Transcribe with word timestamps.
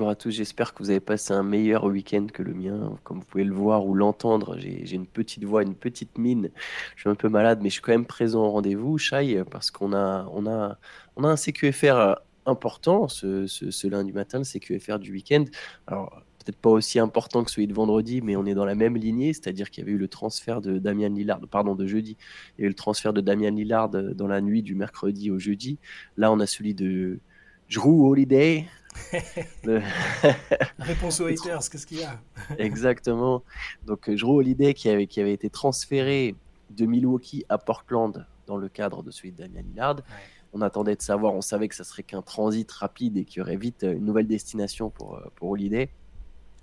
bonjour 0.00 0.12
à 0.12 0.14
tous. 0.14 0.30
J'espère 0.30 0.72
que 0.72 0.82
vous 0.82 0.88
avez 0.88 0.98
passé 0.98 1.34
un 1.34 1.42
meilleur 1.42 1.84
week-end 1.84 2.26
que 2.32 2.42
le 2.42 2.54
mien. 2.54 2.96
Comme 3.04 3.18
vous 3.18 3.26
pouvez 3.26 3.44
le 3.44 3.52
voir 3.52 3.84
ou 3.84 3.92
l'entendre, 3.92 4.56
j'ai 4.58 4.94
une 4.94 5.06
petite 5.06 5.44
voix, 5.44 5.62
une 5.62 5.74
petite 5.74 6.16
mine. 6.16 6.48
Je 6.96 7.02
suis 7.02 7.10
un 7.10 7.14
peu 7.14 7.28
malade, 7.28 7.58
mais 7.62 7.68
je 7.68 7.74
suis 7.74 7.82
quand 7.82 7.92
même 7.92 8.06
présent 8.06 8.46
au 8.46 8.50
rendez-vous, 8.50 8.96
Shai, 8.96 9.44
parce 9.50 9.70
qu'on 9.70 9.92
a, 9.92 10.26
on 10.32 10.46
a, 10.46 10.78
on 11.16 11.24
a 11.24 11.28
un 11.28 11.36
CQFR 11.36 11.84
euh, 11.84 12.14
important 12.46 13.08
ce, 13.08 13.86
lundi 13.88 14.12
matin, 14.12 14.38
le 14.38 14.44
CQFR 14.44 15.00
du 15.00 15.12
week-end. 15.12 15.44
Alors, 15.86 16.22
peut-être 16.38 16.56
pas 16.56 16.70
aussi 16.70 16.98
important 16.98 17.44
que 17.44 17.50
celui 17.50 17.66
de 17.66 17.74
vendredi, 17.74 18.22
mais 18.22 18.36
on 18.36 18.46
est 18.46 18.54
dans 18.54 18.64
la 18.64 18.74
même 18.74 18.96
lignée, 18.96 19.34
c'est-à-dire 19.34 19.68
qu'il 19.68 19.84
y 19.84 19.86
avait 19.86 19.92
eu 19.94 19.98
le 19.98 20.08
transfert 20.08 20.62
de 20.62 20.78
Damien 20.78 21.10
Lillard, 21.10 21.40
pardon, 21.50 21.74
de 21.74 21.86
jeudi. 21.86 22.16
Il 22.56 22.62
y 22.62 22.64
a 22.64 22.66
eu 22.68 22.70
le 22.70 22.74
transfert 22.74 23.12
de 23.12 23.20
Damien 23.20 23.50
Lillard 23.50 23.90
dans 23.90 24.28
la 24.28 24.40
nuit 24.40 24.62
du 24.62 24.74
mercredi 24.74 25.30
au 25.30 25.38
jeudi. 25.38 25.78
Là, 26.16 26.32
on 26.32 26.40
a 26.40 26.46
celui 26.46 26.72
de 26.72 27.20
Drew 27.70 28.08
Holiday, 28.08 28.66
Réponse 30.78 31.20
aux 31.20 31.26
haters, 31.26 31.68
qu'est-ce 31.70 31.86
qu'il 31.86 32.00
y 32.00 32.04
a? 32.04 32.20
Exactement. 32.58 33.42
Donc, 33.86 34.08
euh, 34.08 34.16
Drew 34.16 34.36
Holiday 34.36 34.74
qui 34.74 34.88
avait, 34.88 35.06
qui 35.06 35.20
avait 35.20 35.32
été 35.32 35.50
transféré 35.50 36.34
de 36.70 36.86
Milwaukee 36.86 37.44
à 37.48 37.58
Portland 37.58 38.26
dans 38.46 38.56
le 38.56 38.68
cadre 38.68 39.02
de 39.02 39.10
celui 39.10 39.32
de 39.32 39.38
Damien 39.38 39.62
Lillard. 39.62 39.96
On 40.52 40.62
attendait 40.62 40.96
de 40.96 41.02
savoir, 41.02 41.34
on 41.34 41.40
savait 41.40 41.68
que 41.68 41.74
ça 41.74 41.84
serait 41.84 42.02
qu'un 42.02 42.22
transit 42.22 42.70
rapide 42.70 43.16
et 43.16 43.24
qu'il 43.24 43.38
y 43.38 43.42
aurait 43.42 43.56
vite 43.56 43.84
euh, 43.84 43.92
une 43.92 44.04
nouvelle 44.04 44.26
destination 44.26 44.90
pour, 44.90 45.16
euh, 45.16 45.24
pour 45.36 45.50
Holiday. 45.50 45.90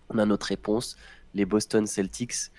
On 0.09 0.17
a 0.17 0.25
notre 0.25 0.47
réponse, 0.47 0.97
les 1.33 1.45
Boston 1.45 1.85
Celtics. 1.85 2.51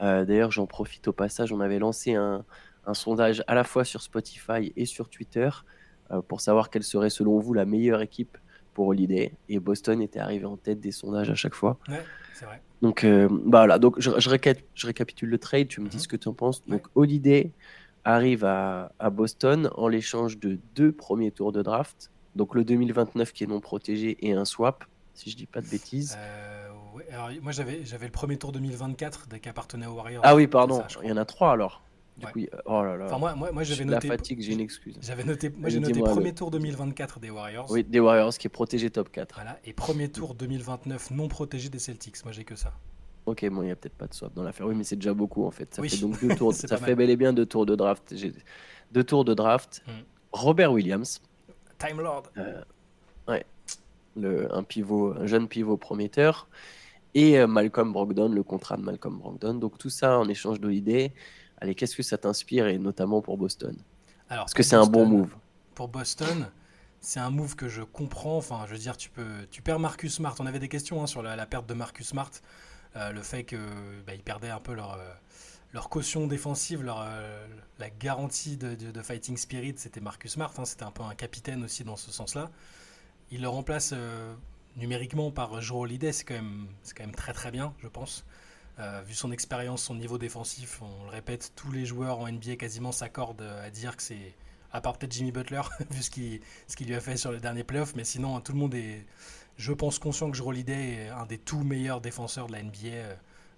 D'ailleurs, 0.00 0.50
j'en 0.50 0.66
profite 0.66 1.06
au 1.06 1.12
passage, 1.12 1.52
on 1.52 1.60
avait 1.60 1.78
lancé 1.78 2.14
un, 2.14 2.44
un, 2.84 2.94
sondage 2.94 3.44
à 3.46 3.54
la 3.54 3.62
fois 3.62 3.84
sur 3.84 4.02
Spotify 4.02 4.72
et 4.74 4.86
sur 4.86 5.08
Twitter 5.08 5.48
pour 6.26 6.40
savoir 6.40 6.68
quelle 6.68 6.82
serait 6.82 7.10
selon 7.10 7.38
vous 7.38 7.54
la 7.54 7.64
meilleure 7.64 8.00
équipe 8.00 8.36
pour 8.74 8.88
Holiday. 8.88 9.32
Et 9.48 9.58
Boston 9.58 10.02
était 10.02 10.18
arrivé 10.18 10.44
en 10.44 10.56
tête 10.56 10.80
des 10.80 10.92
sondages 10.92 11.30
à 11.30 11.34
chaque 11.34 11.54
fois. 11.54 11.78
Ouais, 11.88 12.02
c'est 12.34 12.44
vrai. 12.44 12.60
Donc 12.82 13.04
euh, 13.04 13.28
bah 13.30 13.60
voilà, 13.60 13.78
donc 13.78 13.98
je, 13.98 14.10
je, 14.18 14.28
récapitule 14.28 15.30
le 15.30 15.38
trade, 15.38 15.68
tu 15.68 15.80
me 15.80 15.88
dis 15.88 15.96
mhm. 15.96 16.02
ce 16.02 16.08
que 16.08 16.16
tu 16.16 16.28
en 16.28 16.34
penses. 16.34 16.62
Donc 16.66 16.82
Holiday 16.94 17.50
arrive 18.04 18.44
à, 18.44 18.92
à 18.98 19.08
Boston 19.08 19.70
en 19.76 19.88
l'échange 19.88 20.38
de 20.38 20.58
deux 20.74 20.92
premiers 20.92 21.30
tours 21.30 21.52
de 21.52 21.62
draft. 21.62 22.10
Donc 22.36 22.54
le 22.54 22.64
2029 22.64 23.32
qui 23.32 23.44
est 23.44 23.46
non 23.46 23.60
protégé 23.60 24.18
et 24.20 24.32
un 24.32 24.44
swap, 24.44 24.84
si 25.14 25.30
je 25.30 25.36
dis 25.36 25.46
pas 25.46 25.60
de 25.60 25.68
bêtises. 25.68 26.18
Euh, 26.18 26.68
ouais, 26.94 27.06
alors 27.10 27.30
moi 27.40 27.52
j'avais 27.52 27.82
le 27.82 28.10
premier 28.10 28.36
tour 28.36 28.52
2024 28.52 29.28
qui 29.40 29.48
appartenait 29.48 29.86
aux 29.86 29.94
Warriors. 29.94 30.22
Ah 30.26 30.34
oui, 30.34 30.46
pardon, 30.46 30.82
il 31.02 31.08
y 31.08 31.12
en 31.12 31.16
a 31.16 31.24
trois 31.24 31.52
alors. 31.52 31.82
Du 32.16 32.26
coup, 32.26 32.40
oh 32.66 32.82
là 32.82 32.96
là. 32.96 33.06
Enfin, 33.06 33.18
moi, 33.18 33.34
moi, 33.34 33.50
moi 33.50 33.64
j'avais 33.64 33.84
noté. 33.84 34.08
La 34.08 34.16
fatigue, 34.16 34.40
j'ai 34.40 34.52
une 34.52 34.60
excuse. 34.60 34.96
J'avais 35.00 35.24
noté, 35.24 35.50
moi 35.50 35.68
j'ai 35.68 35.80
noté 35.80 35.98
premier 36.00 36.32
tour 36.32 36.50
2024 36.50 37.18
des 37.18 37.30
Warriors. 37.30 37.68
Oui, 37.70 37.82
des 37.82 37.98
Warriors 37.98 38.34
qui 38.34 38.46
est 38.46 38.50
protégé 38.50 38.88
top 38.90 39.10
4. 39.10 39.34
Voilà, 39.34 39.58
et 39.64 39.72
premier 39.72 40.08
tour 40.08 40.34
2029 40.34 41.10
non 41.10 41.26
protégé 41.26 41.68
des 41.68 41.80
Celtics. 41.80 42.24
Moi 42.24 42.32
j'ai 42.32 42.44
que 42.44 42.54
ça. 42.54 42.72
Ok, 43.26 43.48
bon, 43.48 43.62
il 43.62 43.66
n'y 43.66 43.70
a 43.70 43.76
peut-être 43.76 43.96
pas 43.96 44.06
de 44.06 44.14
swap 44.14 44.34
dans 44.34 44.42
l'affaire. 44.42 44.66
Oui, 44.66 44.74
mais 44.76 44.84
c'est 44.84 44.96
déjà 44.96 45.14
beaucoup 45.14 45.44
en 45.44 45.50
fait. 45.50 45.74
Ça 45.74 45.82
fait 45.82 46.00
donc 46.00 46.20
deux 46.20 46.34
tours. 46.36 46.54
ça 46.54 46.76
fait 46.76 46.94
bel 46.94 47.10
et 47.10 47.16
bien 47.16 47.32
deux 47.32 47.46
tours 47.46 47.66
de 47.66 47.74
draft. 47.74 48.14
Deux 48.92 49.04
tours 49.04 49.24
de 49.24 49.34
draft. 49.34 49.82
Hmm. 49.86 50.02
Robert 50.32 50.72
Williams. 50.72 51.20
Time 51.78 52.00
Lord. 52.00 52.24
Euh, 52.36 52.62
ouais. 53.28 53.44
Le, 54.16 54.54
un 54.54 54.62
pivot, 54.62 55.14
un 55.18 55.26
jeune 55.26 55.48
pivot 55.48 55.76
prometteur. 55.76 56.48
Et 57.14 57.38
euh, 57.38 57.46
Malcolm 57.46 57.92
Brogdon, 57.92 58.28
le 58.28 58.42
contrat 58.42 58.76
de 58.76 58.82
Malcolm 58.82 59.18
Brogdon. 59.18 59.54
Donc 59.54 59.78
tout 59.78 59.90
ça 59.90 60.18
en 60.18 60.28
échange 60.28 60.60
d'idées. 60.60 61.12
Allez, 61.64 61.74
qu'est-ce 61.74 61.96
que 61.96 62.02
ça 62.02 62.18
t'inspire 62.18 62.66
et 62.66 62.76
notamment 62.76 63.22
pour 63.22 63.38
Boston? 63.38 63.74
Alors, 64.28 64.44
Est-ce 64.44 64.54
que 64.54 64.62
c'est 64.62 64.76
un 64.76 64.84
bon 64.84 65.06
move? 65.06 65.34
Pour 65.74 65.88
Boston, 65.88 66.50
c'est 67.00 67.20
un 67.20 67.30
move 67.30 67.56
que 67.56 67.70
je 67.70 67.80
comprends. 67.80 68.36
Enfin, 68.36 68.64
je 68.66 68.72
veux 68.72 68.78
dire, 68.78 68.98
tu 68.98 69.08
peux, 69.08 69.46
tu 69.50 69.62
perds 69.62 69.78
Marcus 69.78 70.12
Smart. 70.12 70.34
On 70.40 70.44
avait 70.44 70.58
des 70.58 70.68
questions 70.68 71.02
hein, 71.02 71.06
sur 71.06 71.22
la, 71.22 71.46
perte 71.46 71.66
de 71.66 71.72
Marcus 71.72 72.08
Smart, 72.08 72.30
euh, 72.96 73.12
le 73.12 73.22
fait 73.22 73.44
qu'ils 73.44 73.58
bah, 74.06 74.12
perdaient 74.22 74.50
un 74.50 74.60
peu 74.60 74.74
leur, 74.74 74.92
euh, 74.92 75.10
leur 75.72 75.88
caution 75.88 76.26
défensive, 76.26 76.82
leur, 76.82 77.00
euh, 77.00 77.46
la 77.78 77.88
garantie 77.88 78.58
de, 78.58 78.74
de, 78.74 79.02
fighting 79.02 79.38
spirit, 79.38 79.72
c'était 79.78 80.02
Marcus 80.02 80.32
Smart. 80.32 80.52
Hein, 80.58 80.66
c'était 80.66 80.84
un 80.84 80.90
peu 80.90 81.02
un 81.02 81.14
capitaine 81.14 81.64
aussi 81.64 81.82
dans 81.82 81.96
ce 81.96 82.10
sens-là. 82.10 82.50
Il 83.30 83.40
le 83.40 83.48
remplace 83.48 83.94
numériquement 84.76 85.30
par 85.30 85.62
Joe 85.62 85.84
Holiday. 85.84 86.12
C'est 86.12 86.24
quand 86.24 86.34
même, 86.34 86.66
c'est 86.82 86.94
quand 86.94 87.04
même 87.04 87.14
très 87.14 87.32
très 87.32 87.50
bien, 87.50 87.72
je 87.78 87.88
pense. 87.88 88.26
Euh, 88.80 89.02
vu 89.06 89.14
son 89.14 89.30
expérience, 89.30 89.84
son 89.84 89.94
niveau 89.94 90.18
défensif, 90.18 90.82
on 90.82 91.04
le 91.04 91.10
répète, 91.10 91.52
tous 91.54 91.70
les 91.70 91.86
joueurs 91.86 92.18
en 92.18 92.28
NBA 92.28 92.56
quasiment 92.56 92.90
s'accordent 92.90 93.42
à 93.42 93.70
dire 93.70 93.96
que 93.96 94.02
c'est, 94.02 94.34
à 94.72 94.80
part 94.80 94.98
peut-être 94.98 95.12
Jimmy 95.12 95.30
Butler, 95.30 95.62
vu 95.90 96.02
ce 96.02 96.10
qu'il 96.10 96.40
ce 96.66 96.82
lui 96.82 96.94
a 96.94 97.00
fait 97.00 97.16
sur 97.16 97.30
le 97.30 97.38
dernier 97.38 97.62
playoff, 97.62 97.94
mais 97.94 98.04
sinon 98.04 98.40
tout 98.40 98.52
le 98.52 98.58
monde 98.58 98.74
est, 98.74 99.06
je 99.56 99.72
pense, 99.72 99.98
conscient 100.00 100.30
que 100.30 100.36
Jrue 100.36 100.64
est 100.66 101.08
un 101.08 101.26
des 101.26 101.38
tout 101.38 101.62
meilleurs 101.62 102.00
défenseurs 102.00 102.48
de 102.48 102.52
la 102.52 102.62
NBA 102.62 102.86
euh, 102.86 103.14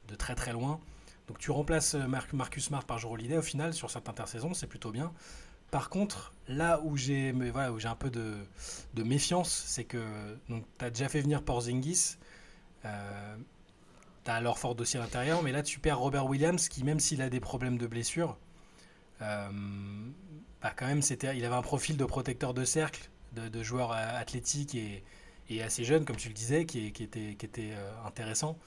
de 0.09 0.15
très 0.15 0.35
très 0.35 0.53
loin. 0.53 0.81
Donc 1.29 1.39
tu 1.39 1.51
remplaces 1.51 1.95
euh, 1.95 2.07
Marcus 2.33 2.67
Smart 2.67 2.85
par 2.85 2.99
Jrue 2.99 3.35
au 3.37 3.43
final 3.43 3.73
sur 3.73 3.91
cette 3.91 4.09
intersaison, 4.09 4.53
c'est 4.53 4.67
plutôt 4.67 4.91
bien. 4.91 5.13
Par 5.71 5.89
contre, 5.89 6.33
là 6.49 6.81
où 6.85 6.97
j'ai 6.97 7.33
voilà, 7.33 7.71
un 7.91 7.97
peu 7.97 8.11
de, 8.11 8.37
méfiance, 9.03 9.65
c'est 9.67 9.85
que 9.85 9.99
tu 10.49 10.85
as 10.85 10.91
déjà 10.91 11.09
fait 11.09 11.21
venir 11.21 11.43
Porzingis. 11.43 12.17
Euh, 12.85 13.37
T'as 14.27 14.35
alors 14.35 14.59
Ford 14.59 14.75
aussi 14.81 14.97
à 14.97 15.01
l'intérieur, 15.01 15.41
mais 15.45 15.53
là 15.53 15.63
tu 15.63 15.79
perds 15.79 16.01
Robert 16.01 16.27
Williams 16.27 16.69
qui, 16.69 16.83
même 16.83 16.99
s'il 16.99 17.23
a 17.23 17.31
des 17.31 17.39
problèmes 17.39 17.79
de 17.79 17.87
blessure, 17.87 18.37
euh, 19.23 19.49
bah, 20.61 20.73
quand 20.77 20.87
même, 20.87 21.01
il 21.33 21.45
avait 21.45 21.55
un 21.55 21.63
profil 21.63 21.97
de 21.97 22.05
protecteur 22.05 22.53
de 22.53 22.65
cercle, 22.65 23.09
de, 23.37 23.63
joueur 23.63 23.93
euh, 23.93 24.21
athlétique 24.21 24.75
et, 24.75 25.63
assez 25.63 25.85
jeune, 25.85 26.05
comme 26.05 26.17
tu 26.17 26.27
le 26.27 26.35
disais, 26.35 26.67
qui, 26.67 26.89
était, 26.89 27.37
euh, 27.71 27.93
intéressant. 28.05 28.59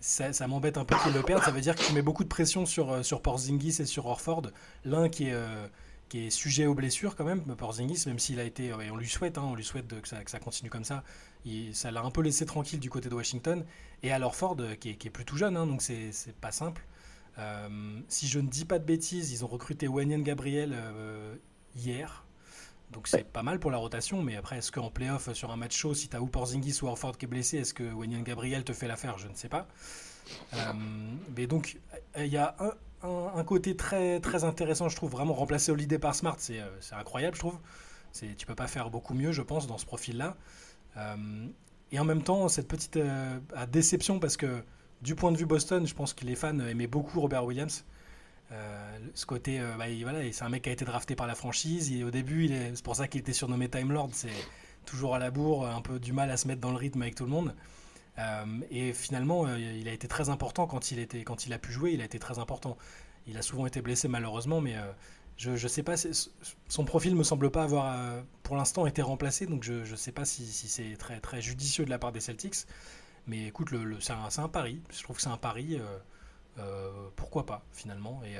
ça, 0.00 0.46
m'embête 0.46 0.76
un 0.76 0.84
peu 0.84 0.94
qu'il 1.02 1.14
le 1.14 1.22
perde. 1.22 1.42
Ça 1.42 1.50
veut 1.50 1.62
dire 1.62 1.76
qu'il 1.76 1.94
met 1.94 2.02
beaucoup 2.02 2.24
de 2.24 2.28
pression 2.28 2.66
sur, 2.66 3.02
sur 3.02 3.22
Porzingis 3.22 3.80
et 3.80 3.86
sur 3.86 4.04
Orford. 4.04 4.50
L'un 4.84 5.08
qui 5.08 5.28
est 5.30 6.30
sujet 6.30 6.66
aux 6.66 6.74
blessures 6.74 7.16
quand 7.16 7.24
même, 7.24 7.42
Porzingis, 7.56 8.04
même 8.06 8.18
s'il 8.18 8.38
a 8.38 8.44
été, 8.44 8.74
on 8.74 8.96
lui 8.96 9.08
souhaite, 9.08 9.38
hein, 9.38 9.44
on 9.46 9.54
lui 9.54 9.64
souhaite 9.64 9.88
que, 9.88 9.94
que, 9.94 10.30
ça, 10.30 10.38
continue 10.40 10.68
comme 10.68 10.84
ça, 10.84 11.04
ça 11.72 11.90
l'a 11.90 12.02
un 12.02 12.10
peu 12.10 12.22
laissé 12.22 12.46
tranquille 12.46 12.80
du 12.80 12.90
côté 12.90 13.08
de 13.08 13.14
Washington, 13.14 13.64
et 14.02 14.12
alors 14.12 14.34
Ford, 14.34 14.56
qui 14.80 14.90
est, 14.90 14.94
qui 14.94 15.08
est 15.08 15.10
plus 15.10 15.24
tout 15.24 15.36
jeune, 15.36 15.56
hein, 15.56 15.66
donc 15.66 15.82
c'est 15.82 16.12
pas 16.40 16.52
simple. 16.52 16.84
Euh, 17.38 18.00
si 18.08 18.28
je 18.28 18.38
ne 18.40 18.48
dis 18.48 18.64
pas 18.64 18.78
de 18.78 18.84
bêtises, 18.84 19.30
ils 19.32 19.44
ont 19.44 19.48
recruté 19.48 19.88
Wanyan 19.88 20.20
Gabriel 20.20 20.72
euh, 20.74 21.34
hier, 21.74 22.24
donc 22.92 23.08
c'est 23.08 23.24
pas 23.24 23.42
mal 23.42 23.58
pour 23.58 23.70
la 23.70 23.78
rotation, 23.78 24.22
mais 24.22 24.36
après, 24.36 24.58
est-ce 24.58 24.70
qu'en 24.72 24.90
playoff, 24.90 25.32
sur 25.32 25.50
un 25.50 25.56
match 25.56 25.76
chaud, 25.76 25.92
si 25.92 26.08
tu 26.08 26.16
as 26.16 26.22
ou 26.22 26.26
Porzingis 26.26 26.78
ou 26.82 26.86
Orford 26.86 27.18
qui 27.18 27.24
est 27.24 27.28
blessé, 27.28 27.58
est-ce 27.58 27.74
que 27.74 27.92
Wanyan 27.92 28.22
Gabriel 28.22 28.64
te 28.64 28.72
fait 28.72 28.86
l'affaire? 28.86 29.18
Je 29.18 29.28
ne 29.28 29.34
sais 29.34 29.48
pas. 29.48 29.66
Euh, 30.54 30.72
mais 31.36 31.46
donc, 31.46 31.78
il 32.16 32.26
y 32.26 32.36
a 32.36 32.56
un, 33.02 33.44
côté 33.44 33.76
très, 33.76 34.20
très 34.20 34.44
intéressant, 34.44 34.88
je 34.88 34.96
trouve. 34.96 35.10
Vraiment, 35.10 35.34
remplacer 35.34 35.72
Holiday 35.72 35.98
par 35.98 36.14
Smart, 36.14 36.36
c'est 36.38 36.60
euh, 36.60 36.68
incroyable, 36.92 37.34
je 37.34 37.40
trouve. 37.40 37.58
Tu 38.12 38.46
peux 38.46 38.54
pas 38.54 38.66
faire 38.66 38.88
beaucoup 38.88 39.12
mieux, 39.12 39.32
je 39.32 39.42
pense, 39.42 39.66
dans 39.66 39.76
ce 39.78 39.84
profil-là. 39.84 40.36
Euh, 40.96 41.46
et 41.92 41.98
en 41.98 42.04
même 42.04 42.22
temps, 42.22 42.48
cette 42.48 42.68
petite 42.68 42.96
euh, 42.96 43.38
déception, 43.70 44.18
parce 44.18 44.36
que 44.36 44.62
du 45.02 45.14
point 45.14 45.32
de 45.32 45.36
vue 45.36 45.46
Boston, 45.46 45.86
je 45.86 45.94
pense 45.94 46.14
que 46.14 46.24
les 46.24 46.34
fans 46.34 46.58
aimaient 46.60 46.86
beaucoup 46.86 47.20
Robert 47.20 47.44
Williams. 47.44 47.84
ce 49.14 49.26
côté, 49.26 49.60
bah, 49.78 49.84
voilà, 50.02 50.20
c'est 50.32 50.44
un 50.44 50.48
mec 50.48 50.62
qui 50.62 50.70
a 50.70 50.72
été 50.72 50.84
drafté 50.84 51.14
par 51.14 51.26
la 51.26 51.34
franchise. 51.34 51.92
Et 51.92 52.02
au 52.02 52.10
début, 52.10 52.48
c'est 52.48 52.82
pour 52.82 52.96
ça 52.96 53.08
qu'il 53.08 53.20
était 53.20 53.32
surnommé 53.32 53.68
Time 53.68 53.92
Lord. 53.92 54.10
C'est 54.12 54.28
toujours 54.84 55.14
à 55.14 55.18
la 55.18 55.30
bourre, 55.30 55.66
un 55.66 55.82
peu 55.82 55.98
du 55.98 56.12
mal 56.12 56.30
à 56.30 56.36
se 56.36 56.48
mettre 56.48 56.60
dans 56.60 56.70
le 56.70 56.76
rythme 56.76 57.02
avec 57.02 57.14
tout 57.14 57.24
le 57.24 57.30
monde. 57.30 57.54
Euh, 58.18 58.44
et 58.70 58.92
finalement, 58.92 59.46
euh, 59.46 59.58
il 59.58 59.88
a 59.88 59.92
été 59.92 60.08
très 60.08 60.30
important 60.30 60.66
quand 60.66 60.90
il 60.90 61.52
a 61.52 61.58
pu 61.58 61.72
jouer, 61.72 61.92
il 61.92 62.00
a 62.00 62.04
été 62.04 62.18
très 62.18 62.38
important. 62.38 62.76
Il 63.26 63.36
a 63.36 63.42
souvent 63.42 63.66
été 63.66 63.82
blessé 63.82 64.08
malheureusement, 64.08 64.60
mais 64.60 64.76
euh, 65.44 65.56
je 65.56 65.62
ne 65.64 65.68
sais 65.68 65.82
pas, 65.82 65.94
son 66.68 66.84
profil 66.84 67.14
me 67.14 67.22
semble 67.22 67.50
pas 67.50 67.62
avoir 67.64 68.22
pour 68.42 68.56
l'instant 68.56 68.86
été 68.86 69.02
remplacé, 69.02 69.46
donc 69.46 69.62
je 69.64 69.90
ne 69.90 69.96
sais 69.96 70.12
pas 70.12 70.24
si, 70.24 70.46
c'est 70.46 70.96
très, 70.96 71.20
très 71.20 71.40
judicieux 71.40 71.84
de 71.84 71.90
la 71.90 71.98
part 71.98 72.12
des 72.12 72.20
Celtics. 72.20 72.66
Mais 73.26 73.46
écoute, 73.46 73.70
le, 73.72 74.00
c'est 74.00 74.12
un, 74.12 74.48
pari, 74.48 74.80
je 74.90 75.02
trouve 75.02 75.16
que 75.16 75.22
c'est 75.22 75.28
un 75.28 75.36
pari, 75.36 75.80
pourquoi 77.16 77.44
pas 77.44 77.64
finalement. 77.72 78.22
Et 78.24 78.36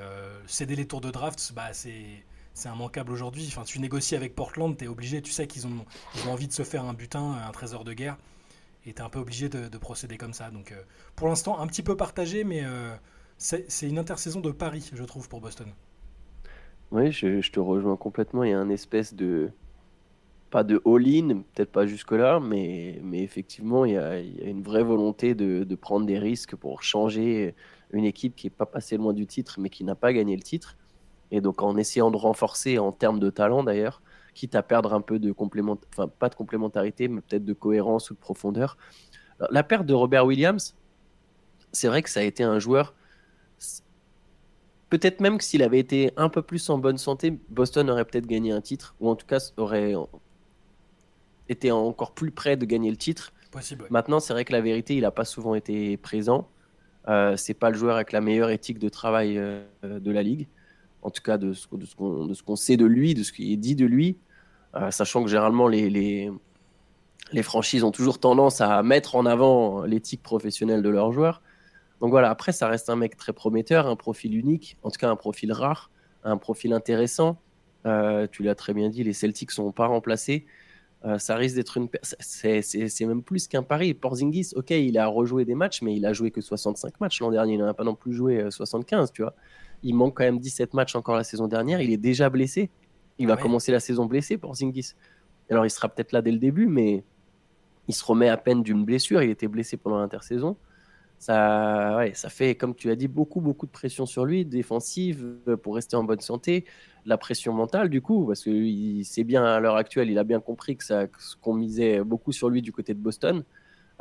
céder 0.46 0.76
les 0.76 0.86
tours 0.86 1.00
de 1.00 1.10
draft, 1.10 1.52
bah, 1.54 1.72
c'est 1.72 2.24
c'est 2.56 2.70
immanquable 2.70 3.12
aujourd'hui. 3.12 3.44
Enfin, 3.48 3.64
tu 3.64 3.78
négocies 3.78 4.16
avec 4.16 4.34
Portland, 4.34 4.74
tu 4.76 4.86
es 4.86 4.88
obligé, 4.88 5.20
tu 5.20 5.30
sais 5.30 5.46
qu'ils 5.46 5.66
ont, 5.66 5.84
envie 6.26 6.48
de 6.48 6.52
se 6.54 6.62
faire 6.62 6.84
un 6.84 6.94
butin, 6.94 7.32
un 7.46 7.52
trésor 7.52 7.84
de 7.84 7.92
guerre 7.92 8.16
et 8.86 8.94
tu 8.94 9.02
un 9.02 9.10
peu 9.10 9.18
obligé 9.18 9.50
de, 9.50 9.78
procéder 9.78 10.16
comme 10.16 10.32
ça. 10.32 10.50
Donc 10.50 10.72
euh, 10.72 10.82
pour 11.16 11.28
l'instant, 11.28 11.58
un 11.58 11.66
petit 11.66 11.82
peu 11.82 11.96
partagé, 11.96 12.44
mais 12.44 12.62
euh, 12.64 12.96
c'est 13.36 13.66
une 13.82 13.98
intersaison 13.98 14.40
de 14.40 14.50
Paris, 14.50 14.90
je 14.92 15.04
trouve, 15.04 15.28
pour 15.28 15.40
Boston. 15.42 15.70
Oui, 16.92 17.10
je, 17.12 17.50
te 17.50 17.60
rejoins 17.60 17.96
complètement. 17.96 18.44
Il 18.44 18.50
y 18.50 18.52
a 18.52 18.60
un 18.60 18.70
espèce 18.70 19.14
de. 19.14 19.50
Pas 20.50 20.62
de 20.62 20.80
all-in, 20.86 21.42
peut-être 21.54 21.72
pas 21.72 21.86
jusque-là, 21.86 22.38
mais, 22.38 23.00
mais 23.02 23.22
effectivement, 23.22 23.84
il 23.84 23.94
y, 23.94 23.96
a, 23.96 24.20
une 24.20 24.62
vraie 24.62 24.84
volonté 24.84 25.34
de, 25.34 25.74
prendre 25.74 26.06
des 26.06 26.18
risques 26.18 26.54
pour 26.54 26.82
changer 26.84 27.54
une 27.90 28.04
équipe 28.04 28.36
qui 28.36 28.46
n'est 28.46 28.50
pas 28.50 28.66
passée 28.66 28.96
loin 28.96 29.12
du 29.12 29.26
titre, 29.26 29.56
mais 29.58 29.70
qui 29.70 29.82
n'a 29.82 29.96
pas 29.96 30.12
gagné 30.12 30.36
le 30.36 30.42
titre. 30.42 30.76
Et 31.32 31.40
donc, 31.40 31.62
en 31.62 31.76
essayant 31.76 32.12
de 32.12 32.16
renforcer 32.16 32.78
en 32.78 32.92
termes 32.92 33.18
de 33.18 33.30
talent, 33.30 33.64
d'ailleurs, 33.64 34.00
quitte 34.34 34.54
à 34.54 34.62
perdre 34.62 34.94
un 34.94 35.00
peu 35.00 35.18
de 35.18 35.32
complémentarité, 35.32 35.88
enfin 35.92 36.08
pas 36.08 36.28
de 36.28 36.36
complémentarité, 36.36 37.08
mais 37.08 37.20
peut-être 37.22 37.44
de 37.44 37.52
cohérence 37.52 38.10
ou 38.10 38.14
de 38.14 38.20
profondeur. 38.20 38.76
la 39.50 39.64
perte 39.64 39.86
de 39.86 39.94
Robert 39.94 40.26
Williams, 40.26 40.76
c'est 41.72 41.88
vrai 41.88 42.02
que 42.02 42.10
ça 42.10 42.20
a 42.20 42.22
été 42.22 42.44
un 42.44 42.58
joueur. 42.58 42.94
Peut-être 44.88 45.20
même 45.20 45.38
que 45.38 45.44
s'il 45.44 45.62
avait 45.62 45.80
été 45.80 46.12
un 46.16 46.28
peu 46.28 46.42
plus 46.42 46.70
en 46.70 46.78
bonne 46.78 46.98
santé, 46.98 47.36
Boston 47.48 47.90
aurait 47.90 48.04
peut-être 48.04 48.26
gagné 48.26 48.52
un 48.52 48.60
titre, 48.60 48.94
ou 49.00 49.08
en 49.08 49.16
tout 49.16 49.26
cas 49.26 49.38
aurait 49.56 49.94
été 51.48 51.70
encore 51.72 52.12
plus 52.12 52.30
près 52.30 52.56
de 52.56 52.64
gagner 52.64 52.90
le 52.90 52.96
titre. 52.96 53.32
Maintenant, 53.90 54.20
c'est 54.20 54.32
vrai 54.32 54.44
que 54.44 54.52
la 54.52 54.60
vérité, 54.60 54.94
il 54.94 55.02
n'a 55.02 55.10
pas 55.10 55.24
souvent 55.24 55.54
été 55.54 55.96
présent. 55.96 56.48
Euh, 57.08 57.36
c'est 57.36 57.54
pas 57.54 57.70
le 57.70 57.76
joueur 57.76 57.96
avec 57.96 58.12
la 58.12 58.20
meilleure 58.20 58.50
éthique 58.50 58.78
de 58.78 58.88
travail 58.88 59.38
euh, 59.38 59.62
de 59.82 60.10
la 60.10 60.22
ligue, 60.22 60.48
en 61.02 61.10
tout 61.10 61.22
cas 61.22 61.38
de 61.38 61.52
ce, 61.52 61.68
ce 61.68 62.42
qu'on 62.42 62.56
sait 62.56 62.76
de 62.76 62.84
lui, 62.84 63.14
de 63.14 63.22
ce 63.22 63.32
qui 63.32 63.52
est 63.52 63.56
dit 63.56 63.76
de 63.76 63.86
lui, 63.86 64.18
euh, 64.74 64.90
sachant 64.90 65.22
que 65.22 65.30
généralement 65.30 65.68
les, 65.68 65.88
les, 65.88 66.30
les, 67.32 67.42
franchises 67.44 67.84
ont 67.84 67.92
toujours 67.92 68.18
tendance 68.18 68.60
à 68.60 68.82
mettre 68.82 69.14
en 69.14 69.24
avant 69.24 69.82
l'éthique 69.82 70.22
professionnelle 70.22 70.82
de 70.82 70.88
leurs 70.88 71.12
joueurs. 71.12 71.42
Donc 72.00 72.10
voilà, 72.10 72.30
après 72.30 72.52
ça 72.52 72.68
reste 72.68 72.90
un 72.90 72.96
mec 72.96 73.16
très 73.16 73.32
prometteur, 73.32 73.86
un 73.86 73.96
profil 73.96 74.36
unique, 74.36 74.76
en 74.82 74.90
tout 74.90 74.98
cas 74.98 75.08
un 75.08 75.16
profil 75.16 75.52
rare, 75.52 75.90
un 76.24 76.36
profil 76.36 76.72
intéressant. 76.72 77.38
Euh, 77.86 78.26
tu 78.30 78.42
l'as 78.42 78.54
très 78.54 78.74
bien 78.74 78.88
dit, 78.88 79.04
les 79.04 79.12
Celtics 79.12 79.50
sont 79.50 79.72
pas 79.72 79.86
remplacés. 79.86 80.46
Euh, 81.04 81.18
ça 81.18 81.36
risque 81.36 81.54
d'être 81.54 81.76
une. 81.76 81.88
C'est 82.20 83.06
même 83.06 83.22
plus 83.22 83.46
qu'un 83.46 83.62
pari. 83.62 83.94
Porzingis, 83.94 84.52
ok, 84.56 84.70
il 84.70 84.98
a 84.98 85.06
rejoué 85.06 85.44
des 85.44 85.54
matchs, 85.54 85.82
mais 85.82 85.94
il 85.94 86.04
a 86.04 86.12
joué 86.12 86.30
que 86.30 86.40
65 86.40 87.00
matchs 87.00 87.20
l'an 87.20 87.30
dernier. 87.30 87.54
Il 87.54 87.60
n'a 87.60 87.74
pas 87.74 87.84
non 87.84 87.94
plus 87.94 88.12
joué 88.12 88.50
75, 88.50 89.08
euh, 89.08 89.12
tu 89.12 89.22
vois. 89.22 89.34
Il 89.82 89.94
manque 89.94 90.16
quand 90.16 90.24
même 90.24 90.40
17 90.40 90.74
matchs 90.74 90.96
encore 90.96 91.14
la 91.14 91.24
saison 91.24 91.46
dernière. 91.46 91.80
Il 91.80 91.92
est 91.92 91.98
déjà 91.98 92.28
blessé. 92.28 92.70
Il 93.18 93.26
va 93.28 93.34
ah 93.38 93.42
commencer 93.42 93.72
la 93.72 93.80
saison 93.80 94.06
blessé, 94.06 94.36
Porzingis. 94.36 94.94
Alors, 95.48 95.64
il 95.64 95.70
sera 95.70 95.88
peut-être 95.88 96.12
là 96.12 96.22
dès 96.22 96.32
le 96.32 96.38
début, 96.38 96.66
mais 96.66 97.04
il 97.86 97.94
se 97.94 98.04
remet 98.04 98.28
à 98.28 98.36
peine 98.36 98.62
d'une 98.62 98.84
blessure. 98.84 99.22
Il 99.22 99.30
était 99.30 99.48
blessé 99.48 99.76
pendant 99.76 99.98
l'intersaison. 99.98 100.56
Ça, 101.18 102.04
ça 102.12 102.28
fait, 102.28 102.54
comme 102.54 102.74
tu 102.74 102.90
as 102.90 102.96
dit, 102.96 103.08
beaucoup, 103.08 103.40
beaucoup 103.40 103.66
de 103.66 103.70
pression 103.70 104.06
sur 104.06 104.24
lui, 104.24 104.44
défensive, 104.44 105.38
euh, 105.48 105.56
pour 105.56 105.74
rester 105.74 105.96
en 105.96 106.04
bonne 106.04 106.20
santé. 106.20 106.66
La 107.06 107.16
pression 107.16 107.52
mentale, 107.52 107.88
du 107.88 108.02
coup, 108.02 108.26
parce 108.26 108.44
que 108.44 109.02
c'est 109.02 109.24
bien 109.24 109.44
à 109.44 109.58
l'heure 109.60 109.76
actuelle, 109.76 110.10
il 110.10 110.18
a 110.18 110.24
bien 110.24 110.40
compris 110.40 110.76
que 110.76 110.84
ça, 110.84 111.06
qu'on 111.40 111.54
misait 111.54 112.02
beaucoup 112.02 112.32
sur 112.32 112.50
lui 112.50 112.62
du 112.62 112.72
côté 112.72 112.92
de 112.94 112.98
Boston. 112.98 113.44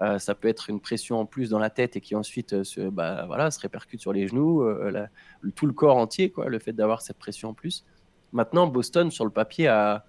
Euh, 0.02 0.20
ça 0.20 0.36
peut 0.36 0.50
être 0.50 0.70
une 0.70 0.82
pression 0.82 1.20
en 1.20 1.26
plus 1.26 1.50
dans 1.50 1.60
la 1.60 1.70
tête 1.70 1.96
et 1.96 2.02
qui 2.02 2.16
ensuite 2.16 2.52
euh, 2.52 2.64
se, 2.66 2.82
bah, 2.82 3.24
voilà, 3.28 3.50
se 3.50 3.62
répercute 3.62 4.02
sur 4.02 4.12
les 4.12 4.28
genoux, 4.28 4.66
tout 5.56 5.68
le 5.68 5.74
corps 5.74 5.98
entier, 5.98 6.32
quoi, 6.32 6.50
le 6.50 6.60
fait 6.60 6.74
d'avoir 6.74 7.02
cette 7.02 7.18
pression 7.18 7.50
en 7.50 7.54
plus. 7.54 7.86
Maintenant, 8.34 8.68
Boston, 8.68 9.10
sur 9.10 9.24
le 9.24 9.32
papier, 9.32 9.68
a, 9.68 10.06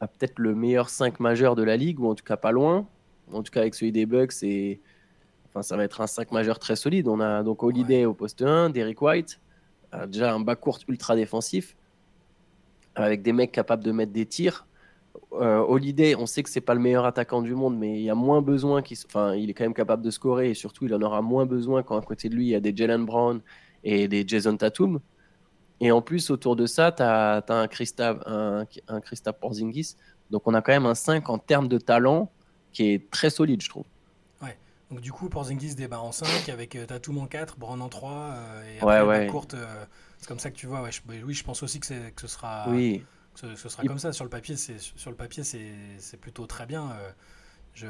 a 0.00 0.08
peut-être 0.08 0.40
le 0.40 0.56
meilleur 0.56 0.88
5 0.88 1.20
majeur 1.20 1.54
de 1.54 1.62
la 1.62 1.76
ligue, 1.76 2.00
ou 2.00 2.10
en 2.10 2.16
tout 2.16 2.24
cas 2.24 2.36
pas 2.36 2.50
loin. 2.50 2.88
En 3.32 3.42
tout 3.44 3.52
cas, 3.52 3.60
avec 3.60 3.76
celui 3.76 3.92
des 3.92 4.04
Bucks 4.04 4.42
et 4.42 4.80
Enfin, 5.52 5.62
ça 5.62 5.76
va 5.76 5.84
être 5.84 6.00
un 6.00 6.06
5 6.06 6.32
majeur 6.32 6.58
très 6.58 6.76
solide. 6.76 7.08
On 7.08 7.20
a 7.20 7.42
donc 7.42 7.62
Holiday 7.62 8.06
au 8.06 8.14
poste 8.14 8.40
1, 8.40 8.70
Derek 8.70 9.00
White, 9.02 9.38
euh, 9.94 10.06
déjà 10.06 10.32
un 10.32 10.40
bas 10.40 10.56
court 10.56 10.78
ultra 10.88 11.14
défensif, 11.14 11.76
avec 12.94 13.22
des 13.22 13.34
mecs 13.34 13.52
capables 13.52 13.84
de 13.84 13.92
mettre 13.92 14.12
des 14.12 14.24
tirs. 14.24 14.66
Euh, 15.34 15.58
Holiday, 15.58 16.14
on 16.16 16.24
sait 16.24 16.42
que 16.42 16.48
c'est 16.48 16.62
pas 16.62 16.72
le 16.72 16.80
meilleur 16.80 17.04
attaquant 17.04 17.42
du 17.42 17.54
monde, 17.54 17.76
mais 17.76 17.98
il 17.98 18.02
y 18.02 18.10
a 18.10 18.14
moins 18.14 18.40
besoin 18.40 18.80
qu'il, 18.80 18.96
enfin, 19.06 19.34
il 19.34 19.50
est 19.50 19.54
quand 19.54 19.64
même 19.64 19.74
capable 19.74 20.02
de 20.02 20.10
scorer 20.10 20.50
et 20.50 20.54
surtout 20.54 20.86
il 20.86 20.94
en 20.94 21.02
aura 21.02 21.20
moins 21.20 21.44
besoin 21.44 21.82
quand 21.82 21.98
à 21.98 22.02
côté 22.02 22.30
de 22.30 22.34
lui 22.34 22.46
il 22.46 22.50
y 22.50 22.54
a 22.54 22.60
des 22.60 22.74
Jalen 22.74 23.04
Brown 23.04 23.42
et 23.84 24.08
des 24.08 24.24
Jason 24.26 24.56
Tatum. 24.56 25.00
Et 25.80 25.92
en 25.92 26.00
plus, 26.00 26.30
autour 26.30 26.56
de 26.56 26.64
ça, 26.64 26.92
tu 26.92 27.02
as, 27.02 27.44
un 27.48 27.66
Christophe 27.66 28.20
un, 28.26 28.64
un 28.88 29.32
Porzingis. 29.32 29.96
Donc 30.30 30.46
on 30.46 30.54
a 30.54 30.62
quand 30.62 30.72
même 30.72 30.86
un 30.86 30.94
5 30.94 31.28
en 31.28 31.38
termes 31.38 31.68
de 31.68 31.78
talent 31.78 32.30
qui 32.72 32.84
est 32.84 33.10
très 33.10 33.28
solide, 33.28 33.60
je 33.60 33.68
trouve. 33.68 33.84
Donc 34.92 35.00
du 35.00 35.10
coup, 35.10 35.30
Porzingis 35.30 35.74
débat 35.74 36.00
en 36.00 36.12
5 36.12 36.50
avec 36.50 36.76
euh, 36.76 36.84
Tatum 36.84 37.16
en 37.16 37.26
4, 37.26 37.58
Brown 37.58 37.80
en 37.80 37.88
3 37.88 38.12
euh, 38.12 38.74
et 38.74 38.76
après 38.76 39.02
ouais, 39.02 39.26
courte. 39.26 39.54
Euh, 39.54 39.86
c'est 40.18 40.28
comme 40.28 40.38
ça 40.38 40.50
que 40.50 40.56
tu 40.56 40.66
vois. 40.66 40.82
Ouais, 40.82 40.92
je, 40.92 41.00
bah, 41.06 41.14
oui, 41.24 41.32
je 41.32 41.42
pense 41.42 41.62
aussi 41.62 41.80
que, 41.80 42.10
que 42.10 42.20
ce 42.20 42.26
sera. 42.26 42.66
Oui. 42.68 43.02
Ce, 43.34 43.56
sera 43.56 43.82
comme 43.84 43.98
ça 43.98 44.12
sur 44.12 44.24
le 44.24 44.28
papier. 44.28 44.54
C'est 44.54 44.78
sur 44.78 45.10
le 45.10 45.16
papier, 45.16 45.44
c'est 45.44 46.20
plutôt 46.20 46.46
très 46.46 46.66
bien. 46.66 46.90
je... 47.72 47.86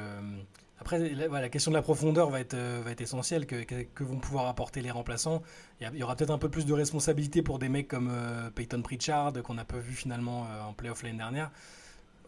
Après, 0.79 0.99
la, 0.99 1.49
question 1.49 1.73
de 1.73 1.77
la 1.77 1.83
profondeur 1.83 2.31
va 2.31 2.39
être, 2.39 2.57
va 2.57 2.93
être 2.93 3.01
essentielle. 3.01 3.47
Que, 3.47 3.63
que, 3.63 4.05
vont 4.05 4.19
pouvoir 4.19 4.47
apporter 4.47 4.81
les 4.81 4.93
remplaçants 4.93 5.43
Il 5.81 5.97
y, 5.97 6.03
aura 6.05 6.15
peut-être 6.15 6.31
un 6.31 6.39
peu 6.39 6.49
plus 6.49 6.67
de 6.67 6.73
responsabilité 6.73 7.43
pour 7.43 7.59
des 7.59 7.69
mecs 7.69 7.89
comme 7.89 8.13
Peyton 8.55 8.83
Pritchard 8.83 9.33
qu'on 9.43 9.59
a 9.59 9.65
pas 9.65 9.79
vu 9.79 9.95
finalement 9.95 10.47
en 10.65 10.73
playoff 10.73 11.03
l'année 11.03 11.19
dernière. 11.19 11.51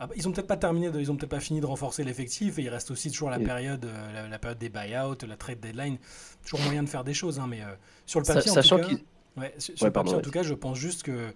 Ah 0.01 0.09
bah, 0.09 0.15
ils 0.17 0.29
ont 0.29 0.33
peut-être 0.33 0.49
pas 0.49 0.57
terminé, 0.57 0.91
ils 0.99 1.11
ont 1.11 1.17
peut-être 1.17 1.31
pas 1.31 1.41
fini 1.41 1.61
de 1.61 1.67
renforcer 1.67 2.03
l'effectif 2.03 2.59
et 2.59 2.63
il 2.63 2.69
reste 2.69 2.91
aussi 2.91 3.11
toujours 3.11 3.31
la 3.31 3.39
période, 3.39 3.85
euh, 3.85 4.29
la, 4.29 4.39
période 4.39 4.59
des 4.59 4.69
buyouts, 4.69 5.17
la 5.27 5.37
trade 5.37 5.61
deadline. 5.61 5.99
Toujours 6.45 6.61
moyen 6.65 6.83
de 6.83 6.89
faire 6.89 7.05
des 7.05 7.15
choses, 7.15 7.39
hein, 7.39 7.47
mais 7.49 7.63
euh, 7.63 7.75
sur 8.05 8.21
le 8.21 8.27
papier, 8.27 8.51
en 8.51 8.55
tout 8.55 8.77
cas, 8.77 8.89
ouais, 9.37 9.55
sur, 9.59 9.87
le 9.87 9.93
papier 9.93 10.15
en 10.15 10.21
tout 10.21 10.33
cas, 10.33 10.43
je 10.43 10.55
pense 10.55 10.79
juste 10.79 11.05
que 11.05 11.33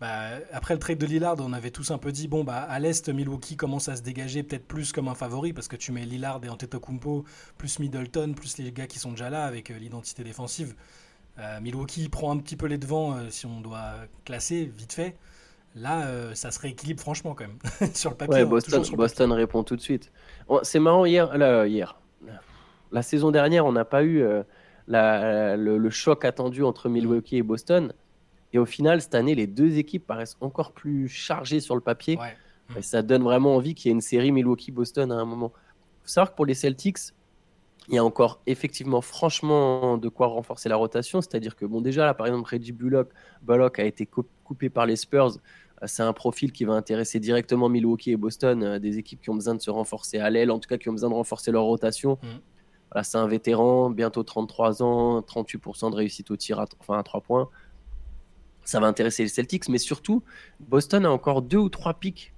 bah, 0.00 0.30
après 0.52 0.74
le 0.74 0.80
trade 0.80 0.98
de 0.98 1.06
Lillard, 1.06 1.36
on 1.38 1.52
avait 1.52 1.70
tous 1.70 1.92
un 1.92 1.98
peu 1.98 2.10
dit 2.10 2.26
bon 2.26 2.42
bah 2.42 2.62
à 2.62 2.78
l'est, 2.80 3.08
Milwaukee 3.10 3.56
commence 3.56 3.88
à 3.88 3.96
se 3.96 4.02
dégager 4.02 4.42
peut-être 4.42 4.66
plus 4.66 4.92
comme 4.92 5.08
un 5.08 5.14
favori 5.14 5.52
parce 5.52 5.68
que 5.68 5.76
tu 5.76 5.92
mets 5.92 6.04
Lillard 6.04 6.40
et 6.42 6.48
Antetokounmpo 6.48 7.24
plus 7.58 7.78
Middleton 7.78 8.32
plus 8.34 8.58
les 8.58 8.72
gars 8.72 8.86
qui 8.86 8.98
sont 8.98 9.10
déjà 9.10 9.30
là 9.30 9.44
avec 9.44 9.70
euh, 9.70 9.78
l'identité 9.78 10.24
défensive. 10.24 10.74
Milwaukee 11.62 12.10
prend 12.10 12.32
un 12.32 12.36
petit 12.36 12.54
peu 12.54 12.66
les 12.66 12.76
devants 12.76 13.16
si 13.30 13.46
on 13.46 13.62
doit 13.62 13.94
classer 14.26 14.70
vite 14.76 14.92
fait. 14.92 15.16
Là, 15.76 16.06
euh, 16.06 16.34
ça 16.34 16.50
se 16.50 16.58
rééquilibre 16.58 17.00
franchement 17.00 17.34
quand 17.34 17.46
même. 17.46 17.58
sur 17.94 18.10
le 18.10 18.16
papier. 18.16 18.44
Boston, 18.44 19.32
répond 19.32 19.62
tout 19.62 19.76
de 19.76 19.80
suite. 19.80 20.10
C'est 20.62 20.80
marrant, 20.80 21.04
hier, 21.04 21.30
hier, 21.66 21.96
la 22.92 23.02
saison 23.02 23.30
dernière, 23.30 23.66
on 23.66 23.72
n'a 23.72 23.84
pas 23.84 24.02
eu 24.02 24.22
euh, 24.22 24.42
le, 24.88 25.90
choc 25.90 26.24
attendu 26.24 26.64
entre 26.64 26.88
Milwaukee 26.88 27.36
et 27.36 27.42
Boston. 27.42 27.92
Et 28.52 28.58
au 28.58 28.66
final, 28.66 29.00
cette 29.00 29.14
année, 29.14 29.34
les 29.34 29.46
deux 29.46 29.78
équipes 29.78 30.06
paraissent 30.06 30.36
encore 30.40 30.72
plus 30.72 31.08
chargées 31.08 31.60
sur 31.60 31.74
le 31.74 31.80
papier. 31.80 32.18
Et 32.76 32.82
ça 32.82 33.02
donne 33.02 33.22
vraiment 33.22 33.56
envie 33.56 33.74
qu'il 33.74 33.88
y 33.88 33.90
ait 33.90 33.94
une 33.94 34.00
série 34.00 34.30
Milwaukee-Boston 34.32 35.10
à 35.10 35.16
un 35.16 35.24
moment. 35.24 35.52
Il 35.54 36.02
faut 36.02 36.08
savoir 36.08 36.30
que 36.30 36.36
pour 36.36 36.46
les 36.46 36.54
Celtics, 36.54 36.98
il 37.88 37.94
y 37.94 37.98
a 37.98 38.04
encore 38.04 38.40
effectivement 38.46 39.00
franchement 39.00 39.98
de 39.98 40.08
quoi 40.08 40.28
renforcer 40.28 40.68
la 40.68 40.76
rotation. 40.76 41.20
C'est-à-dire 41.20 41.56
que, 41.56 41.64
bon, 41.64 41.80
déjà, 41.80 42.04
là, 42.04 42.14
par 42.14 42.26
exemple, 42.26 42.48
Reggie 42.48 42.72
Bullock, 42.72 43.08
Bullock 43.42 43.78
a 43.78 43.84
été 43.84 44.06
coupé 44.06 44.68
par 44.68 44.86
les 44.86 44.96
Spurs. 44.96 45.38
Euh, 45.82 45.86
c'est 45.86 46.02
un 46.02 46.12
profil 46.12 46.52
qui 46.52 46.64
va 46.64 46.74
intéresser 46.74 47.18
directement 47.20 47.68
Milwaukee 47.68 48.12
et 48.12 48.16
Boston, 48.16 48.62
euh, 48.62 48.78
des 48.78 48.98
équipes 48.98 49.22
qui 49.22 49.30
ont 49.30 49.34
besoin 49.34 49.54
de 49.54 49.60
se 49.60 49.70
renforcer 49.70 50.18
à 50.18 50.30
l'aile, 50.30 50.50
en 50.50 50.58
tout 50.58 50.68
cas 50.68 50.78
qui 50.78 50.88
ont 50.88 50.92
besoin 50.92 51.10
de 51.10 51.14
renforcer 51.14 51.50
leur 51.50 51.64
rotation. 51.64 52.18
Mm. 52.22 52.26
Voilà, 52.92 53.04
c'est 53.04 53.18
un 53.18 53.26
vétéran, 53.26 53.90
bientôt 53.90 54.22
33 54.22 54.82
ans, 54.82 55.20
38% 55.20 55.90
de 55.90 55.96
réussite 55.96 56.30
au 56.30 56.36
tir, 56.36 56.58
à, 56.58 56.66
enfin 56.80 56.98
à 56.98 57.02
3 57.02 57.20
points. 57.20 57.48
Ça 58.64 58.78
va 58.78 58.86
intéresser 58.86 59.22
les 59.22 59.28
Celtics, 59.28 59.68
mais 59.68 59.78
surtout, 59.78 60.22
Boston 60.60 61.06
a 61.06 61.10
encore 61.10 61.42
deux 61.42 61.58
ou 61.58 61.68
trois 61.68 61.94
pics 61.94 62.34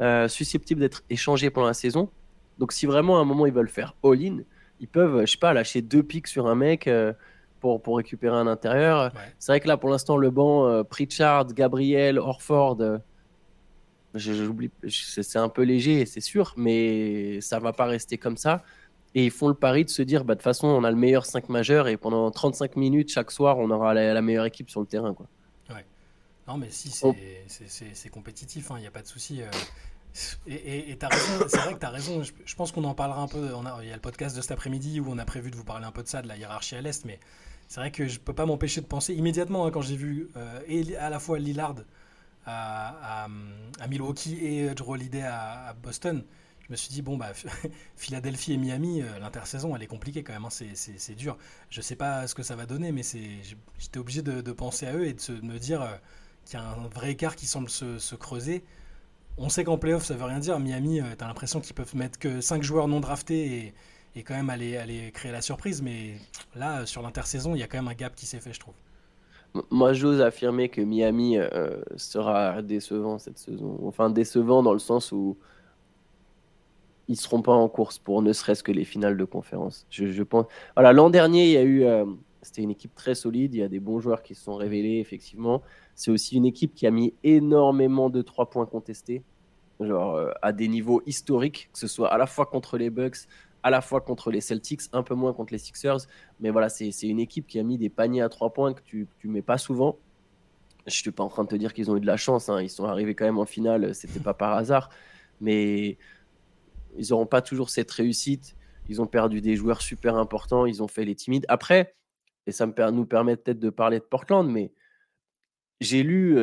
euh, 0.00 0.28
susceptibles 0.28 0.80
d'être 0.80 1.02
échangés 1.08 1.50
pendant 1.50 1.68
la 1.68 1.74
saison. 1.74 2.10
Donc 2.58 2.72
si 2.72 2.86
vraiment 2.86 3.18
à 3.18 3.20
un 3.20 3.24
moment 3.24 3.46
ils 3.46 3.52
veulent 3.52 3.68
faire 3.68 3.94
all-in, 4.04 4.38
ils 4.80 4.88
peuvent, 4.88 5.22
je 5.22 5.32
sais 5.32 5.38
pas, 5.38 5.52
lâcher 5.52 5.82
deux 5.82 6.02
pics 6.02 6.26
sur 6.26 6.46
un 6.46 6.54
mec 6.54 6.88
pour, 7.60 7.82
pour 7.82 7.96
récupérer 7.96 8.36
un 8.36 8.46
intérieur. 8.46 9.12
C'est 9.38 9.52
vrai 9.52 9.60
que 9.60 9.68
là, 9.68 9.76
pour 9.76 9.90
l'instant, 9.90 10.16
le 10.16 10.30
banc, 10.30 10.66
euh, 10.66 10.82
Pritchard, 10.82 11.46
Gabriel, 11.46 12.18
Orford, 12.18 12.78
euh, 12.80 12.98
j'oublie, 14.14 14.70
c'est 14.88 15.38
un 15.38 15.48
peu 15.48 15.62
léger, 15.62 16.06
c'est 16.06 16.20
sûr, 16.20 16.54
mais 16.56 17.40
ça 17.40 17.58
va 17.58 17.72
pas 17.72 17.86
rester 17.86 18.18
comme 18.18 18.36
ça. 18.36 18.62
Et 19.14 19.24
ils 19.24 19.30
font 19.30 19.48
le 19.48 19.54
pari 19.54 19.84
de 19.84 19.90
se 19.90 20.02
dire, 20.02 20.24
bah, 20.24 20.34
de 20.34 20.38
toute 20.38 20.44
façon, 20.44 20.66
on 20.66 20.84
a 20.84 20.90
le 20.90 20.96
meilleur 20.96 21.24
5 21.24 21.48
majeur 21.48 21.88
et 21.88 21.96
pendant 21.96 22.30
35 22.30 22.76
minutes 22.76 23.10
chaque 23.10 23.30
soir, 23.30 23.58
on 23.58 23.70
aura 23.70 23.94
la, 23.94 24.20
meilleure 24.22 24.44
équipe 24.44 24.68
sur 24.68 24.80
le 24.80 24.86
terrain. 24.86 25.14
Quoi. 25.14 25.26
Ouais. 25.70 25.84
Non, 26.46 26.58
mais 26.58 26.68
si, 26.70 26.90
c'est 26.90 27.06
oh. 27.06 27.14
compétitif, 28.12 28.66
il 28.70 28.72
hein, 28.74 28.80
n'y 28.80 28.86
a 28.86 28.90
pas 28.90 29.02
de 29.02 29.06
souci. 29.06 29.40
Euh. 30.48 30.50
Et 30.88 30.96
tu 30.98 31.06
raison, 31.06 31.46
c'est 31.48 31.58
vrai 31.58 31.74
que 31.74 31.80
tu 31.80 31.86
raison. 31.86 32.22
Je, 32.22 32.54
pense 32.54 32.72
qu'on 32.72 32.84
en 32.84 32.94
parlera 32.94 33.20
un 33.20 33.28
peu. 33.28 33.50
Il 33.82 33.88
y 33.88 33.92
a 33.92 33.94
le 33.94 34.00
podcast 34.00 34.36
de 34.36 34.40
cet 34.40 34.52
après-midi 34.52 35.00
où 35.00 35.06
on 35.08 35.18
a 35.18 35.24
prévu 35.24 35.50
de 35.50 35.56
vous 35.56 35.64
parler 35.64 35.86
un 35.86 35.92
peu 35.92 36.02
de 36.02 36.08
ça, 36.08 36.22
de 36.22 36.28
la 36.28 36.36
hiérarchie 36.36 36.76
à 36.76 36.80
l'Est, 36.80 37.04
mais 37.04 37.20
c'est 37.68 37.80
vrai 37.80 37.90
que 37.90 38.06
je 38.06 38.20
peux 38.20 38.32
pas 38.32 38.46
m'empêcher 38.46 38.80
de 38.80 38.86
penser 38.86 39.14
immédiatement 39.14 39.66
hein, 39.66 39.70
quand 39.70 39.82
j'ai 39.82 39.96
vu 39.96 40.28
euh, 40.36 40.94
à 40.98 41.10
la 41.10 41.18
fois 41.18 41.38
Lillard 41.38 41.76
à, 42.46 43.26
Milwaukee 43.88 44.38
et 44.44 44.74
Drew 44.74 44.92
Holiday 44.92 45.22
à, 45.22 45.74
Boston. 45.82 46.24
Je 46.66 46.72
me 46.72 46.76
suis 46.76 46.90
dit, 46.90 47.02
bon, 47.02 47.16
bah, 47.16 47.32
Philadelphie 47.96 48.52
et 48.52 48.56
Miami, 48.56 49.00
euh, 49.00 49.18
l'intersaison, 49.20 49.76
elle 49.76 49.82
est 49.82 49.88
compliquée 49.88 50.24
quand 50.24 50.32
même, 50.32 50.44
hein, 50.44 50.50
c'est 50.50 51.14
dur. 51.14 51.38
Je 51.70 51.80
sais 51.80 51.94
pas 51.94 52.26
ce 52.26 52.34
que 52.34 52.42
ça 52.42 52.56
va 52.56 52.66
donner, 52.66 52.90
mais 52.90 53.02
j'étais 53.02 53.98
obligé 53.98 54.22
de, 54.22 54.52
penser 54.52 54.86
à 54.86 54.94
eux 54.94 55.06
et 55.06 55.14
de, 55.14 55.40
me 55.42 55.58
dire 55.58 55.82
euh, 55.82 55.96
qu'il 56.44 56.58
y 56.58 56.62
a 56.62 56.66
un 56.66 56.88
vrai 56.88 57.12
écart 57.12 57.36
qui 57.36 57.46
semble 57.46 57.70
se, 57.70 58.14
creuser. 58.16 58.64
On 59.38 59.48
sait 59.48 59.64
qu'en 59.64 59.76
playoff, 59.76 60.04
ça 60.04 60.14
veut 60.14 60.24
rien 60.24 60.38
dire. 60.38 60.58
Miami, 60.58 61.00
tu 61.18 61.24
as 61.24 61.26
l'impression 61.26 61.60
qu'ils 61.60 61.74
peuvent 61.74 61.94
mettre 61.94 62.18
que 62.18 62.40
5 62.40 62.62
joueurs 62.62 62.88
non 62.88 63.00
draftés 63.00 63.74
et, 64.14 64.22
quand 64.22 64.34
même 64.34 64.48
aller, 64.48 65.10
créer 65.12 65.32
la 65.32 65.42
surprise. 65.42 65.82
Mais 65.82 66.14
là, 66.54 66.86
sur 66.86 67.02
l'intersaison, 67.02 67.54
il 67.54 67.58
y 67.58 67.62
a 67.62 67.66
quand 67.66 67.76
même 67.76 67.88
un 67.88 67.94
gap 67.94 68.14
qui 68.14 68.24
s'est 68.24 68.40
fait, 68.40 68.54
je 68.54 68.60
trouve. 68.60 68.74
Moi, 69.70 69.92
j'ose 69.92 70.20
affirmer 70.20 70.68
que 70.68 70.80
Miami 70.80 71.38
euh, 71.38 71.80
sera 71.96 72.62
décevant 72.62 73.18
cette 73.18 73.38
saison. 73.38 73.78
Enfin, 73.84 74.10
décevant 74.10 74.62
dans 74.62 74.72
le 74.72 74.78
sens 74.78 75.12
où 75.12 75.36
ils 77.08 77.16
seront 77.16 77.42
pas 77.42 77.52
en 77.52 77.68
course 77.68 77.98
pour 77.98 78.22
ne 78.22 78.32
serait-ce 78.32 78.62
que 78.62 78.72
les 78.72 78.84
finales 78.84 79.16
de 79.16 79.24
conférence. 79.24 79.86
Je, 79.90 80.22
pense. 80.22 80.46
Voilà, 80.74 80.92
l'an 80.92 81.10
dernier, 81.10 81.44
il 81.46 81.52
y 81.52 81.56
a 81.56 81.62
eu. 81.62 81.84
Euh, 81.84 82.04
c'était 82.46 82.62
une 82.62 82.70
équipe 82.70 82.94
très 82.94 83.14
solide. 83.14 83.54
Il 83.54 83.58
y 83.58 83.62
a 83.62 83.68
des 83.68 83.80
bons 83.80 84.00
joueurs 84.00 84.22
qui 84.22 84.34
se 84.34 84.44
sont 84.44 84.56
révélés, 84.56 84.98
effectivement. 84.98 85.62
C'est 85.94 86.10
aussi 86.10 86.36
une 86.36 86.46
équipe 86.46 86.74
qui 86.74 86.86
a 86.86 86.90
mis 86.90 87.14
énormément 87.24 88.10
de 88.10 88.22
trois 88.22 88.48
points 88.50 88.66
contestés, 88.66 89.22
genre 89.80 90.16
euh, 90.16 90.30
à 90.42 90.52
des 90.52 90.68
niveaux 90.68 91.02
historiques, 91.06 91.70
que 91.72 91.78
ce 91.78 91.86
soit 91.86 92.12
à 92.12 92.18
la 92.18 92.26
fois 92.26 92.46
contre 92.46 92.78
les 92.78 92.90
Bucks, 92.90 93.26
à 93.62 93.70
la 93.70 93.80
fois 93.80 94.00
contre 94.00 94.30
les 94.30 94.40
Celtics, 94.40 94.82
un 94.92 95.02
peu 95.02 95.14
moins 95.14 95.32
contre 95.32 95.52
les 95.52 95.58
Sixers. 95.58 96.06
Mais 96.40 96.50
voilà, 96.50 96.68
c'est 96.68 96.90
une 97.02 97.20
équipe 97.20 97.46
qui 97.46 97.58
a 97.58 97.62
mis 97.62 97.78
des 97.78 97.88
paniers 97.88 98.22
à 98.22 98.28
trois 98.28 98.52
points 98.52 98.72
que 98.74 98.82
tu 98.86 99.08
ne 99.24 99.32
mets 99.32 99.42
pas 99.42 99.58
souvent. 99.58 99.98
Je 100.86 100.92
ne 100.92 101.02
suis 101.02 101.10
pas 101.10 101.24
en 101.24 101.28
train 101.28 101.42
de 101.42 101.48
te 101.48 101.56
dire 101.56 101.74
qu'ils 101.74 101.90
ont 101.90 101.96
eu 101.96 102.00
de 102.00 102.06
la 102.06 102.16
chance. 102.16 102.48
Hein. 102.48 102.62
Ils 102.62 102.70
sont 102.70 102.84
arrivés 102.84 103.16
quand 103.16 103.24
même 103.24 103.38
en 103.38 103.44
finale. 103.44 103.92
C'était 103.92 104.20
pas 104.20 104.34
par 104.34 104.52
hasard. 104.52 104.88
Mais 105.40 105.98
ils 106.96 107.08
n'auront 107.10 107.26
pas 107.26 107.42
toujours 107.42 107.70
cette 107.70 107.90
réussite. 107.90 108.54
Ils 108.88 109.02
ont 109.02 109.06
perdu 109.06 109.40
des 109.40 109.56
joueurs 109.56 109.82
super 109.82 110.16
importants. 110.16 110.64
Ils 110.64 110.84
ont 110.84 110.88
fait 110.88 111.04
les 111.04 111.16
timides. 111.16 111.44
Après, 111.48 111.96
et 112.46 112.52
ça 112.52 112.66
nous 112.66 113.06
permet 113.06 113.36
peut-être 113.36 113.58
de 113.58 113.70
parler 113.70 113.98
de 113.98 114.04
Portland, 114.04 114.48
mais 114.48 114.72
j'ai 115.80 116.02
lu 116.02 116.38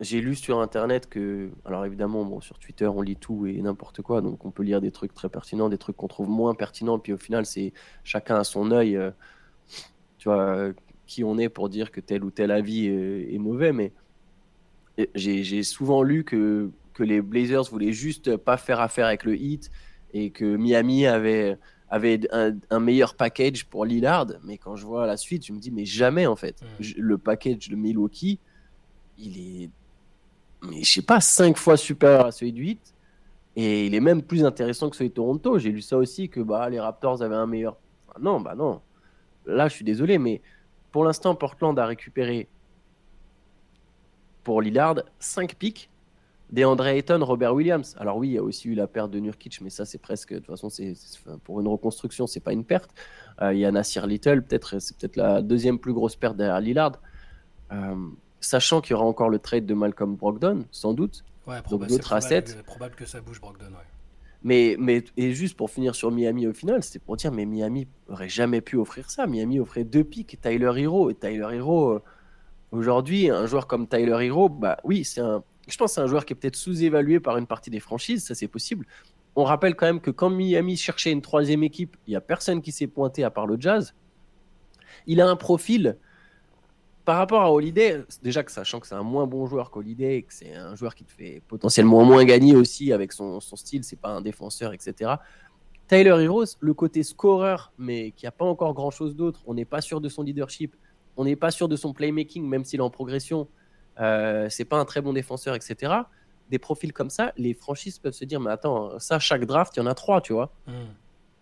lu 0.00 0.34
sur 0.34 0.60
Internet 0.60 1.08
que, 1.08 1.50
alors 1.64 1.86
évidemment, 1.86 2.24
bon, 2.24 2.40
sur 2.40 2.58
Twitter, 2.58 2.86
on 2.86 3.02
lit 3.02 3.16
tout 3.16 3.46
et 3.46 3.60
n'importe 3.62 4.02
quoi, 4.02 4.20
donc 4.20 4.44
on 4.44 4.50
peut 4.50 4.62
lire 4.62 4.80
des 4.80 4.90
trucs 4.90 5.14
très 5.14 5.28
pertinents, 5.28 5.68
des 5.68 5.78
trucs 5.78 5.96
qu'on 5.96 6.08
trouve 6.08 6.28
moins 6.28 6.54
pertinents, 6.54 6.98
puis 6.98 7.12
au 7.12 7.18
final, 7.18 7.46
c'est 7.46 7.72
chacun 8.04 8.36
à 8.36 8.44
son 8.44 8.70
œil, 8.72 8.98
tu 10.18 10.28
vois, 10.28 10.72
qui 11.06 11.24
on 11.24 11.38
est 11.38 11.48
pour 11.48 11.68
dire 11.68 11.90
que 11.90 12.00
tel 12.00 12.24
ou 12.24 12.30
tel 12.30 12.50
avis 12.50 12.86
est, 12.86 13.38
mauvais, 13.38 13.72
mais 13.72 13.92
j'ai 15.14 15.62
souvent 15.62 16.02
lu 16.02 16.24
que, 16.24 16.70
que 16.94 17.02
les 17.02 17.20
Blazers 17.20 17.64
voulaient 17.64 17.92
juste 17.92 18.36
pas 18.36 18.56
faire 18.56 18.80
affaire 18.80 19.06
avec 19.06 19.24
le 19.24 19.36
Heat 19.36 19.70
et 20.14 20.30
que 20.30 20.56
Miami 20.56 21.06
avait, 21.06 21.58
avait 21.92 22.20
un, 22.32 22.80
meilleur 22.80 23.14
package 23.14 23.66
pour 23.66 23.84
Lillard, 23.84 24.26
mais 24.42 24.56
quand 24.56 24.76
je 24.76 24.86
vois 24.86 25.06
la 25.06 25.18
suite, 25.18 25.44
je 25.44 25.52
me 25.52 25.58
dis, 25.58 25.70
mais 25.70 25.84
jamais 25.84 26.26
en 26.26 26.36
fait. 26.36 26.62
Mmh. 26.62 26.84
le 26.96 27.18
package 27.18 27.68
de 27.68 27.76
Milwaukee, 27.76 28.40
il 29.18 29.38
est 29.38 29.70
mais 30.62 30.82
je 30.82 30.92
sais 30.92 31.02
pas, 31.02 31.20
cinq 31.20 31.58
fois 31.58 31.76
supérieur 31.76 32.26
à 32.26 32.32
celui 32.32 32.52
de 32.52 32.58
8. 32.58 32.94
Et 33.56 33.86
il 33.86 33.94
est 33.94 34.00
même 34.00 34.22
plus 34.22 34.44
intéressant 34.44 34.88
que 34.88 34.96
celui 34.96 35.10
de 35.10 35.14
Toronto. 35.14 35.58
J'ai 35.58 35.70
lu 35.70 35.82
ça 35.82 35.98
aussi, 35.98 36.28
que 36.28 36.40
bah, 36.40 36.70
les 36.70 36.80
Raptors 36.80 37.22
avaient 37.22 37.34
un 37.34 37.46
meilleur. 37.46 37.76
non, 38.20 38.40
bah 38.40 38.54
non. 38.54 38.80
Là, 39.44 39.68
je 39.68 39.74
suis 39.74 39.84
désolé, 39.84 40.18
mais 40.18 40.40
pour 40.92 41.04
l'instant, 41.04 41.34
Portland 41.34 41.76
a 41.78 41.84
récupéré 41.84 42.48
pour 44.44 44.62
Lillard 44.62 45.02
5 45.18 45.56
pics 45.56 45.90
DeAndre 46.52 46.86
Ayton, 46.86 47.24
Robert 47.24 47.54
Williams. 47.54 47.96
Alors 47.98 48.18
oui, 48.18 48.28
il 48.28 48.32
y 48.34 48.38
a 48.38 48.42
aussi 48.42 48.68
eu 48.68 48.74
la 48.74 48.86
perte 48.86 49.10
de 49.10 49.18
Nurkic, 49.18 49.60
mais 49.62 49.70
ça 49.70 49.86
c'est 49.86 49.98
presque, 49.98 50.34
de 50.34 50.38
toute 50.38 50.48
façon, 50.48 50.68
c'est 50.68 50.94
pour 51.44 51.60
une 51.60 51.66
reconstruction, 51.66 52.26
c'est 52.26 52.40
pas 52.40 52.52
une 52.52 52.64
perte. 52.64 52.90
Euh, 53.40 53.54
il 53.54 53.60
y 53.60 53.64
a 53.64 53.72
Nasir 53.72 54.06
Little, 54.06 54.42
peut-être 54.42 54.78
c'est 54.78 54.96
peut-être 54.96 55.16
la 55.16 55.40
deuxième 55.40 55.78
plus 55.78 55.94
grosse 55.94 56.14
perte 56.14 56.36
derrière 56.36 56.60
Lillard. 56.60 56.92
Euh, 57.72 57.96
sachant 58.40 58.82
qu'il 58.82 58.92
y 58.92 58.94
aura 58.94 59.06
encore 59.06 59.30
le 59.30 59.38
trade 59.38 59.64
de 59.64 59.72
Malcolm 59.72 60.14
Brogdon, 60.14 60.66
sans 60.70 60.92
doute. 60.92 61.24
Ouais, 61.46 61.56
Donc 61.70 61.86
d'autres 61.86 62.12
assets. 62.12 62.44
probable 62.66 62.94
que 62.94 63.06
ça 63.06 63.20
bouge 63.20 63.40
Brogdon, 63.40 63.66
ouais. 63.66 63.86
Mais, 64.44 64.76
mais 64.78 65.04
et 65.16 65.32
juste 65.32 65.56
pour 65.56 65.70
finir 65.70 65.94
sur 65.94 66.10
Miami 66.10 66.48
au 66.48 66.52
final, 66.52 66.82
c'était 66.82 66.98
pour 66.98 67.16
dire 67.16 67.30
mais 67.30 67.46
Miami 67.46 67.86
aurait 68.08 68.28
jamais 68.28 68.60
pu 68.60 68.76
offrir 68.76 69.08
ça. 69.08 69.26
Miami 69.26 69.60
offrait 69.60 69.84
deux 69.84 70.02
pics, 70.02 70.38
Tyler 70.40 70.72
Hero 70.76 71.10
et 71.10 71.14
Tyler 71.14 71.48
Hero 71.52 71.92
euh, 71.92 72.02
aujourd'hui, 72.72 73.30
un 73.30 73.46
joueur 73.46 73.68
comme 73.68 73.86
Tyler 73.86 74.26
Hero, 74.26 74.48
bah 74.48 74.78
oui, 74.82 75.04
c'est 75.04 75.20
un, 75.20 75.44
je 75.68 75.76
pense 75.76 75.94
c'est 75.94 76.00
un 76.00 76.06
joueur 76.06 76.24
qui 76.24 76.32
est 76.32 76.36
peut-être 76.36 76.56
sous-évalué 76.56 77.20
par 77.20 77.36
une 77.36 77.46
partie 77.46 77.70
des 77.70 77.80
franchises, 77.80 78.24
ça 78.24 78.34
c'est 78.34 78.48
possible. 78.48 78.86
On 79.34 79.44
rappelle 79.44 79.74
quand 79.74 79.86
même 79.86 80.00
que 80.00 80.10
quand 80.10 80.30
Miami 80.30 80.76
cherchait 80.76 81.12
une 81.12 81.22
troisième 81.22 81.62
équipe, 81.62 81.96
il 82.06 82.12
y 82.12 82.16
a 82.16 82.20
personne 82.20 82.60
qui 82.60 82.72
s'est 82.72 82.86
pointé 82.86 83.24
à 83.24 83.30
part 83.30 83.46
le 83.46 83.58
Jazz. 83.58 83.94
Il 85.06 85.20
a 85.20 85.28
un 85.28 85.36
profil 85.36 85.96
par 87.04 87.16
rapport 87.16 87.42
à 87.42 87.50
Holiday, 87.50 88.04
déjà 88.22 88.44
que 88.44 88.52
sachant 88.52 88.78
que 88.78 88.86
c'est 88.86 88.94
un 88.94 89.02
moins 89.02 89.26
bon 89.26 89.46
joueur 89.46 89.70
qu'Holiday, 89.70 90.22
que 90.22 90.32
c'est 90.32 90.54
un 90.54 90.76
joueur 90.76 90.94
qui 90.94 91.04
te 91.04 91.10
fait 91.10 91.42
potentiellement 91.48 92.04
moins 92.04 92.24
gagner 92.24 92.54
aussi 92.54 92.92
avec 92.92 93.12
son, 93.12 93.40
son 93.40 93.56
style, 93.56 93.82
c'est 93.82 93.98
pas 93.98 94.10
un 94.10 94.20
défenseur, 94.20 94.72
etc. 94.72 95.14
Tyler 95.88 96.16
Heroes, 96.22 96.56
le 96.60 96.74
côté 96.74 97.02
scoreur, 97.02 97.72
mais 97.76 98.12
qui 98.12 98.26
a 98.26 98.30
pas 98.30 98.44
encore 98.44 98.72
grand 98.74 98.90
chose 98.90 99.16
d'autre, 99.16 99.42
on 99.46 99.54
n'est 99.54 99.64
pas 99.64 99.80
sûr 99.80 100.00
de 100.00 100.08
son 100.08 100.22
leadership, 100.22 100.76
on 101.16 101.24
n'est 101.24 101.36
pas 101.36 101.50
sûr 101.50 101.68
de 101.68 101.76
son 101.76 101.92
playmaking, 101.92 102.46
même 102.46 102.64
s'il 102.64 102.80
est 102.80 102.82
en 102.82 102.90
progression, 102.90 103.48
c'est 103.96 104.64
pas 104.64 104.78
un 104.78 104.84
très 104.84 105.00
bon 105.00 105.12
défenseur, 105.12 105.54
etc. 105.54 105.92
Des 106.50 106.58
profils 106.58 106.92
comme 106.92 107.10
ça, 107.10 107.32
les 107.36 107.54
franchises 107.54 107.98
peuvent 107.98 108.12
se 108.12 108.24
dire, 108.24 108.40
mais 108.40 108.50
attends, 108.50 108.98
ça, 108.98 109.18
chaque 109.18 109.44
draft, 109.46 109.74
il 109.76 109.80
y 109.80 109.82
en 109.82 109.86
a 109.86 109.94
trois, 109.94 110.20
tu 110.20 110.32
vois. 110.32 110.52
Hmm. 110.66 110.72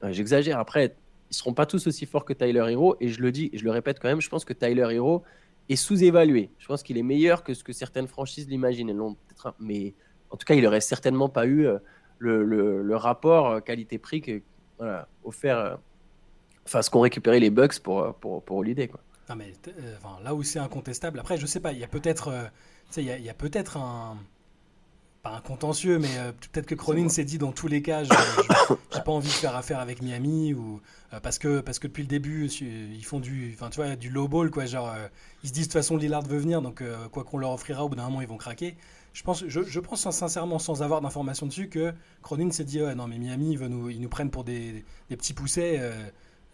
Euh, 0.05 0.13
j'exagère. 0.13 0.59
Après, 0.59 0.95
ils 1.31 1.35
seront 1.35 1.55
pas 1.55 1.67
tous 1.67 1.87
aussi 1.87 2.07
forts 2.07 2.25
que 2.25 2.33
Tyler 2.33 2.65
Hero, 2.69 2.97
et 3.01 3.09
je 3.09 3.21
le 3.21 3.33
dis, 3.33 3.51
je 3.53 3.65
le 3.65 3.71
répète 3.71 3.99
quand 4.01 4.09
même, 4.09 4.21
je 4.21 4.29
pense 4.29 4.45
que 4.45 4.53
Tyler 4.53 4.87
Hero, 4.91 5.25
est 5.69 5.77
sous-évalué. 5.77 6.51
Je 6.59 6.67
pense 6.67 6.83
qu'il 6.83 6.99
est 6.99 7.03
meilleur 7.03 7.45
que 7.45 7.55
ce 7.55 7.63
que 7.63 7.73
certaines 7.73 8.09
franchises 8.09 8.49
l'imaginent. 8.49 8.93
Mais 9.61 9.95
en 10.31 10.37
tout 10.37 10.45
cas, 10.45 10.55
il 10.55 10.63
n'aurait 10.63 10.81
certainement 10.81 11.29
pas 11.29 11.47
eu 11.47 11.67
euh, 11.67 11.79
le, 12.19 12.97
rapport 12.97 13.49
euh, 13.49 13.61
qualité-prix 13.61 14.21
que, 14.21 14.43
voilà, 14.79 15.09
offert, 15.23 15.59
euh, 15.59 15.77
enfin, 16.67 16.83
ce 16.83 16.91
qu'ont 16.91 17.01
récupéré 17.01 17.39
les 17.39 17.51
Bucks 17.51 17.79
pour, 17.81 18.15
pour, 18.15 18.43
pour 18.43 18.57
Holiday. 18.59 18.89
Quoi. 18.89 19.01
Non, 19.31 19.37
mais 19.37 19.53
là 20.25 20.35
où 20.35 20.43
c'est 20.43 20.59
incontestable, 20.59 21.21
après, 21.21 21.39
je 21.39 21.47
sais 21.47 21.61
pas, 21.61 21.71
il 21.71 21.79
y 21.79 21.85
a 21.85 21.89
peut-être 21.89 22.51
il 22.97 23.05
y 23.05 23.31
a, 23.31 23.35
peut-être 23.35 23.77
un 23.77 24.19
pas 25.23 25.31
un 25.31 25.41
contentieux, 25.41 26.01
mais 26.01 26.09
peut-être 26.51 26.67
que 26.67 26.75
Cronin 26.75 27.09
s'est 27.09 27.25
dit 27.25 27.39
dans 27.39 27.53
tous 27.53 27.69
les 27.69 27.81
cas, 27.81 28.03
je 28.03 28.11
j'ai 28.93 29.01
pas 29.01 29.13
envie 29.13 29.29
de 29.29 29.33
faire 29.33 29.55
affaire 29.55 29.79
avec 29.79 30.03
Miami 30.03 30.53
ou 30.53 30.81
parce 31.23 31.39
que 31.39 31.61
parce 31.61 31.79
que 31.79 31.87
depuis 31.87 32.03
le 32.03 32.09
début 32.09 32.49
ils 32.49 33.05
font 33.05 33.21
du, 33.21 33.53
enfin 33.55 33.71
tu 33.71 33.77
vois, 33.77 33.95
du 33.95 34.11
low 34.11 34.27
ball 34.27 34.51
quoi, 34.51 34.67
genre 34.67 34.93
ils 35.45 35.51
se 35.51 35.55
disent 35.55 35.69
de 35.69 35.73
toute 35.73 35.81
façon 35.81 35.97
Lillard 35.97 36.23
veut 36.23 36.39
venir, 36.39 36.61
donc 36.61 36.81
euh, 36.81 37.09
quoi 37.09 37.23
qu'on 37.23 37.39
leur 37.39 37.53
offrira, 37.53 37.85
au 37.85 37.89
bout 37.89 37.95
d'un 37.95 38.05
moment 38.05 38.23
ils 38.23 38.29
vont 38.29 38.37
craquer. 38.37 38.77
Je 39.13 39.23
pense, 39.23 39.45
je, 39.47 39.81
pense 39.81 40.09
sincèrement, 40.11 40.59
sans 40.59 40.83
avoir 40.83 41.01
d'informations 41.01 41.47
dessus, 41.47 41.69
que 41.69 41.93
Cronin 42.23 42.51
s'est 42.51 42.65
dit 42.65 42.83
ouais, 42.83 42.97
non 42.97 43.07
mais 43.07 43.19
Miami 43.19 43.53
ils, 43.53 43.61
nous, 43.61 43.91
ils 43.91 44.01
nous 44.01 44.09
prennent 44.09 44.31
pour 44.31 44.43
des, 44.43 44.85
petits 45.09 45.35
poussets. 45.35 45.81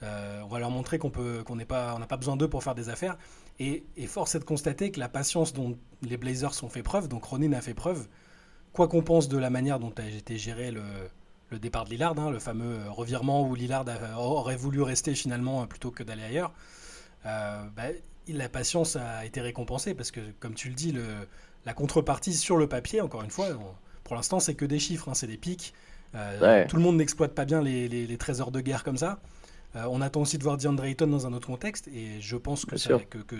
Euh, 0.02 0.06
euh, 0.06 0.42
on 0.44 0.48
va 0.48 0.58
leur 0.58 0.70
montrer 0.70 0.98
qu'on 0.98 1.10
peut, 1.10 1.42
qu'on 1.44 1.56
n'est 1.56 1.64
pas, 1.64 1.94
on 1.94 1.98
n'a 1.98 2.06
pas 2.06 2.16
besoin 2.16 2.36
d'eux 2.36 2.48
pour 2.48 2.62
faire 2.62 2.74
des 2.74 2.88
affaires. 2.88 3.16
Et, 3.58 3.84
force 4.06 4.34
est 4.34 4.38
de 4.38 4.44
constater 4.44 4.90
que 4.90 5.00
la 5.00 5.08
patience 5.08 5.52
dont 5.52 5.78
les 6.02 6.16
Blazers 6.16 6.62
ont 6.62 6.68
fait 6.68 6.82
preuve, 6.82 7.08
donc 7.08 7.22
Cronin 7.22 7.52
a 7.52 7.60
fait 7.62 7.74
preuve, 7.74 8.06
quoi 8.72 8.88
qu'on 8.88 9.02
pense 9.02 9.28
de 9.28 9.38
la 9.38 9.48
manière 9.48 9.78
dont 9.78 9.92
a 9.96 10.06
été 10.06 10.36
géré 10.36 10.70
le, 10.70 11.58
départ 11.58 11.86
de 11.86 11.90
Lillard, 11.90 12.18
hein, 12.18 12.30
le 12.30 12.38
fameux 12.38 12.78
revirement 12.90 13.48
où 13.48 13.54
Lillard 13.54 13.86
aurait 14.18 14.56
voulu 14.56 14.82
rester 14.82 15.14
finalement 15.14 15.66
plutôt 15.66 15.90
que 15.90 16.02
d'aller 16.02 16.24
ailleurs. 16.24 16.52
Bah, 17.24 17.88
la 18.28 18.48
patience 18.48 18.96
a 18.96 19.24
été 19.24 19.40
récompensée 19.40 19.94
parce 19.94 20.10
que, 20.10 20.20
comme 20.38 20.54
tu 20.54 20.68
le 20.68 20.74
dis, 20.74 20.92
le, 20.92 21.04
la 21.64 21.72
contrepartie 21.72 22.34
sur 22.34 22.56
le 22.56 22.68
papier, 22.68 23.00
encore 23.00 23.22
une 23.22 23.30
fois, 23.30 23.48
pour 24.04 24.14
l'instant, 24.14 24.38
c'est 24.38 24.54
que 24.54 24.64
des 24.64 24.78
chiffres, 24.78 25.08
hein, 25.08 25.14
c'est 25.14 25.26
des 25.26 25.36
pics. 25.36 25.74
Euh, 26.14 26.64
tout 26.68 26.76
le 26.76 26.82
monde 26.82 26.96
n'exploite 26.96 27.34
pas 27.34 27.44
bien 27.44 27.60
les, 27.60 28.16
trésors 28.18 28.50
de 28.50 28.60
guerre 28.60 28.84
comme 28.84 28.96
ça. 28.96 29.18
Euh, 29.74 29.84
on 29.90 30.00
attend 30.00 30.22
aussi 30.22 30.38
de 30.38 30.42
voir 30.42 30.56
DeAndre 30.56 30.84
Ayton 30.84 31.06
dans 31.06 31.26
un 31.26 31.32
autre 31.32 31.48
contexte, 31.48 31.88
et 31.88 32.20
je 32.20 32.36
pense 32.36 32.64
que, 32.64 32.76
que, 32.76 33.36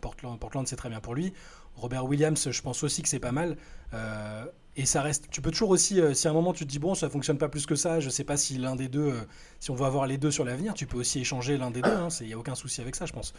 Portland, 0.00 0.38
Portland 0.38 0.66
c'est 0.66 0.76
très 0.76 0.88
bien 0.88 1.00
pour 1.00 1.14
lui. 1.14 1.32
Robert 1.76 2.04
Williams, 2.04 2.50
je 2.50 2.62
pense 2.62 2.82
aussi 2.82 3.02
que 3.02 3.08
c'est 3.08 3.20
pas 3.20 3.32
mal. 3.32 3.56
Euh, 3.94 4.44
et 4.76 4.86
ça 4.86 5.02
reste. 5.02 5.28
Tu 5.30 5.40
peux 5.40 5.50
toujours 5.50 5.70
aussi, 5.70 6.00
si 6.14 6.28
à 6.28 6.30
un 6.30 6.34
moment 6.34 6.52
tu 6.52 6.64
te 6.64 6.70
dis 6.70 6.78
bon, 6.78 6.94
ça 6.94 7.10
fonctionne 7.10 7.38
pas 7.38 7.48
plus 7.48 7.66
que 7.66 7.74
ça, 7.74 7.98
je 7.98 8.08
sais 8.08 8.22
pas 8.22 8.36
si 8.36 8.56
l'un 8.56 8.76
des 8.76 8.88
deux, 8.88 9.12
si 9.58 9.70
on 9.70 9.74
va 9.74 9.86
avoir 9.86 10.06
les 10.06 10.16
deux 10.16 10.30
sur 10.30 10.44
l'avenir, 10.44 10.74
tu 10.74 10.86
peux 10.86 10.98
aussi 10.98 11.20
échanger 11.20 11.58
l'un 11.58 11.70
des 11.70 11.82
deux. 11.82 11.90
Il 11.90 11.92
hein, 11.92 12.08
n'y 12.20 12.32
a 12.32 12.38
aucun 12.38 12.54
souci 12.54 12.80
avec 12.80 12.94
ça, 12.94 13.04
je 13.04 13.12
pense. 13.12 13.34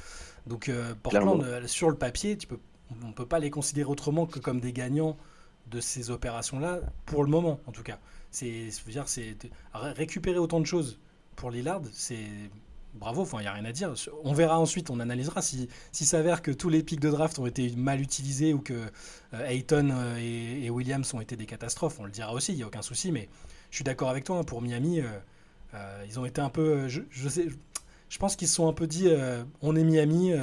Donc 0.45 0.69
Portland, 1.03 1.67
sur 1.67 1.89
le 1.89 1.95
papier, 1.95 2.37
tu 2.37 2.47
peux, 2.47 2.59
on 3.03 3.13
peut 3.13 3.25
pas 3.25 3.39
les 3.39 3.49
considérer 3.49 3.89
autrement 3.89 4.25
que 4.25 4.39
comme 4.39 4.59
des 4.59 4.73
gagnants 4.73 5.17
de 5.67 5.79
ces 5.79 6.09
opérations-là, 6.11 6.79
pour 7.05 7.23
le 7.23 7.29
moment 7.29 7.59
en 7.65 7.71
tout 7.71 7.83
cas. 7.83 7.97
C'est, 8.31 8.69
dire, 8.87 9.07
c'est 9.07 9.35
récupérer 9.73 10.37
autant 10.37 10.59
de 10.59 10.65
choses 10.65 10.99
pour 11.35 11.51
Lillard, 11.51 11.81
c'est 11.93 12.25
bravo, 12.93 13.27
il 13.33 13.41
n'y 13.41 13.47
a 13.47 13.53
rien 13.53 13.65
à 13.65 13.71
dire. 13.71 13.93
On 14.23 14.33
verra 14.33 14.59
ensuite, 14.59 14.89
on 14.89 14.99
analysera 14.99 15.41
si, 15.41 15.69
si 15.91 16.05
s'avère 16.05 16.41
que 16.41 16.51
tous 16.51 16.69
les 16.69 16.83
pics 16.83 16.99
de 16.99 17.09
draft 17.09 17.39
ont 17.39 17.45
été 17.45 17.73
mal 17.75 18.01
utilisés 18.01 18.53
ou 18.53 18.59
que 18.59 18.73
euh, 19.33 19.47
Ayton 19.47 19.89
euh, 19.91 20.17
et, 20.63 20.69
Williams 20.69 21.13
ont 21.13 21.21
été 21.21 21.35
des 21.35 21.45
catastrophes. 21.45 21.99
On 21.99 22.05
le 22.05 22.11
dira 22.11 22.33
aussi, 22.33 22.53
il 22.53 22.57
n'y 22.57 22.63
a 22.63 22.67
aucun 22.67 22.81
souci. 22.81 23.11
Mais 23.11 23.29
je 23.69 23.75
suis 23.77 23.83
d'accord 23.83 24.09
avec 24.09 24.23
toi, 24.23 24.37
hein, 24.37 24.43
pour 24.43 24.61
Miami, 24.61 25.01
euh, 25.01 26.03
ils 26.07 26.19
ont 26.19 26.25
été 26.25 26.41
un 26.41 26.49
peu. 26.49 26.87
Je, 26.87 27.01
je 27.11 28.17
pense 28.17 28.35
qu'ils 28.35 28.47
se 28.47 28.55
sont 28.55 28.67
un 28.67 28.73
peu 28.73 28.87
dit 28.87 29.09
on 29.61 29.75
est 29.75 29.83
Miami, 29.83 30.33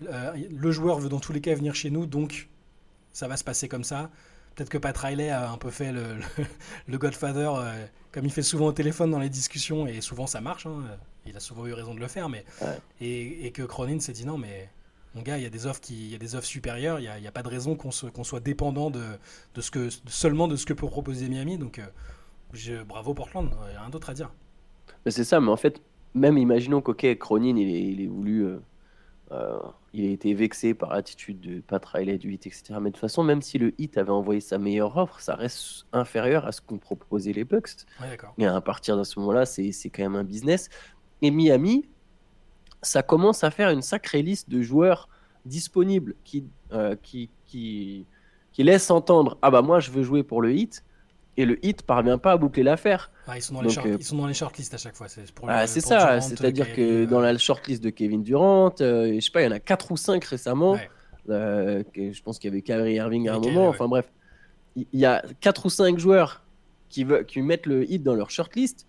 le 0.00 0.70
joueur 0.70 1.00
veut 1.00 1.08
dans 1.08 1.18
tous 1.18 1.32
les 1.32 1.40
cas 1.40 1.54
venir 1.54 1.74
chez 1.74 1.90
nous, 1.90 2.06
donc 2.06 2.48
ça 3.12 3.26
va 3.26 3.36
se 3.36 3.44
passer 3.44 3.68
comme 3.68 3.84
ça. 3.84 4.10
Peut-être 4.54 4.68
que 4.68 4.78
Pat 4.78 4.96
Riley 4.96 5.30
a 5.30 5.50
un 5.50 5.56
peu 5.56 5.70
fait 5.70 5.92
le, 5.92 6.16
le, 6.88 6.98
Godfather, 6.98 7.54
euh, 7.54 7.86
comme 8.10 8.24
il 8.24 8.30
fait 8.30 8.42
souvent 8.42 8.66
au 8.66 8.72
téléphone 8.72 9.10
dans 9.10 9.18
les 9.18 9.30
discussions, 9.30 9.86
et 9.86 10.00
souvent 10.00 10.26
ça 10.26 10.40
marche. 10.40 10.66
Hein. 10.66 10.82
Il 11.26 11.36
a 11.36 11.40
souvent 11.40 11.66
eu 11.66 11.72
raison 11.72 11.94
de 11.94 12.00
le 12.00 12.08
faire, 12.08 12.28
mais 12.28 12.44
et, 13.00 13.50
que 13.52 13.62
Cronin 13.62 14.00
s'est 14.00 14.12
dit 14.12 14.26
non, 14.26 14.38
mais 14.38 14.68
mon 15.14 15.22
gars, 15.22 15.38
il 15.38 15.44
y 15.44 15.46
a 15.46 15.50
des 15.50 15.66
offres, 15.66 15.80
qui, 15.80 16.06
il 16.06 16.12
y 16.12 16.14
a 16.14 16.18
des 16.18 16.34
offres 16.34 16.46
supérieures, 16.46 16.98
il 16.98 17.02
n'y 17.02 17.26
a, 17.26 17.28
a, 17.28 17.32
pas 17.32 17.42
de 17.42 17.48
raison 17.48 17.76
qu'on 17.76 17.90
soit 17.92 18.40
dépendant 18.40 18.90
de, 18.90 19.04
de, 19.54 19.60
ce 19.60 19.70
que, 19.70 19.88
seulement 20.06 20.48
de 20.48 20.56
ce 20.56 20.66
que 20.66 20.72
peut 20.72 20.88
proposer 20.88 21.28
Miami. 21.28 21.58
Donc, 21.58 21.80
je, 22.52 22.82
bravo 22.82 23.14
Portland, 23.14 23.50
il 23.68 23.70
n'y 23.70 23.76
a 23.76 23.80
rien 23.80 23.90
d'autre 23.90 24.10
à 24.10 24.14
dire. 24.14 24.30
C'est 25.06 25.24
ça, 25.24 25.40
mais 25.40 25.50
en 25.50 25.56
fait, 25.56 25.80
même 26.14 26.38
imaginons 26.38 26.80
qu'ok, 26.80 27.16
Cronin, 27.18 27.56
il 27.56 27.68
est, 27.68 27.82
il 27.82 28.00
est 28.00 28.06
voulu. 28.06 28.44
Euh, 28.44 28.58
euh, 29.32 29.58
il 29.92 30.06
a 30.06 30.10
été 30.10 30.34
vexé 30.34 30.74
par 30.74 30.90
l'attitude 30.90 31.40
de 31.40 31.60
Pat 31.60 31.84
Riley 31.84 32.18
du 32.18 32.32
hit, 32.32 32.46
etc. 32.46 32.74
Mais 32.80 32.90
de 32.90 32.94
toute 32.94 32.98
façon, 32.98 33.22
même 33.22 33.42
si 33.42 33.58
le 33.58 33.72
hit 33.78 33.96
avait 33.98 34.10
envoyé 34.10 34.40
sa 34.40 34.58
meilleure 34.58 34.96
offre, 34.96 35.20
ça 35.20 35.34
reste 35.34 35.86
inférieur 35.92 36.46
à 36.46 36.52
ce 36.52 36.60
qu'ont 36.60 36.78
proposé 36.78 37.32
les 37.32 37.44
Bucks. 37.44 37.86
et 38.38 38.46
à 38.46 38.60
partir 38.60 38.96
de 38.96 39.04
ce 39.04 39.18
moment-là, 39.20 39.46
c'est 39.46 39.72
quand 39.90 40.02
même 40.02 40.16
un 40.16 40.24
business. 40.24 40.68
Et 41.22 41.30
Miami, 41.30 41.88
ça 42.82 43.02
commence 43.02 43.44
à 43.44 43.50
faire 43.50 43.70
une 43.70 43.82
sacrée 43.82 44.22
liste 44.22 44.50
de 44.50 44.60
joueurs 44.60 45.08
disponibles 45.44 46.14
qui, 46.24 46.44
euh, 46.72 46.96
qui, 47.02 47.30
qui, 47.46 48.06
qui 48.52 48.62
laissent 48.62 48.90
entendre 48.90 49.38
Ah 49.42 49.50
bah 49.50 49.62
moi 49.62 49.80
je 49.80 49.90
veux 49.90 50.02
jouer 50.02 50.22
pour 50.22 50.42
le 50.42 50.52
hit 50.52 50.84
et 51.36 51.46
le 51.46 51.64
hit 51.64 51.82
parvient 51.82 52.18
pas 52.18 52.32
à 52.32 52.36
boucler 52.36 52.62
l'affaire. 52.62 53.10
ils, 53.34 53.42
sont 53.42 53.54
dans 53.54 53.62
les 53.62 53.78
euh, 53.78 53.96
ils 53.98 54.04
sont 54.04 54.16
dans 54.16 54.26
les 54.26 54.34
shortlists 54.34 54.74
à 54.74 54.76
chaque 54.76 54.94
fois. 54.94 55.08
C'est 55.08 55.24
ah, 55.46 55.66
ça, 55.66 56.20
c'est-à-dire 56.20 56.74
que 56.74 57.06
dans 57.06 57.20
la 57.20 57.36
shortlist 57.38 57.82
de 57.82 57.90
Kevin 57.90 58.22
Durant, 58.22 58.74
euh, 58.80 59.14
je 59.14 59.20
sais 59.20 59.30
pas, 59.30 59.42
il 59.42 59.46
y 59.46 59.48
en 59.48 59.52
a 59.52 59.60
4 59.60 59.92
ou 59.92 59.96
5 59.96 60.22
récemment. 60.24 60.78
Euh, 61.30 61.82
je 61.96 62.20
pense 62.22 62.38
qu'il 62.38 62.50
y 62.50 62.52
avait 62.52 62.62
Kyrie 62.62 62.94
Irving 62.94 63.28
à 63.28 63.36
un 63.36 63.38
moment. 63.38 63.68
Enfin 63.68 63.88
bref, 63.88 64.12
il 64.76 64.86
y, 64.92 65.06
a 65.06 65.24
4 65.40 65.66
ou 65.66 65.70
5 65.70 65.98
joueurs 65.98 66.44
qui, 66.88 67.04
veulent, 67.04 67.24
qui 67.24 67.40
mettent 67.40 67.66
le 67.66 67.90
hit 67.90 68.02
dans 68.02 68.14
leur 68.14 68.30
shortlist. 68.30 68.86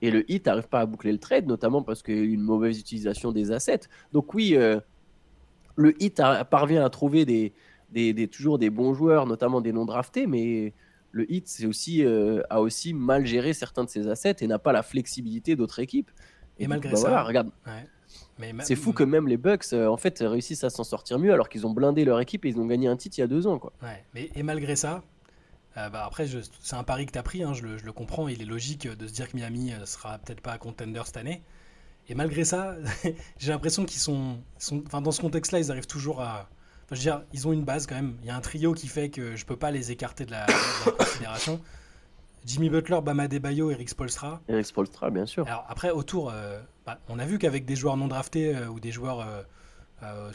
Et 0.00 0.10
le 0.10 0.30
hit 0.30 0.46
n'arrive 0.46 0.68
pas 0.68 0.80
à 0.80 0.86
boucler 0.86 1.12
le 1.12 1.18
trade, 1.18 1.46
notamment 1.46 1.82
parce 1.82 2.02
qu'il 2.02 2.16
y 2.16 2.20
a 2.20 2.24
une 2.24 2.40
mauvaise 2.40 2.78
utilisation 2.80 3.32
des 3.32 3.52
assets. 3.52 3.82
Donc 4.12 4.32
oui, 4.34 4.56
le 5.76 6.02
hit 6.02 6.22
parvient 6.50 6.84
à 6.84 6.90
trouver 6.90 7.24
des, 7.24 7.52
des, 7.92 8.28
toujours 8.28 8.58
des 8.58 8.70
bons 8.70 8.94
joueurs, 8.94 9.26
notamment 9.26 9.60
des 9.60 9.72
non 9.72 9.84
draftés, 9.84 10.26
mais 10.26 10.72
le 11.12 11.30
Heat 11.30 11.46
c'est 11.46 11.66
aussi, 11.66 12.04
euh, 12.04 12.42
a 12.50 12.60
aussi 12.60 12.94
mal 12.94 13.24
géré 13.24 13.52
certains 13.52 13.84
de 13.84 13.90
ses 13.90 14.08
assets 14.08 14.36
et 14.40 14.46
n'a 14.46 14.58
pas 14.58 14.72
la 14.72 14.82
flexibilité 14.82 15.54
d'autres 15.54 15.78
équipes. 15.78 16.10
Et, 16.58 16.66
malgré 16.66 16.90
bah 16.90 16.96
ça, 16.96 17.22
regarde. 17.22 17.50
C'est 18.60 18.76
fou 18.76 18.92
que 18.92 19.04
même 19.04 19.28
les 19.28 19.36
Bucks 19.36 19.72
euh, 19.72 19.86
en 19.86 19.96
fait 19.96 20.18
réussissent 20.20 20.64
à 20.64 20.70
s'en 20.70 20.84
sortir 20.84 21.18
mieux 21.18 21.32
alors 21.32 21.48
qu'ils 21.48 21.66
ont 21.66 21.70
blindé 21.70 22.04
leur 22.04 22.20
équipe 22.20 22.44
et 22.44 22.48
ils 22.48 22.58
ont 22.58 22.66
gagné 22.66 22.88
un 22.88 22.96
titre 22.96 23.18
il 23.18 23.20
y 23.20 23.24
a 23.24 23.28
deux 23.28 23.46
ans. 23.46 23.58
Quoi. 23.58 23.72
Mais, 24.14 24.30
et 24.34 24.42
malgré 24.42 24.74
ça, 24.74 25.02
euh, 25.76 25.88
bah 25.88 26.04
après 26.06 26.26
c'est 26.60 26.76
un 26.76 26.84
pari 26.84 27.06
que 27.06 27.12
tu 27.12 27.18
as 27.18 27.22
pris, 27.22 27.42
hein, 27.42 27.54
je, 27.54 27.62
le, 27.62 27.78
je, 27.78 27.84
le, 27.84 27.92
comprends, 27.92 28.28
il 28.28 28.42
est 28.42 28.46
logique 28.46 28.86
de 28.88 29.06
se 29.06 29.12
dire 29.12 29.30
que 29.30 29.36
Miami 29.36 29.72
sera 29.84 30.18
peut-être 30.18 30.40
pas 30.40 30.58
contender 30.58 31.00
cette 31.04 31.16
année. 31.16 31.42
Et 32.08 32.14
malgré 32.14 32.44
ça, 32.44 32.76
j'ai 33.38 33.52
l'impression 33.52 33.84
qu'ils 33.84 34.00
sont, 34.00 34.38
sont, 34.58 34.82
dans 35.00 35.12
ce 35.12 35.20
contexte-là, 35.20 35.60
ils 35.60 35.70
arrivent 35.70 35.86
toujours 35.86 36.20
à, 36.20 36.48
je 36.92 36.98
veux 36.98 37.02
dire, 37.02 37.22
ils 37.32 37.48
ont 37.48 37.52
une 37.52 37.64
base 37.64 37.86
quand 37.86 37.94
même. 37.94 38.16
Il 38.20 38.26
y 38.26 38.30
a 38.30 38.36
un 38.36 38.40
trio 38.40 38.74
qui 38.74 38.86
fait 38.86 39.08
que 39.08 39.34
je 39.34 39.46
peux 39.46 39.56
pas 39.56 39.70
les 39.70 39.90
écarter 39.90 40.26
de 40.26 40.30
la, 40.30 40.46
considération. 40.98 41.60
Jimmy 42.44 42.70
Butler, 42.70 43.00
Bama 43.02 43.28
Debayo, 43.28 43.70
Eric 43.70 43.88
Spolstra. 43.88 44.40
Eric 44.48 44.66
Spolstra, 44.66 45.10
bien 45.10 45.26
sûr. 45.26 45.46
Alors 45.46 45.64
après, 45.68 45.90
autour, 45.90 46.30
euh, 46.30 46.60
bah, 46.84 46.98
on 47.08 47.18
a 47.18 47.24
vu 47.24 47.38
qu'avec 47.38 47.64
des 47.64 47.76
joueurs 47.76 47.96
non 47.96 48.08
draftés 48.08 48.54
euh, 48.54 48.66
ou 48.66 48.80
des 48.80 48.90
joueurs 48.90 49.26
euh, 50.02 50.32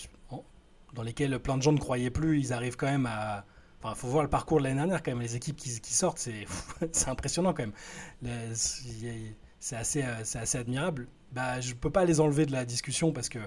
dans 0.93 1.03
lesquels 1.03 1.37
plein 1.39 1.57
de 1.57 1.61
gens 1.61 1.73
ne 1.73 1.79
croyaient 1.79 2.09
plus, 2.09 2.39
ils 2.39 2.53
arrivent 2.53 2.77
quand 2.77 2.87
même 2.87 3.05
à. 3.05 3.45
Enfin, 3.83 3.93
faut 3.93 4.07
voir 4.07 4.23
le 4.23 4.29
parcours 4.29 4.57
de 4.57 4.63
l'année 4.63 4.77
dernière 4.77 5.03
quand 5.03 5.11
même. 5.11 5.21
Les 5.21 5.35
équipes 5.35 5.57
qui, 5.57 5.69
sortent, 5.69 6.17
c'est 6.91 7.09
impressionnant 7.09 7.53
quand 7.53 7.67
même. 7.67 8.33
C'est 9.59 9.75
assez, 9.75 10.01
assez 10.01 10.57
admirable. 10.57 11.07
Bah, 11.33 11.59
je 11.59 11.75
peux 11.75 11.91
pas 11.91 12.05
les 12.05 12.19
enlever 12.19 12.45
de 12.47 12.53
la 12.53 12.65
discussion 12.65 13.11
parce 13.11 13.29
que 13.29 13.39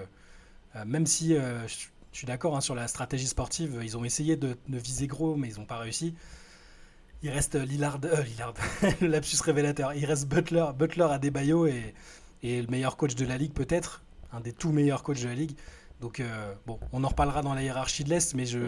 même 0.85 1.05
si 1.05 1.33
je 1.33 1.87
suis 2.17 2.27
d'accord 2.27 2.55
hein, 2.55 2.61
sur 2.61 2.75
la 2.75 2.87
stratégie 2.87 3.27
sportive. 3.27 3.79
Ils 3.83 3.97
ont 3.97 4.03
essayé 4.03 4.35
de, 4.35 4.57
viser 4.67 5.07
gros, 5.07 5.35
mais 5.35 5.49
ils 5.49 5.59
n'ont 5.59 5.65
pas 5.65 5.77
réussi. 5.77 6.15
Il 7.23 7.29
reste 7.29 7.55
Lillard, 7.55 7.99
euh, 8.03 8.23
le 9.01 9.07
lapsus 9.07 9.41
révélateur. 9.41 9.93
Il 9.93 10.05
reste 10.05 10.27
Butler, 10.27 10.65
Butler 10.77 11.07
à 11.09 11.19
Debayo 11.19 11.67
et, 11.67 11.93
et 12.43 12.61
le 12.61 12.67
meilleur 12.67 12.97
coach 12.97 13.15
de 13.15 13.25
la 13.25 13.37
ligue 13.37 13.53
peut-être, 13.53 14.03
un 14.31 14.39
des 14.39 14.53
tout 14.53 14.71
meilleurs 14.71 15.03
coachs 15.03 15.21
de 15.21 15.27
la 15.27 15.35
ligue. 15.35 15.55
Donc 15.99 16.19
euh, 16.19 16.55
bon, 16.65 16.79
on 16.91 17.03
en 17.03 17.07
reparlera 17.07 17.43
dans 17.43 17.53
la 17.53 17.61
hiérarchie 17.61 18.03
de 18.03 18.09
l'Est, 18.09 18.33
mais 18.33 18.45
je, 18.45 18.59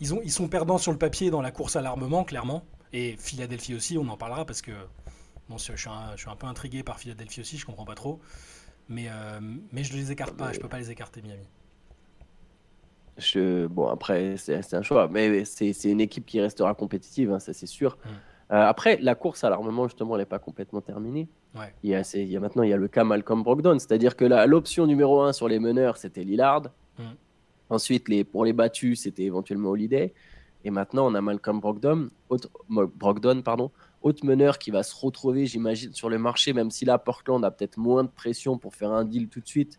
ils, 0.00 0.14
ont, 0.14 0.20
ils 0.22 0.30
sont 0.30 0.46
perdants 0.48 0.78
sur 0.78 0.92
le 0.92 0.98
papier 0.98 1.30
dans 1.30 1.42
la 1.42 1.50
course 1.50 1.74
à 1.74 1.82
l'armement, 1.82 2.22
clairement. 2.22 2.64
Et 2.92 3.16
Philadelphie 3.18 3.74
aussi, 3.74 3.98
on 3.98 4.08
en 4.08 4.16
parlera 4.16 4.44
parce 4.44 4.62
que 4.62 4.72
je, 5.50 5.76
suis 5.76 5.88
un, 5.88 6.16
je 6.16 6.26
peu 6.38 6.46
intrigué 6.46 6.82
par 6.82 6.98
Philadelphie 6.98 7.40
aussi, 7.40 7.58
je 7.58 7.66
comprends 7.66 7.84
pas 7.84 7.94
trop. 7.94 8.20
Mais, 8.88 9.08
euh, 9.08 9.40
je 9.72 9.92
ne 9.92 9.98
les 9.98 10.12
écarte 10.12 10.36
pas, 10.36 10.52
je 10.52 10.60
peux 10.60 10.68
pas 10.68 10.78
les 10.78 10.90
écarter, 10.90 11.22
Miami. 11.22 11.46
Je, 13.18 13.66
bon, 13.66 13.88
après, 13.88 14.36
c'est 14.36 14.74
un 14.74 14.82
choix, 14.82 15.08
mais 15.08 15.44
c'est 15.44 15.72
une 15.84 16.00
équipe 16.00 16.26
qui 16.26 16.40
restera 16.40 16.74
compétitive, 16.74 17.32
hein, 17.32 17.38
ça 17.38 17.52
c'est 17.52 17.66
sûr. 17.66 17.98
Mm. 18.04 18.08
Euh, 18.52 18.66
après, 18.66 18.98
la 19.00 19.14
course 19.14 19.44
à 19.44 19.50
l'armement, 19.50 19.86
justement, 19.88 20.14
elle 20.14 20.22
n'est 20.22 20.26
pas 20.26 20.38
complètement 20.38 20.80
terminée. 20.80 21.28
Il, 21.82 21.90
y 21.90 21.94
a, 21.94 22.02
il, 22.14 22.28
y 22.28 22.36
a, 22.36 22.40
maintenant 22.40 22.62
il 22.62 22.70
y 22.70 22.72
a 22.72 22.76
le 22.76 22.88
cas 22.88 23.04
Malcolm 23.04 23.42
Brogdon, 23.42 23.78
c'est-à-dire 23.78 24.16
que 24.16 24.24
l'option 24.46 24.86
numéro 24.86 25.20
un 25.20 25.32
sur 25.32 25.48
les 25.48 25.58
meneurs, 25.58 25.96
c'était 25.98 26.24
Lillard. 26.24 26.62
Mm. 26.98 27.02
Ensuite, 27.70 28.08
les, 28.08 28.24
pour 28.24 28.44
les 28.44 28.52
battus, 28.52 29.02
c'était 29.02 29.24
éventuellement 29.24 29.70
Holiday. 29.70 30.12
Et 30.64 30.70
maintenant, 30.70 31.06
on 31.10 31.14
a 31.14 31.20
Malcolm 31.20 31.60
Brogdon, 31.60 32.10
autre, 32.28 32.48
Brogdon 32.68 33.42
pardon, 33.42 33.70
autre 34.02 34.24
meneur 34.24 34.58
qui 34.58 34.70
va 34.70 34.82
se 34.82 34.94
retrouver, 34.94 35.46
j'imagine, 35.46 35.92
sur 35.92 36.08
le 36.08 36.18
marché, 36.18 36.52
même 36.52 36.70
si 36.70 36.84
là, 36.84 36.98
Portland 36.98 37.44
a 37.44 37.50
peut-être 37.50 37.78
moins 37.78 38.04
de 38.04 38.08
pression 38.08 38.58
pour 38.58 38.74
faire 38.74 38.92
un 38.92 39.04
deal 39.04 39.28
tout 39.28 39.40
de 39.40 39.48
suite. 39.48 39.78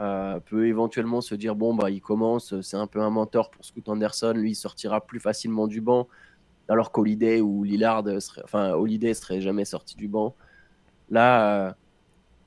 Euh, 0.00 0.40
peut 0.40 0.66
éventuellement 0.66 1.20
se 1.20 1.34
dire 1.34 1.54
bon 1.54 1.74
bah 1.74 1.90
il 1.90 2.00
commence, 2.00 2.58
c'est 2.62 2.78
un 2.78 2.86
peu 2.86 3.02
un 3.02 3.10
mentor 3.10 3.50
pour 3.50 3.62
Scoot 3.62 3.86
Anderson, 3.90 4.32
lui 4.34 4.52
il 4.52 4.54
sortira 4.54 5.04
plus 5.04 5.20
facilement 5.20 5.66
du 5.66 5.82
banc, 5.82 6.08
alors 6.66 6.92
qu'Holiday 6.92 7.42
ou 7.42 7.62
Lillard 7.62 8.02
serait, 8.22 8.40
enfin 8.42 8.72
Holiday 8.72 9.12
serait 9.12 9.42
jamais 9.42 9.66
sorti 9.66 9.94
du 9.94 10.08
banc. 10.08 10.34
Là, 11.10 11.66
euh, 11.68 11.72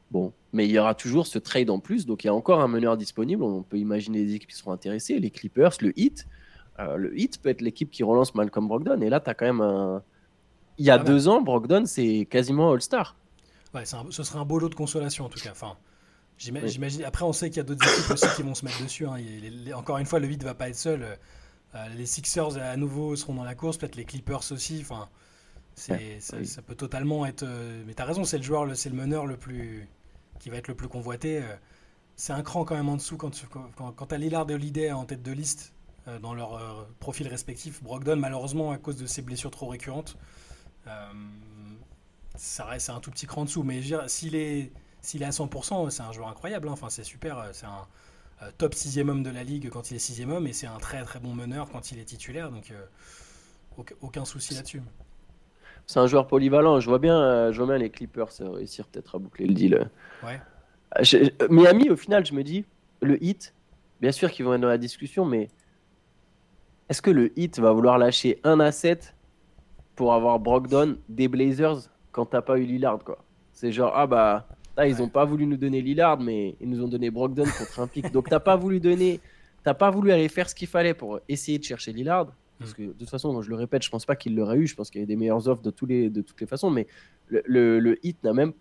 bon, 0.10 0.34
mais 0.54 0.66
il 0.66 0.72
y 0.72 0.80
aura 0.80 0.96
toujours 0.96 1.28
ce 1.28 1.38
trade 1.38 1.70
en 1.70 1.78
plus, 1.80 2.08
donc 2.08 2.24
il 2.24 2.28
y 2.28 2.30
a 2.32 2.34
encore 2.34 2.62
un 2.62 2.68
meneur 2.68 2.98
disponible. 2.98 3.44
On 3.44 3.62
peut 3.62 3.78
imaginer 3.78 4.26
des 4.26 4.34
équipes 4.34 4.50
qui 4.50 4.58
seront 4.58 4.72
intéressées, 4.72 5.20
les 5.20 5.30
Clippers, 5.30 5.74
le 5.82 5.94
Heat. 6.00 6.26
Euh, 6.80 6.98
le 6.98 7.18
Heat 7.18 7.40
peut 7.44 7.50
être 7.50 7.62
l'équipe 7.62 7.92
qui 7.92 8.02
relance 8.02 8.34
Malcolm 8.34 8.68
Brogdon, 8.68 9.00
et 9.02 9.10
là 9.10 9.20
tu 9.20 9.30
as 9.30 9.36
quand 9.36 9.46
même 9.46 9.62
un. 9.62 10.02
Il 10.80 10.86
y 10.86 10.90
a 10.90 10.96
ah 10.96 10.98
deux 10.98 11.28
ans, 11.28 11.42
Brogdon 11.42 11.86
c'est 11.86 12.28
quasiment 12.28 12.72
All-Star. 12.72 13.16
Ouais, 13.76 13.84
ce 13.86 14.24
serait 14.24 14.40
un 14.40 14.46
beau 14.46 14.58
lot 14.58 14.70
de 14.70 14.76
consolation 14.76 15.26
en 15.26 15.30
tout 15.30 15.40
cas. 15.40 15.52
Enfin, 15.52 15.78
J'imagine. 16.38 17.04
Après, 17.04 17.24
on 17.24 17.34
sait 17.34 17.50
qu'il 17.50 17.58
y 17.58 17.62
a 17.62 17.64
d'autres 17.64 17.88
équipes 17.88 18.12
aussi 18.12 18.28
qui 18.36 18.44
vont 18.44 18.56
se 18.56 18.66
mettre 18.66 18.82
dessus. 18.84 19.06
Hein. 19.08 19.18
encore 19.74 19.98
une 19.98 20.06
fois, 20.06 20.20
le 20.20 20.28
8 20.28 20.44
va 20.44 20.54
pas 20.54 20.70
être 20.70 20.76
seul. 20.76 21.18
Euh, 21.76 21.88
les 21.96 22.06
Sixers 22.06 22.58
à 22.58 22.78
nouveau 22.78 23.16
seront 23.16 23.34
dans 23.34 23.44
la 23.44 23.56
course, 23.56 23.78
peut-être 23.78 23.96
les 23.96 24.06
Clippers 24.06 24.52
aussi. 24.52 24.80
Enfin, 24.82 25.10
ça, 25.76 25.98
peut 26.66 26.76
totalement 26.76 27.26
être. 27.26 27.44
Euh, 27.44 27.84
mais 27.86 27.94
tu 27.94 28.02
as 28.02 28.06
raison, 28.06 28.24
c'est 28.24 28.38
le 28.38 28.44
joueur, 28.44 28.76
c'est 28.76 28.90
le 28.90 28.96
meneur 28.96 29.26
le 29.26 29.38
plus 29.38 29.88
qui 30.40 30.50
va 30.50 30.58
être 30.58 30.68
le 30.68 30.76
plus 30.76 30.88
convoité. 30.88 31.40
Euh, 31.40 31.56
c'est 32.16 32.34
un 32.34 32.44
cran 32.44 32.64
quand 32.64 32.76
même 32.76 32.90
en 32.90 32.96
dessous 32.96 33.18
quand 33.18 33.32
tu 33.32 33.46
quand, 33.48 33.92
quand 33.92 34.14
as 34.14 34.18
Lillard 34.18 34.50
et 34.50 34.54
Holiday 34.54 34.92
en 34.92 35.06
tête 35.06 35.22
de 35.22 35.32
liste 35.32 35.74
dans 36.22 36.36
leur 36.36 36.88
profil 37.00 37.28
respectif. 37.28 37.82
Brogdon, 37.84 38.16
malheureusement, 38.16 38.72
à 38.72 38.78
cause 38.78 38.96
de 38.96 39.08
ses 39.08 39.24
blessures 39.24 39.50
trop 39.50 39.68
récurrentes, 39.68 40.18
ça 42.36 42.66
reste 42.66 42.92
un 42.92 43.00
tout 43.00 43.10
petit 43.10 43.26
cran 43.26 43.42
en 43.42 43.46
dessous. 43.46 43.64
Mais 43.64 43.82
s'il 44.08 44.36
est 44.36 44.72
s'il 45.06 45.22
est 45.22 45.26
à 45.26 45.30
100%, 45.30 45.90
c'est 45.92 46.02
un 46.02 46.12
joueur 46.12 46.30
incroyable. 46.30 46.68
Hein. 46.68 46.72
Enfin, 46.74 46.90
c'est 46.90 47.04
super. 47.04 47.38
Euh, 47.38 47.50
c'est 47.52 47.68
un 47.68 47.86
euh, 48.42 48.50
top 48.58 48.74
sixième 48.74 49.10
homme 49.10 49.22
de 49.22 49.30
la 49.30 49.44
ligue 49.44 49.70
quand 49.70 49.92
il 49.92 49.96
est 49.96 50.00
sixième 50.00 50.32
homme 50.32 50.48
et 50.48 50.54
c'est 50.54 50.68
un 50.68 50.78
très 50.78 51.04
très 51.04 51.20
bon 51.20 51.34
meneur 51.34 51.70
quand 51.72 51.92
il 51.92 52.00
est 52.00 52.06
titulaire. 52.06 52.50
Donc, 52.50 52.72
euh, 52.72 53.84
aucun 54.02 54.26
souci 54.26 54.56
là-dessus. 54.56 54.82
C'est 55.86 56.00
un 56.00 56.08
joueur 56.08 56.26
polyvalent. 56.26 56.80
Je 56.80 56.90
vois 56.90 56.98
bien, 56.98 57.52
je 57.52 57.58
vois 57.58 57.68
bien 57.68 57.78
les 57.78 57.92
Clippers 57.92 58.30
réussir 58.40 58.88
peut-être 58.88 59.16
à 59.16 59.20
boucler 59.20 59.46
le 59.46 59.54
deal. 59.54 59.92
Ouais. 60.24 60.42
Miami, 61.50 61.90
au 61.90 61.96
final, 61.96 62.26
je 62.26 62.34
me 62.34 62.44
dis, 62.44 62.66
le 63.02 63.24
hit, 63.24 63.54
bien 64.02 64.12
sûr 64.12 64.32
qu'ils 64.32 64.46
vont 64.46 64.56
être 64.56 64.62
dans 64.62 64.70
la 64.70 64.80
discussion, 64.80 65.26
mais 65.26 65.50
est-ce 66.90 67.02
que 67.02 67.12
le 67.12 67.38
hit 67.38 67.60
va 67.60 67.72
vouloir 67.74 68.00
lâcher 68.00 68.40
un 68.44 68.60
asset 68.60 69.02
pour 69.96 70.14
avoir 70.14 70.40
Brogdon 70.40 70.98
des 71.10 71.28
Blazers 71.28 71.90
quand 72.12 72.28
t'as 72.28 72.42
pas 72.42 72.58
eu 72.58 72.64
Lillard 72.64 73.04
quoi? 73.04 73.20
C'est 73.52 73.72
genre, 73.72 73.92
ah 73.94 74.08
bah, 74.08 74.48
Là, 74.78 74.88
ils 74.88 74.98
n'ont 74.98 75.10
pas 75.10 75.26
voulu 75.26 75.46
nous 75.46 75.58
donner 75.58 75.82
Lillard, 75.82 76.20
mais 76.20 76.56
ils 76.60 76.70
nous 76.70 76.84
ont 76.84 76.88
donné 76.88 77.10
Brogdon 77.10 77.46
contre 77.46 77.80
un 77.80 77.88
pic. 77.88 78.12
Donc, 78.12 78.30
t'as 78.30 78.42
pas 78.42 78.58
voulu 78.58 78.80
donner, 78.80 79.22
t'as 79.64 79.74
pas 79.74 79.90
voulu 79.90 80.12
aller 80.12 80.28
faire 80.28 80.50
ce 80.50 80.56
qu'il 80.56 80.68
fallait 80.68 80.94
pour 80.94 81.20
essayer 81.30 81.58
de 81.58 81.64
chercher 81.64 81.94
Lillard. 81.94 82.28
Parce 82.60 82.72
mm. 82.72 82.76
que 82.76 82.82
de 82.84 82.94
toute 82.94 83.10
façon, 83.10 83.42
je 83.42 83.50
le 83.50 83.56
répète, 83.56 83.84
je 83.84 83.90
pense 83.90 84.06
pas 84.06 84.16
qu'il 84.16 84.36
l'aurait 84.36 84.58
eu. 84.58 84.68
Je 84.68 84.76
pense 84.76 84.90
qu'il 84.90 85.00
y 85.00 85.04
avait 85.04 85.08
des 85.08 85.16
meilleures 85.16 85.48
offres 85.48 85.62
de, 85.62 85.72
tous 85.72 85.86
les, 85.86 86.10
de 86.10 86.22
toutes 86.22 86.40
les 86.42 86.48
façons. 86.48 86.70
Mais 86.70 86.88
le, 87.30 87.80
le, 87.80 88.06
hit 88.06 88.22
n'a 88.24 88.34
même 88.34 88.54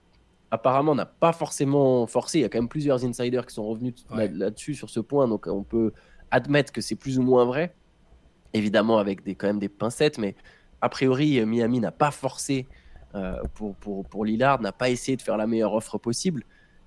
apparemment 0.50 0.94
n'a 0.94 1.07
pas 1.07 1.33
forcément 1.33 2.07
forcé. 2.07 2.38
Il 2.38 2.42
y 2.42 2.44
a 2.44 2.48
quand 2.48 2.59
même 2.59 2.68
plusieurs 2.68 3.05
insiders 3.05 3.44
qui 3.44 3.55
sont 3.55 3.66
revenus 3.66 3.94
là-dessus 4.11 4.74
sur 4.74 4.90
ce 4.90 5.00
point. 5.00 5.27
Donc, 5.27 5.48
on 5.48 5.64
peut 5.64 5.92
admettre 6.31 6.72
que 6.72 6.81
c'est 6.81 6.94
plus 6.94 7.18
ou 7.18 7.22
moins 7.22 7.44
vrai. 7.44 7.74
Évidemment, 8.53 8.98
avec 8.98 9.24
des, 9.24 9.35
quand 9.35 9.48
même 9.48 9.59
des 9.59 9.68
pincettes. 9.68 10.18
Mais 10.18 10.37
a 10.81 10.88
priori, 10.88 11.44
Miami 11.44 11.81
n'a 11.81 11.90
pas 11.90 12.12
forcé 12.12 12.68
pour, 13.55 13.74
pour, 13.77 14.05
pour 14.05 14.24
Lillard, 14.24 14.61
n'a 14.61 14.72
pas 14.72 14.90
essayé 14.90 15.16
de 15.16 15.22
faire 15.22 15.37
la 15.37 15.46
meilleure 15.46 15.72
offre 15.72 15.98
possible. 15.98 16.44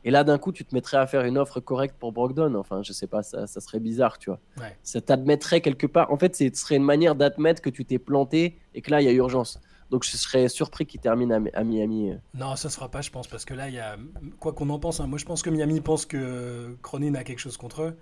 Et 0.07 0.11
là, 0.11 0.23
d'un 0.23 0.37
coup, 0.37 0.53
tu 0.53 0.63
te 0.63 0.73
mettrais 0.73 0.95
à 0.95 1.05
faire 1.05 1.25
une 1.25 1.37
offre 1.37 1.59
correcte 1.59 1.95
pour 1.99 2.13
Brogdon. 2.13 2.55
Enfin, 2.55 2.81
je 2.81 2.93
sais 2.93 3.07
pas, 3.07 3.23
ça, 3.23 3.45
ça 3.45 3.59
serait 3.59 3.81
bizarre, 3.81 4.17
tu 4.17 4.29
vois. 4.29 4.39
Ça 4.81 5.01
t'admettrait 5.01 5.59
quelque 5.59 5.85
part. 5.85 6.11
En 6.13 6.17
fait, 6.17 6.33
ce 6.33 6.49
serait 6.53 6.77
une 6.77 6.83
manière 6.83 7.15
d'admettre 7.15 7.61
que 7.61 7.69
tu 7.69 7.83
t'es 7.83 7.99
planté 7.99 8.57
et 8.73 8.81
que 8.81 8.89
là, 8.89 9.01
il 9.01 9.05
y 9.05 9.09
a 9.09 9.11
urgence. 9.11 9.59
Donc, 9.89 10.05
je 10.05 10.15
serais 10.15 10.47
surpris 10.47 10.85
qu'il 10.85 11.01
termine 11.01 11.49
à, 11.53 11.63
Miami. 11.63 12.13
Non, 12.33 12.55
ça 12.55 12.69
se 12.69 12.75
fera 12.75 12.89
pas, 12.89 13.01
je 13.01 13.09
pense, 13.09 13.27
parce 13.27 13.43
que 13.43 13.53
là, 13.53 13.67
il 13.69 13.75
y 13.75 13.79
a 13.79 13.97
quoi 14.39 14.53
qu'on 14.53 14.69
en 14.69 14.79
pense. 14.79 14.99
Hein, 14.99 15.07
moi, 15.07 15.17
je 15.17 15.25
pense 15.25 15.41
que 15.41 15.49
Miami 15.49 15.81
pense 15.81 16.05
que 16.05 16.77
Cronin 16.81 17.15
a 17.15 17.23
quelque 17.23 17.39
chose 17.39 17.57
contre 17.57 17.83
eux, 17.83 17.97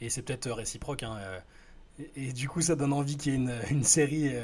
et 0.00 0.10
c'est 0.10 0.22
peut-être 0.22 0.50
réciproque. 0.50 1.02
Hein, 1.02 1.16
euh, 1.20 1.38
et, 2.16 2.32
du 2.32 2.48
coup, 2.48 2.62
ça 2.62 2.74
donne 2.74 2.92
envie 2.92 3.16
qu'il 3.16 3.32
y 3.32 3.36
ait 3.36 3.38
une, 3.38 3.54
une 3.70 3.84
série. 3.84 4.28
Euh, 4.34 4.42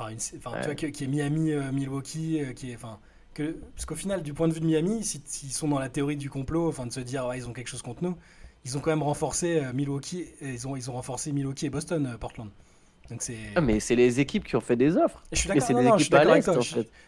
enfin, 0.00 0.60
tu 0.60 0.64
vois, 0.64 0.74
qui 0.74 1.04
est 1.04 1.06
Miami-Milwaukee, 1.06 2.40
euh, 2.40 2.52
qui 2.52 2.70
est, 2.70 2.74
enfin, 2.74 2.98
que, 3.34 3.56
parce 3.74 3.86
qu'au 3.86 3.94
final, 3.94 4.22
du 4.22 4.34
point 4.34 4.48
de 4.48 4.52
vue 4.54 4.60
de 4.60 4.66
Miami, 4.66 5.04
s'ils 5.04 5.52
sont 5.52 5.68
dans 5.68 5.78
la 5.78 5.88
théorie 5.88 6.16
du 6.16 6.30
complot, 6.30 6.68
enfin, 6.68 6.86
de 6.86 6.92
se 6.92 7.00
dire, 7.00 7.26
ouais, 7.26 7.38
ils 7.38 7.48
ont 7.48 7.52
quelque 7.52 7.68
chose 7.68 7.82
contre 7.82 8.02
nous, 8.04 8.16
ils 8.64 8.76
ont 8.76 8.80
quand 8.80 8.90
même 8.90 9.02
renforcé 9.02 9.62
Milwaukee, 9.74 10.26
ils 10.42 10.66
ont, 10.66 10.76
ils 10.76 10.90
ont 10.90 10.94
renforcé 10.94 11.32
Milwaukee 11.32 11.66
et 11.66 11.70
Boston, 11.70 12.16
Portland. 12.18 12.50
Donc 13.10 13.22
c'est. 13.22 13.38
Ah, 13.56 13.60
mais 13.60 13.80
c'est 13.80 13.96
les 13.96 14.20
équipes 14.20 14.44
qui 14.44 14.56
ont 14.56 14.60
fait 14.60 14.76
des 14.76 14.96
offres. 14.96 15.22
Je 15.32 15.38
suis 15.38 15.48
d'accord. 15.48 15.98
je 15.98 16.02
suis 16.02 16.10
d'accord 16.10 16.32
avec 16.32 16.44
toi. 16.44 16.58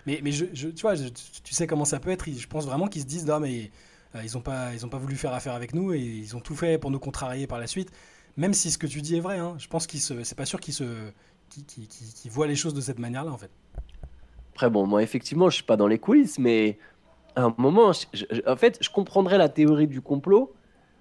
Mais, 0.07 0.20
mais 0.22 0.33
je, 0.33 0.46
tu 0.46 0.81
vois, 0.83 0.96
tu 0.96 1.55
sais 1.55 1.66
comment 1.66 1.85
ça 1.85 2.00
peut 2.00 2.11
être. 2.11 2.26
Je 2.31 2.46
pense 2.46 2.64
vraiment 2.64 2.87
qu'ils 2.87 3.03
se 3.03 3.07
disent, 3.07 3.26
non, 3.26 3.40
mais 3.40 3.70
euh, 4.14 4.22
ils 4.24 4.33
n'ont 4.35 4.40
pas, 4.40 4.72
ils 4.74 4.85
ont 4.85 4.88
pas 4.88 4.98
voulu 4.98 5.16
faire 5.16 5.33
affaire 5.33 5.55
avec 5.55 5.74
nous 5.74 5.92
et 5.92 6.00
ils 6.00 6.37
ont 6.37 6.40
tout 6.40 6.57
fait 6.57 6.79
pour 6.79 6.90
nous 6.90 6.98
contrarier 6.98 7.46
par 7.46 7.59
la 7.59 7.66
suite. 7.66 7.90
Même 8.37 8.55
si 8.55 8.70
ce 8.70 8.79
que 8.79 8.87
tu 8.87 9.03
dis 9.03 9.16
est 9.16 9.20
vrai, 9.20 9.38
hein, 9.38 9.57
je 9.59 9.66
pense 9.66 9.87
qu'ils 9.87 10.00
se, 10.00 10.24
c'est 10.24 10.37
pas 10.37 10.46
sûr 10.46 10.61
qu'ils 10.61 10.74
se, 10.74 10.85
qui 11.51 12.29
voient 12.29 12.47
les 12.47 12.57
choses 12.57 12.75
de 12.75 12.81
cette 12.81 12.99
manière-là 12.99 13.33
en 13.33 13.39
fait. 13.39 13.51
Après 14.55 14.71
bon, 14.71 14.87
moi 14.87 15.03
effectivement, 15.03 15.51
je 15.51 15.57
suis 15.57 15.65
pas 15.65 15.77
dans 15.77 15.87
les 15.87 15.99
coulisses, 15.99 16.39
mais 16.39 16.79
à 17.37 17.45
un 17.45 17.55
moment, 17.59 17.93
en 18.47 18.57
fait, 18.57 18.79
je 18.81 18.91
comprendrais 18.91 19.39
la 19.39 19.49
théorie 19.49 19.87
du 19.87 20.01
complot 20.01 20.53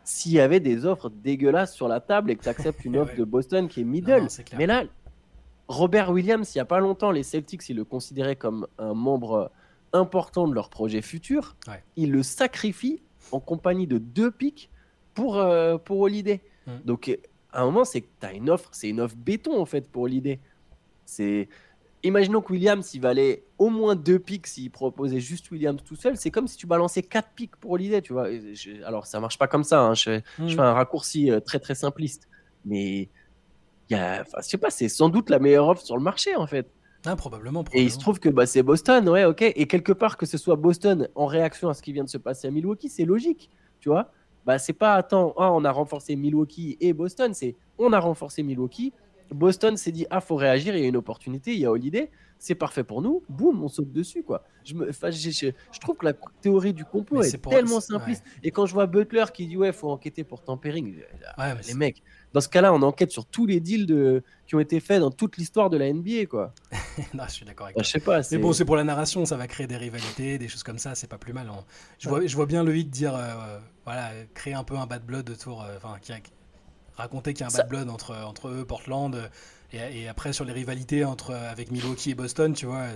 s'il 0.04 0.32
y 0.32 0.40
avait 0.40 0.60
des 0.60 0.86
offres 0.86 1.10
dégueulasses 1.10 1.74
sur 1.74 1.88
la 1.88 2.00
table 2.00 2.32
et 2.32 2.36
que 2.36 2.44
tu 2.44 2.50
acceptes 2.50 2.84
une 2.86 2.98
offre 3.02 3.16
de 3.16 3.24
Boston 3.24 3.68
qui 3.68 3.82
est 3.82 3.84
middle. 3.84 4.28
mais 4.58 4.66
là, 4.66 4.84
Robert 5.68 6.10
Williams, 6.10 6.54
il 6.54 6.58
n'y 6.58 6.62
a 6.62 6.66
pas 6.66 6.80
longtemps, 6.80 7.12
les 7.12 7.24
Celtics, 7.24 7.68
ils 7.70 7.76
le 7.76 7.84
considéraient 7.84 8.36
comme 8.36 8.68
un 8.80 8.94
membre 8.94 9.52
important 9.94 10.48
de 10.48 10.54
leur 10.54 10.70
projet 10.70 11.02
futur. 11.02 11.56
Ils 11.96 12.12
le 12.12 12.24
sacrifient 12.24 13.02
en 13.32 13.40
compagnie 13.40 13.88
de 13.88 13.98
deux 13.98 14.32
pics 14.32 14.70
pour, 15.14 15.38
euh, 15.38 15.78
pour 15.78 16.00
Holiday. 16.00 16.42
Mm. 16.66 16.72
Donc, 16.86 17.20
à 17.52 17.62
un 17.62 17.66
moment, 17.66 17.86
c'est 17.86 18.02
que 18.02 18.08
tu 18.20 18.26
as 18.26 18.34
une 18.34 18.50
offre, 18.50 18.70
c'est 18.72 18.90
une 18.90 19.02
offre 19.02 19.16
béton 19.16 19.60
en 19.60 19.66
fait 19.66 19.90
pour 19.90 20.04
Holiday. 20.04 20.40
C'est 21.06 21.50
imaginons 22.04 22.42
que 22.42 22.54
Williams, 22.54 22.94
il 22.94 23.02
valait 23.02 23.44
au 23.58 23.70
moins 23.70 23.96
deux 23.96 24.20
pics 24.20 24.48
s'il 24.48 24.72
proposait 24.72 25.20
juste 25.20 25.52
Williams 25.52 25.82
tout 25.84 25.96
seul. 25.96 26.18
C'est 26.18 26.32
comme 26.32 26.48
si 26.48 26.58
tu 26.58 26.68
balançais 26.68 27.04
quatre 27.04 27.30
pics 27.36 27.56
pour 27.56 27.78
l'idée, 27.78 28.02
tu 28.02 28.14
vois. 28.14 28.28
alors, 28.86 29.06
ça 29.06 29.20
marche 29.20 29.38
pas 29.38 29.48
comme 29.48 29.64
ça. 29.64 29.82
Hein. 29.82 29.94
Je, 29.94 30.22
hmm. 30.38 30.50
fais 30.50 30.60
un 30.60 30.74
raccourci 30.74 31.32
euh, 31.32 31.40
très 31.40 31.60
très 31.60 31.76
simpliste. 31.76 32.28
Mais 32.66 33.10
il 33.90 33.94
y 33.94 33.96
a, 33.96 34.24
je 34.24 34.42
sais 34.42 34.58
pas, 34.58 34.70
c'est 34.70 34.90
sans 34.90 35.10
doute 35.10 35.30
la 35.30 35.40
meilleure 35.40 35.68
offre 35.68 35.82
sur 35.82 35.98
le 35.98 36.04
marché 36.04 36.36
en 36.36 36.48
fait. 36.48 36.68
Ah, 37.06 37.16
probablement, 37.16 37.64
Et 37.72 37.82
il 37.82 37.92
se 37.92 37.98
trouve 37.98 38.20
que 38.20 38.28
bah, 38.28 38.46
c'est 38.46 38.62
Boston, 38.62 39.08
ouais, 39.08 39.24
ok. 39.24 39.42
Et 39.42 39.68
quelque 39.68 39.94
part 39.94 40.18
que 40.18 40.26
ce 40.26 40.38
soit 40.38 40.58
Boston 40.58 41.08
en 41.16 41.28
réaction 41.28 41.70
à 41.70 41.74
ce 41.74 41.82
qui 41.82 41.94
vient 41.94 42.04
de 42.04 42.10
se 42.10 42.18
passer 42.18 42.50
à 42.50 42.52
Milwaukee, 42.52 42.90
c'est 42.90 43.06
logique, 43.06 43.50
tu 43.80 43.88
vois. 43.88 44.12
Bah, 44.50 44.58
c'est 44.58 44.74
pas 44.74 44.96
attends, 44.96 45.36
ah, 45.38 45.54
on 45.54 45.64
a 45.64 45.72
renforcé 45.72 46.16
Milwaukee 46.16 46.76
et 46.82 46.92
Boston, 46.92 47.36
c'est 47.36 47.56
on 47.78 47.94
a 47.94 48.00
renforcé 48.00 48.42
Milwaukee, 48.42 48.94
Boston 49.30 49.78
s'est 49.78 49.92
dit 49.92 50.08
ah 50.10 50.22
faut 50.22 50.38
réagir, 50.38 50.76
il 50.76 50.82
y 50.82 50.86
a 50.86 50.88
une 50.88 50.98
opportunité, 50.98 51.54
il 51.54 51.60
y 51.60 51.68
a 51.68 51.72
Holiday, 51.72 52.10
c'est 52.40 52.56
parfait 52.56 52.84
pour 52.84 53.04
nous, 53.04 53.22
boum, 53.30 53.64
on 53.64 53.68
saute 53.68 53.92
dessus 53.92 54.24
quoi. 54.24 54.44
Je, 54.66 54.74
me, 54.74 54.92
je, 54.92 55.52
je 55.72 55.80
trouve 55.80 55.98
que 55.98 56.06
la 56.06 56.14
théorie 56.42 56.74
du 56.74 56.84
complot 56.84 57.22
est, 57.22 57.40
tellement 57.48 57.80
simpliste. 57.80 58.24
Et 58.42 58.50
quand 58.50 58.66
je 58.66 58.74
vois 58.74 58.88
Butler 58.88 59.26
qui 59.32 59.46
dit 59.46 59.56
ouais 59.56 59.72
faut 59.72 59.92
enquêter 59.92 60.24
pour 60.24 60.42
tampering, 60.42 60.96
les 61.68 61.74
mecs, 61.76 62.02
dans 62.34 62.42
ce 62.42 62.50
cas-là 62.50 62.74
on 62.74 62.82
enquête 62.82 63.12
sur 63.12 63.28
tous 63.28 63.46
les 63.46 63.60
deals 63.60 63.86
de, 63.86 64.24
qui 64.48 64.56
ont 64.56 64.60
été 64.60 64.80
faits 64.80 65.00
dans 65.00 65.12
toute 65.12 65.38
l'histoire 65.38 65.70
de 65.70 65.78
la 65.78 65.94
NBA 65.94 66.26
quoi. 66.26 66.56
non, 67.14 67.24
je 67.28 67.32
suis 67.32 67.46
d'accord 67.46 67.68
avec 67.68 67.76
toi. 67.76 67.84
je 67.84 67.90
sais 67.90 68.00
pas. 68.00 68.22
Mais 68.32 68.38
bon 68.38 68.54
c'est 68.54 68.66
pour 68.66 68.76
la 68.76 68.84
narration, 68.84 69.26
ça 69.26 69.38
va 69.38 69.48
créer 69.48 69.68
des 69.68 69.78
rivalités, 69.78 70.38
des 70.38 70.48
choses 70.48 70.64
comme 70.64 70.80
ça, 70.80 70.96
c'est 70.96 71.08
pas 71.08 71.18
plus 71.18 71.34
mal. 71.34 71.48
Hein. 71.50 71.64
Je, 72.00 72.10
vois, 72.10 72.26
je 72.26 72.36
vois 72.36 72.46
bien 72.46 72.64
le 72.64 72.76
hit 72.76 72.90
dire 72.90 73.16
euh, 73.16 73.60
voilà 73.86 74.12
créer 74.34 74.54
un 74.54 74.64
peu 74.64 74.78
un 74.78 74.86
bad 74.86 75.04
blood 75.04 75.30
autour, 75.30 75.64
euh, 75.64 75.78
enfin 75.78 75.98
raconter 76.96 77.34
qu'il 77.34 77.42
y 77.42 77.44
a 77.44 77.48
un 77.48 77.58
bad 77.58 77.70
blood 77.70 77.90
entre, 77.90 78.16
entre 78.16 78.50
eux, 78.50 78.66
Portland, 78.66 79.30
et, 79.72 80.08
après 80.08 80.34
sur 80.34 80.46
les 80.46 80.54
rivalités 80.54 81.06
entre, 81.06 81.34
avec 81.34 81.72
Milwaukee 81.72 82.12
et 82.12 82.16
Boston, 82.16 82.54
tu 82.54 82.66
vois. 82.66 82.88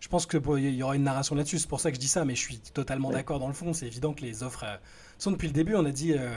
Je 0.00 0.08
pense 0.08 0.26
qu'il 0.26 0.40
y 0.58 0.82
aura 0.82 0.96
une 0.96 1.04
narration 1.04 1.34
là-dessus, 1.34 1.58
c'est 1.58 1.68
pour 1.68 1.80
ça 1.80 1.90
que 1.90 1.96
je 1.96 2.00
dis 2.00 2.08
ça, 2.08 2.24
mais 2.24 2.34
je 2.34 2.40
suis 2.40 2.58
totalement 2.58 3.10
d'accord 3.10 3.38
dans 3.38 3.48
le 3.48 3.52
fond. 3.52 3.74
C'est 3.74 3.86
évident 3.86 4.14
que 4.14 4.22
les 4.22 4.42
offres. 4.42 4.64
Euh, 4.64 5.30
depuis 5.30 5.46
le 5.46 5.52
début, 5.52 5.74
on 5.74 5.84
a 5.84 5.90
dit. 5.90 6.14
Euh, 6.14 6.30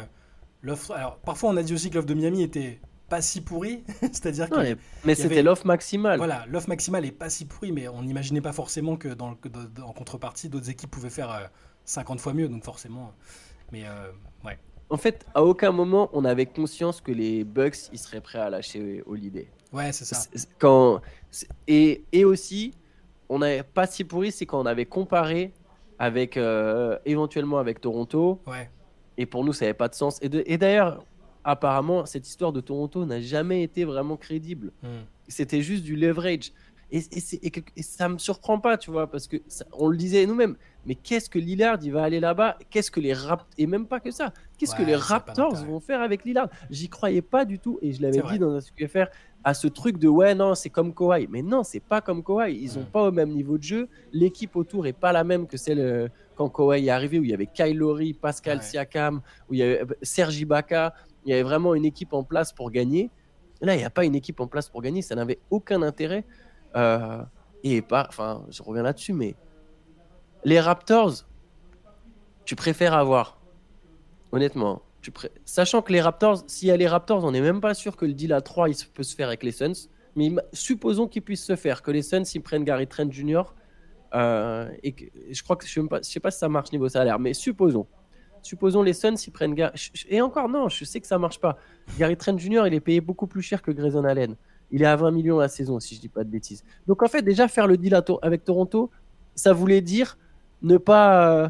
l'offre. 0.62 0.92
Alors, 0.92 1.18
parfois, 1.20 1.50
on 1.50 1.58
a 1.58 1.64
dit 1.64 1.74
aussi 1.74 1.90
que 1.90 1.96
l'offre 1.96 2.08
de 2.08 2.14
Miami 2.14 2.44
était 2.44 2.82
pas 3.14 3.22
si 3.22 3.42
pourrie, 3.42 3.84
c'est-à-dire 4.02 4.50
que. 4.50 4.76
Mais 5.06 5.14
c'était 5.14 5.44
l'offre 5.44 5.68
maximale. 5.68 6.18
Voilà, 6.18 6.46
l'offre 6.48 6.70
maximale 6.70 7.06
est 7.06 7.12
pas 7.12 7.30
si 7.30 7.46
pourrie, 7.46 7.72
mais 7.72 7.88
on 7.88 8.02
n'imaginait 8.02 8.42
pas 8.42 8.54
forcément 8.54 8.98
que, 8.98 9.10
dans 9.10 9.38
en 9.86 9.94
contrepartie, 9.94 10.50
d'autres 10.50 10.72
équipes 10.72 10.90
pouvaient 10.90 11.12
faire 11.12 11.52
50 11.86 12.18
euh, 12.18 12.22
fois 12.22 12.34
mieux, 12.34 12.48
donc 12.48 12.64
forcément. 12.64 13.14
Mais 13.72 13.84
ouais 14.44 14.58
en 14.90 14.98
fait, 14.98 15.26
à 15.34 15.44
aucun 15.44 15.72
moment 15.72 16.10
on 16.14 16.24
avait 16.24 16.46
conscience 16.46 17.02
que 17.02 17.12
les 17.12 17.44
Bucks 17.44 17.90
ils 17.92 17.98
seraient 17.98 18.22
prêts 18.22 18.40
à 18.40 18.50
lâcher 18.50 19.04
Holiday. 19.08 19.48
Ouais, 19.72 19.92
c'est 19.92 20.06
ça. 20.06 20.18
Quand 20.60 21.02
et, 21.68 22.04
et 22.12 22.26
aussi, 22.26 22.76
on 23.30 23.40
n'avait 23.40 23.64
pas 23.64 23.88
si 23.88 24.04
pourri, 24.04 24.32
c'est 24.32 24.46
quand 24.46 24.62
on 24.62 24.68
avait 24.68 24.86
comparé 24.86 25.52
avec 25.98 26.38
euh, 26.38 26.98
éventuellement 27.06 27.58
avec 27.58 27.82
Toronto. 27.82 28.40
Ouais. 28.46 28.70
Et 29.18 29.26
pour 29.26 29.44
nous, 29.44 29.54
ça 29.54 29.66
n'avait 29.66 29.74
pas 29.74 29.88
de 29.88 29.96
sens. 29.96 30.20
Et 30.22 30.58
d'ailleurs, 30.58 31.04
apparemment, 31.44 32.06
cette 32.06 32.28
histoire 32.28 32.54
de 32.54 32.62
Toronto 32.62 33.06
n'a 33.06 33.22
jamais 33.22 33.64
été 33.64 33.86
vraiment 33.86 34.18
crédible. 34.18 34.72
Hmm. 34.82 35.04
C'était 35.28 35.62
juste 35.62 35.84
du 35.84 35.96
leverage. 35.96 36.52
Et, 36.92 37.00
et, 37.12 37.52
et, 37.76 37.82
ça 37.82 38.08
me 38.08 38.20
surprend 38.20 38.60
pas, 38.60 38.78
tu 38.78 38.92
vois, 38.92 39.08
parce 39.10 39.28
que 39.28 39.38
on 39.72 39.88
le 39.88 39.98
disait 39.98 40.28
nous-mêmes. 40.28 40.56
Mais 40.86 40.94
qu'est-ce 40.94 41.28
que 41.28 41.40
Lillard, 41.40 41.80
il 41.82 41.92
va 41.92 42.04
aller 42.04 42.20
là-bas? 42.20 42.58
Qu'est-ce 42.70 42.92
que 42.92 43.00
les 43.00 43.14
Raptors 43.14 43.48
et 43.58 43.66
même 43.66 43.88
pas 43.88 44.00
que 44.00 44.12
ça 44.12 44.32
Qu'est-ce 44.60 44.76
que 44.76 44.84
les 44.84 44.96
Raptors 44.96 45.56
vont 45.66 45.80
faire 45.80 46.02
avec 46.02 46.24
Lillard? 46.24 46.50
J'y 46.70 46.90
croyais 46.90 47.24
pas 47.24 47.46
du 47.46 47.58
tout, 47.58 47.80
et 47.82 47.94
je 47.94 48.02
l'avais 48.02 48.22
dit 48.32 48.38
dans 48.38 48.56
un 48.56 48.88
faire 48.88 49.10
à 49.44 49.54
ce 49.54 49.68
truc 49.68 49.98
de 49.98 50.08
ouais 50.08 50.36
non 50.36 50.56
c'est 50.56 50.70
comme 50.70 50.94
Kawhi. 50.94 51.28
Mais 51.30 51.42
non, 51.42 51.64
c'est 51.64 51.80
pas 51.80 52.02
comme 52.02 52.24
Kawhi. 52.24 52.58
Ils 52.62 52.78
ont 52.78 52.86
pas 52.86 53.04
au 53.04 53.12
même 53.12 53.32
niveau 53.32 53.58
de 53.58 53.64
jeu. 53.64 53.90
L'équipe 54.12 54.56
autour 54.56 54.88
est 54.88 54.94
pas 54.94 55.12
la 55.12 55.24
même 55.24 55.48
que 55.48 55.58
celle 55.58 55.80
euh, 55.80 56.08
quand 56.36 56.50
Kawhi 56.50 56.88
est 56.88 56.90
arrivé 56.90 57.20
où 57.20 57.24
il 57.24 57.30
y 57.30 57.34
avait 57.34 57.48
Kyle 57.48 57.78
Lowry, 57.78 58.14
Pascal 58.14 58.62
Siakam, 58.62 59.22
où 59.50 59.54
il 59.54 59.60
y 59.60 59.64
avait 59.64 59.82
euh, 59.82 59.96
Sergi 60.02 60.42
Ibaka. 60.42 60.94
Il 61.26 61.32
y 61.32 61.34
avait 61.34 61.44
vraiment 61.44 61.76
une 61.76 61.86
équipe 61.86 62.14
en 62.14 62.24
place 62.24 62.52
pour 62.52 62.72
gagner. 62.72 63.10
Là, 63.62 63.76
il 63.76 63.80
n'y 63.80 63.86
a 63.86 63.90
pas 63.90 64.06
une 64.06 64.16
équipe 64.16 64.40
en 64.40 64.48
place 64.48 64.70
pour 64.70 64.82
gagner. 64.82 65.02
Ça 65.02 65.16
n'avait 65.16 65.40
aucun 65.50 65.82
intérêt. 65.82 66.26
Euh, 66.76 67.24
et 67.64 67.82
pas, 67.82 68.06
enfin, 68.10 68.46
je 68.50 68.62
reviens 68.62 68.84
là-dessus, 68.84 69.14
mais 69.14 69.36
les 70.44 70.60
Raptors, 70.60 71.26
tu 72.46 72.56
préfères 72.56 72.94
avoir, 72.94 73.40
honnêtement, 74.32 74.82
sachant 75.46 75.82
que 75.82 75.92
les 75.94 76.02
Raptors, 76.02 76.44
s'il 76.48 76.68
y 76.68 76.72
a 76.72 76.78
les 76.78 76.88
Raptors, 76.88 77.24
on 77.24 77.32
n'est 77.32 77.42
même 77.42 77.62
pas 77.62 77.74
sûr 77.74 77.96
que 77.96 78.06
le 78.06 78.14
deal 78.14 78.34
à 78.34 78.42
3 78.42 78.70
il 78.70 78.76
peut 78.94 79.04
se 79.04 79.16
faire 79.16 79.28
avec 79.28 79.44
les 79.44 79.52
Suns. 79.52 79.90
Mais 80.16 80.32
supposons 80.52 81.08
qu'il 81.08 81.24
puisse 81.24 81.44
se 81.44 81.56
faire, 81.56 81.82
que 81.82 81.92
les 81.92 82.02
Suns 82.02 82.24
ils 82.36 82.42
prennent 82.42 82.64
Gary 82.64 82.88
Trent 82.88 83.10
Jr. 83.10 83.44
Euh, 84.14 84.70
et 84.84 84.96
je 85.32 85.44
crois 85.44 85.56
que 85.56 85.66
je 85.66 85.80
ne 85.80 85.88
sais, 86.02 86.20
pas 86.20 86.32
si 86.32 86.40
ça 86.40 86.50
marche 86.50 86.72
niveau 86.72 86.88
salaire, 86.90 87.18
mais 87.20 87.34
supposons. 87.34 87.88
Supposons 88.44 88.84
les 88.84 88.94
Suns 88.94 89.16
ils 89.26 89.32
prennent 89.32 89.56
Gary. 89.56 89.74
Et 90.10 90.22
encore 90.22 90.50
non, 90.50 90.70
je 90.70 90.86
sais 90.86 91.02
que 91.02 91.08
ça 91.08 91.18
marche 91.18 91.40
pas. 91.40 91.58
Gary 91.98 92.16
Trent 92.18 92.38
Jr. 92.38 92.64
il 92.68 92.74
est 92.74 92.80
payé 92.80 93.02
beaucoup 93.02 93.26
plus 93.26 93.42
cher 93.42 93.62
que 93.62 93.72
Grayson 93.72 94.04
Allen. 94.04 94.36
Il 94.70 94.82
est 94.82 94.86
à 94.86 94.96
20 94.96 95.12
millions 95.12 95.40
la 95.40 95.48
saison, 95.48 95.80
si 95.80 95.96
je 95.96 96.02
dis 96.02 96.10
pas 96.10 96.24
de 96.24 96.30
bêtises. 96.30 96.64
Donc 96.88 97.02
en 97.04 97.08
fait, 97.08 97.22
déjà 97.22 97.48
faire 97.48 97.68
le 97.68 97.78
deal 97.78 98.00
avec 98.22 98.44
Toronto, 98.44 98.92
ça 99.34 99.54
voulait 99.54 99.82
dire 99.82 100.18
ne 100.62 100.78
pas. 100.78 101.44
Euh, 101.44 101.50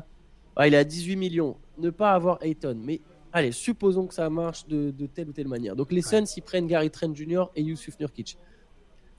ah, 0.56 0.67
il 0.67 0.73
est 0.73 0.77
à 0.77 0.84
18 0.84 1.15
millions. 1.15 1.58
Ne 1.77 1.89
pas 1.89 2.13
avoir 2.13 2.38
Ayton. 2.43 2.77
Mais 2.84 3.01
allez, 3.32 3.51
supposons 3.51 4.06
que 4.06 4.13
ça 4.13 4.29
marche 4.29 4.67
de, 4.67 4.93
telle 5.08 5.29
ou 5.29 5.34
telle 5.34 5.47
manière. 5.47 5.75
Donc 5.75 5.91
les 5.91 6.01
Suns, 6.01 6.25
ils 6.38 6.43
prennent 6.43 6.67
Gary 6.67 6.91
Trent 6.91 7.13
Jr. 7.13 7.45
et 7.56 7.63
Yusuf 7.63 7.99
Nurkic. 7.99 8.38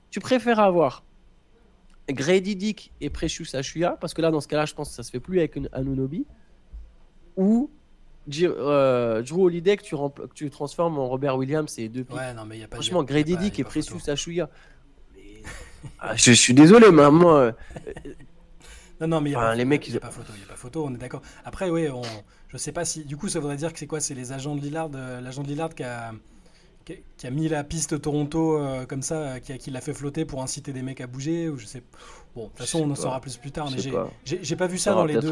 Tu 0.09 0.19
préfères 0.19 0.59
avoir 0.59 1.03
Grady 2.09 2.55
Dick 2.55 2.93
et 3.01 3.09
Precious 3.09 3.55
Achua, 3.55 3.97
parce 3.99 4.13
que 4.13 4.21
là, 4.21 4.31
dans 4.31 4.39
ce 4.39 4.47
cas-là, 4.47 4.65
je 4.65 4.73
pense 4.73 4.89
que 4.89 4.95
ça 4.95 5.03
se 5.03 5.11
fait 5.11 5.19
plus 5.19 5.39
avec 5.39 5.57
un 5.57 5.63
Anunobi, 5.73 6.25
ou 7.37 7.69
euh, 8.43 9.21
Drew 9.21 9.43
Holiday 9.43 9.77
que 9.77 9.83
tu, 9.83 9.95
que 9.95 10.33
tu 10.33 10.49
transformes 10.49 10.97
en 10.97 11.07
Robert 11.07 11.37
Williams 11.37 11.77
et 11.77 11.89
deux 11.89 12.05
ouais, 12.11 12.33
non, 12.33 12.45
mais 12.45 12.57
y 12.57 12.63
a 12.63 12.67
pas, 12.67 12.77
Franchement, 12.77 13.03
Grady 13.03 13.37
Dick 13.37 13.59
et 13.59 13.63
Precious 13.63 14.09
Achouya. 14.09 14.49
Ah, 15.99 16.15
je, 16.15 16.31
suis 16.31 16.53
désolé, 16.53 16.91
mais 16.91 17.09
moi. 17.11 17.39
Euh, 17.39 17.51
non, 19.01 19.07
non, 19.07 19.21
mais 19.21 19.31
y 19.31 19.35
a 19.35 19.53
les 19.53 19.65
mecs, 19.65 19.87
il 19.87 19.97
a 19.97 19.99
pas 19.99 20.09
photo, 20.09 20.33
il 20.35 20.41
y 20.41 20.43
a 20.43 20.47
pas 20.47 20.55
photo, 20.55 20.85
on 20.85 20.93
est 20.93 20.97
d'accord. 20.97 21.21
Après, 21.43 21.69
oui, 21.69 21.87
on, 21.89 22.01
je 22.47 22.57
sais 22.57 22.71
pas 22.71 22.85
si. 22.85 23.05
Du 23.05 23.17
coup, 23.17 23.29
ça 23.29 23.39
voudrait 23.39 23.57
dire 23.57 23.71
que 23.71 23.79
c'est 23.79 23.87
quoi 23.87 23.99
C'est 23.99 24.15
les 24.15 24.31
agents 24.31 24.55
de 24.55 24.61
Lillard, 24.61 24.89
euh, 24.95 25.21
l'agent 25.21 25.43
de 25.43 25.47
Lillard 25.47 25.75
qui 25.75 25.83
a, 25.83 26.13
qui 26.85 27.27
a, 27.27 27.29
mis 27.29 27.47
la 27.47 27.63
piste 27.63 28.01
Toronto 28.01 28.57
euh, 28.57 28.85
comme 28.85 29.01
ça, 29.01 29.39
qui, 29.39 29.57
qui 29.57 29.71
l'a 29.71 29.81
fait 29.81 29.93
flotter 29.93 30.25
pour 30.25 30.41
inciter 30.41 30.73
des 30.73 30.81
mecs 30.81 31.01
à 31.01 31.07
bouger, 31.07 31.49
ou 31.49 31.57
je 31.57 31.65
sais. 31.65 31.83
Bon, 32.35 32.45
de 32.45 32.47
toute 32.49 32.57
façon, 32.57 32.81
on 32.81 32.91
en 32.91 32.95
saura 32.95 33.21
plus 33.21 33.37
plus 33.37 33.51
tard, 33.51 33.69
mais 33.71 33.77
j'ai 34.23 34.55
pas 34.55 34.67
vu 34.67 34.77
ça, 34.77 34.93
dans 34.93 35.05
les 35.05 35.17
deux. 35.19 35.31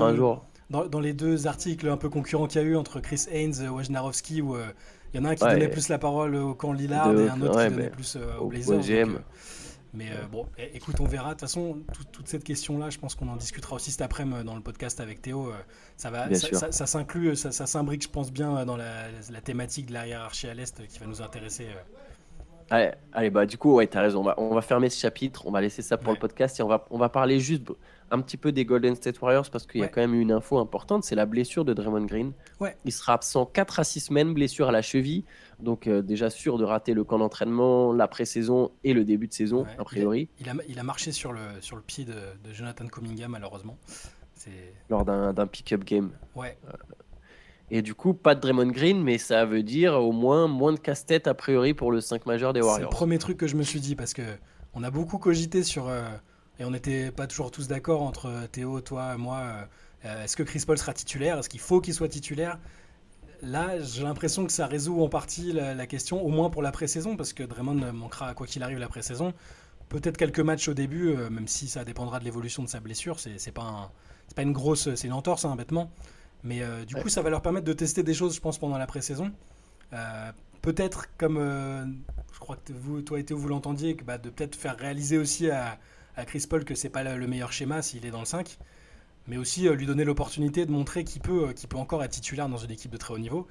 Dans, 0.73 0.99
les 0.99 1.13
deux 1.13 1.47
articles 1.47 1.87
un 1.87 1.97
peu 1.97 2.09
concurrents 2.09 2.47
qu'il 2.47 2.61
y 2.61 2.63
a 2.63 2.67
eu 2.67 2.75
entre 2.75 2.99
Chris 2.99 3.25
Haynes 3.31 3.61
et 3.63 3.69
Wojnarowski, 3.69 4.41
où 4.41 4.55
il 5.13 5.19
y 5.19 5.19
en 5.19 5.25
a 5.25 5.29
un 5.29 5.35
qui 5.35 5.45
donnait 5.45 5.69
plus 5.69 5.89
la 5.89 5.99
parole 5.99 6.35
au 6.35 6.53
camp 6.53 6.73
Lillard 6.73 7.17
et 7.17 7.29
un 7.29 7.41
autre 7.41 7.63
qui 7.63 7.69
donnait 7.69 7.89
plus 7.89 8.17
au 8.39 8.47
Blazers. 8.47 9.07
Mais 9.93 10.09
euh, 10.09 10.25
bon, 10.31 10.47
écoute, 10.73 10.99
on 10.99 11.05
verra. 11.05 11.29
De 11.29 11.31
toute 11.33 11.41
façon, 11.41 11.83
toute 12.11 12.27
cette 12.27 12.43
question-là, 12.43 12.89
je 12.89 12.97
pense 12.97 13.13
qu'on 13.13 13.27
en 13.27 13.35
discutera 13.35 13.75
aussi 13.75 13.91
cet 13.91 14.01
après-midi 14.01 14.43
dans 14.43 14.55
le 14.55 14.61
podcast 14.61 14.99
avec 14.99 15.21
Théo. 15.21 15.49
Euh, 15.49 15.53
ça 15.97 16.09
va, 16.09 16.33
ça, 16.33 16.87
s'inclut, 16.87 17.35
ça, 17.35 17.51
s'imbrique, 17.51 18.01
je 18.01 18.09
pense 18.09 18.31
bien, 18.31 18.65
dans 18.65 18.75
la, 18.75 19.09
thématique 19.43 19.85
de 19.87 19.93
la 19.93 20.07
hiérarchie 20.07 20.47
à 20.47 20.55
l'est 20.55 20.87
qui 20.87 20.97
va 20.97 21.05
nous 21.05 21.21
intéresser. 21.21 21.67
Euh. 22.71 22.91
Allez, 23.11 23.29
bah 23.29 23.45
du 23.45 23.59
coup, 23.59 23.75
ouais, 23.75 23.85
t'as 23.85 24.01
raison. 24.01 24.21
On 24.21 24.23
va, 24.23 24.33
on 24.39 24.55
va 24.55 24.61
fermer 24.61 24.89
ce 24.89 24.99
chapitre. 24.99 25.45
On 25.45 25.51
va 25.51 25.61
laisser 25.61 25.83
ça 25.83 25.97
pour 25.97 26.11
le 26.11 26.17
podcast 26.17 26.59
et 26.59 26.63
on 26.63 26.67
va, 26.67 26.87
on 26.89 26.97
va 26.97 27.09
parler 27.09 27.39
juste 27.39 27.63
un 28.11 28.21
petit 28.21 28.37
peu 28.37 28.51
des 28.51 28.65
Golden 28.65 28.95
State 28.95 29.21
Warriors 29.21 29.49
parce 29.49 29.65
qu'il 29.65 29.81
y 29.81 29.83
a 29.83 29.87
quand 29.87 30.01
même 30.01 30.13
une 30.13 30.31
info 30.31 30.57
importante. 30.57 31.03
C'est 31.03 31.15
la 31.15 31.25
blessure 31.25 31.65
de 31.65 31.73
Draymond 31.73 32.05
Green. 32.05 32.33
Ouais. 32.59 32.77
Il 32.85 32.91
sera 32.91 33.13
absent 33.13 33.45
4 33.45 33.79
à 33.79 33.83
6 33.83 33.99
semaines, 33.99 34.33
blessure 34.33 34.69
à 34.69 34.71
la 34.71 34.81
cheville. 34.81 35.25
Donc 35.59 35.87
euh, 35.87 36.01
déjà 36.01 36.29
sûr 36.29 36.57
de 36.57 36.63
rater 36.63 36.93
le 36.93 37.03
camp 37.03 37.19
d'entraînement, 37.19 37.93
la 37.93 38.07
pré-saison 38.07 38.71
et 38.83 38.93
le 38.93 39.03
début 39.05 39.27
de 39.27 39.33
saison, 39.33 39.65
a 39.77 39.83
priori. 39.83 40.29
Il 40.39 40.49
a, 40.49 40.53
il 40.67 40.79
a, 40.79 40.83
marché 40.83 41.11
sur 41.11 41.33
le, 41.33 41.41
sur 41.61 41.75
le 41.75 41.81
pied 41.81 42.05
de, 42.05 42.13
Jonathan 42.51 42.87
Cominga, 42.87 43.27
malheureusement. 43.27 43.77
Lors 44.89 45.05
d'un 45.05 45.47
pick-up 45.47 45.85
game. 45.85 46.11
Ouais. 46.35 46.57
Euh, 46.67 46.71
et 47.71 47.81
du 47.81 47.95
coup, 47.95 48.13
pas 48.13 48.35
de 48.35 48.41
Draymond 48.41 48.67
Green, 48.67 49.01
mais 49.01 49.17
ça 49.17 49.45
veut 49.45 49.63
dire 49.63 49.93
au 49.93 50.11
moins 50.11 50.47
moins 50.47 50.73
de 50.73 50.79
casse-tête 50.79 51.27
a 51.27 51.33
priori 51.33 51.73
pour 51.73 51.91
le 51.91 52.01
5 52.01 52.25
majeur 52.25 52.53
des 52.53 52.61
Warriors. 52.61 52.77
C'est 52.77 52.83
le 52.83 52.89
premier 52.89 53.17
truc 53.17 53.37
que 53.37 53.47
je 53.47 53.55
me 53.55 53.63
suis 53.63 53.79
dit 53.79 53.95
parce 53.95 54.13
que 54.13 54.21
on 54.73 54.83
a 54.83 54.91
beaucoup 54.91 55.17
cogité 55.17 55.63
sur 55.63 55.87
euh, 55.87 56.03
et 56.59 56.65
on 56.65 56.71
n'était 56.71 57.11
pas 57.11 57.27
toujours 57.27 57.51
tous 57.51 57.67
d'accord 57.67 58.01
entre 58.01 58.47
Théo, 58.51 58.81
toi, 58.81 59.17
moi. 59.17 59.67
Est-ce 60.03 60.35
que 60.35 60.43
Chris 60.43 60.63
Paul 60.67 60.77
sera 60.77 60.93
titulaire? 60.93 61.39
Est-ce 61.39 61.47
qu'il 61.47 61.61
faut 61.61 61.79
qu'il 61.79 61.93
soit 61.93 62.09
titulaire? 62.09 62.59
Là, 63.43 63.77
j'ai 63.81 64.03
l'impression 64.03 64.45
que 64.45 64.53
ça 64.53 64.67
résout 64.67 65.01
en 65.01 65.09
partie 65.09 65.51
la, 65.51 65.85
question, 65.85 66.23
au 66.23 66.29
moins 66.29 66.49
pour 66.49 66.61
la 66.61 66.71
pré-saison, 66.71 67.17
parce 67.17 67.33
que 67.33 67.43
Draymond 67.43 67.91
manquera, 67.91 68.33
quoi 68.33 68.47
qu'il 68.47 68.63
arrive, 68.63 68.79
la 68.79 68.87
pré-saison. 68.87 69.33
Peut-être 69.89 70.15
quelques 70.15 70.39
matchs 70.39 70.69
au 70.69 70.73
début, 70.73 71.09
euh, 71.09 71.29
même 71.29 71.49
si 71.49 71.67
ça 71.67 71.83
dépendra 71.83 72.19
de 72.19 72.23
l'évolution 72.23 72.63
de 72.63 72.69
sa 72.69 72.79
blessure. 72.79 73.19
C'est 73.19 73.51
pas, 73.51 73.91
pas 74.33 74.41
une 74.41 74.53
grosse. 74.53 74.95
C'est 74.95 75.07
une 75.07 75.13
entorse, 75.13 75.43
hein, 75.43 75.57
bêtement. 75.57 75.91
Mais 76.43 76.61
euh, 76.61 76.85
du 76.85 76.95
coup, 76.95 77.09
ça 77.09 77.21
va 77.21 77.29
leur 77.29 77.41
permettre 77.41 77.65
de 77.65 77.73
tester 77.73 78.01
des 78.01 78.13
choses, 78.13 78.33
je 78.33 78.39
pense, 78.39 78.57
pendant 78.57 78.77
la 78.77 78.87
pré-saison. 78.87 79.31
Euh, 79.91 80.31
peut-être, 80.61 81.09
comme 81.17 81.37
je 82.33 82.39
crois 82.39 82.55
que 82.55 82.71
vous, 82.71 83.01
toi 83.01 83.19
et 83.19 83.25
Théo, 83.25 83.37
vous 83.37 83.49
l'entendiez, 83.49 83.93
bah, 83.93 84.17
de 84.17 84.29
peut-être 84.29 84.55
faire 84.55 84.77
réaliser 84.77 85.17
aussi 85.17 85.49
à, 85.51 85.77
à 86.15 86.25
Chris 86.25 86.45
Paul 86.49 86.65
que 86.65 86.75
c'est 86.75 86.89
pas 86.89 87.03
le 87.03 87.27
meilleur 87.27 87.51
schéma 87.51 87.81
s'il 87.81 88.05
est 88.05 88.11
dans 88.11 88.19
le 88.19 88.25
5 88.25 88.57
mais 89.27 89.37
aussi 89.37 89.67
euh, 89.67 89.75
lui 89.75 89.85
donner 89.85 90.03
l'opportunité 90.03 90.65
de 90.65 90.71
montrer 90.71 91.03
qu'il 91.03 91.21
peut, 91.21 91.47
euh, 91.49 91.67
peut 91.67 91.77
encore 91.77 92.03
être 92.03 92.11
titulaire 92.11 92.49
dans 92.49 92.57
une 92.57 92.71
équipe 92.71 92.91
de 92.91 92.97
très 92.97 93.13
haut 93.13 93.19
niveau. 93.19 93.47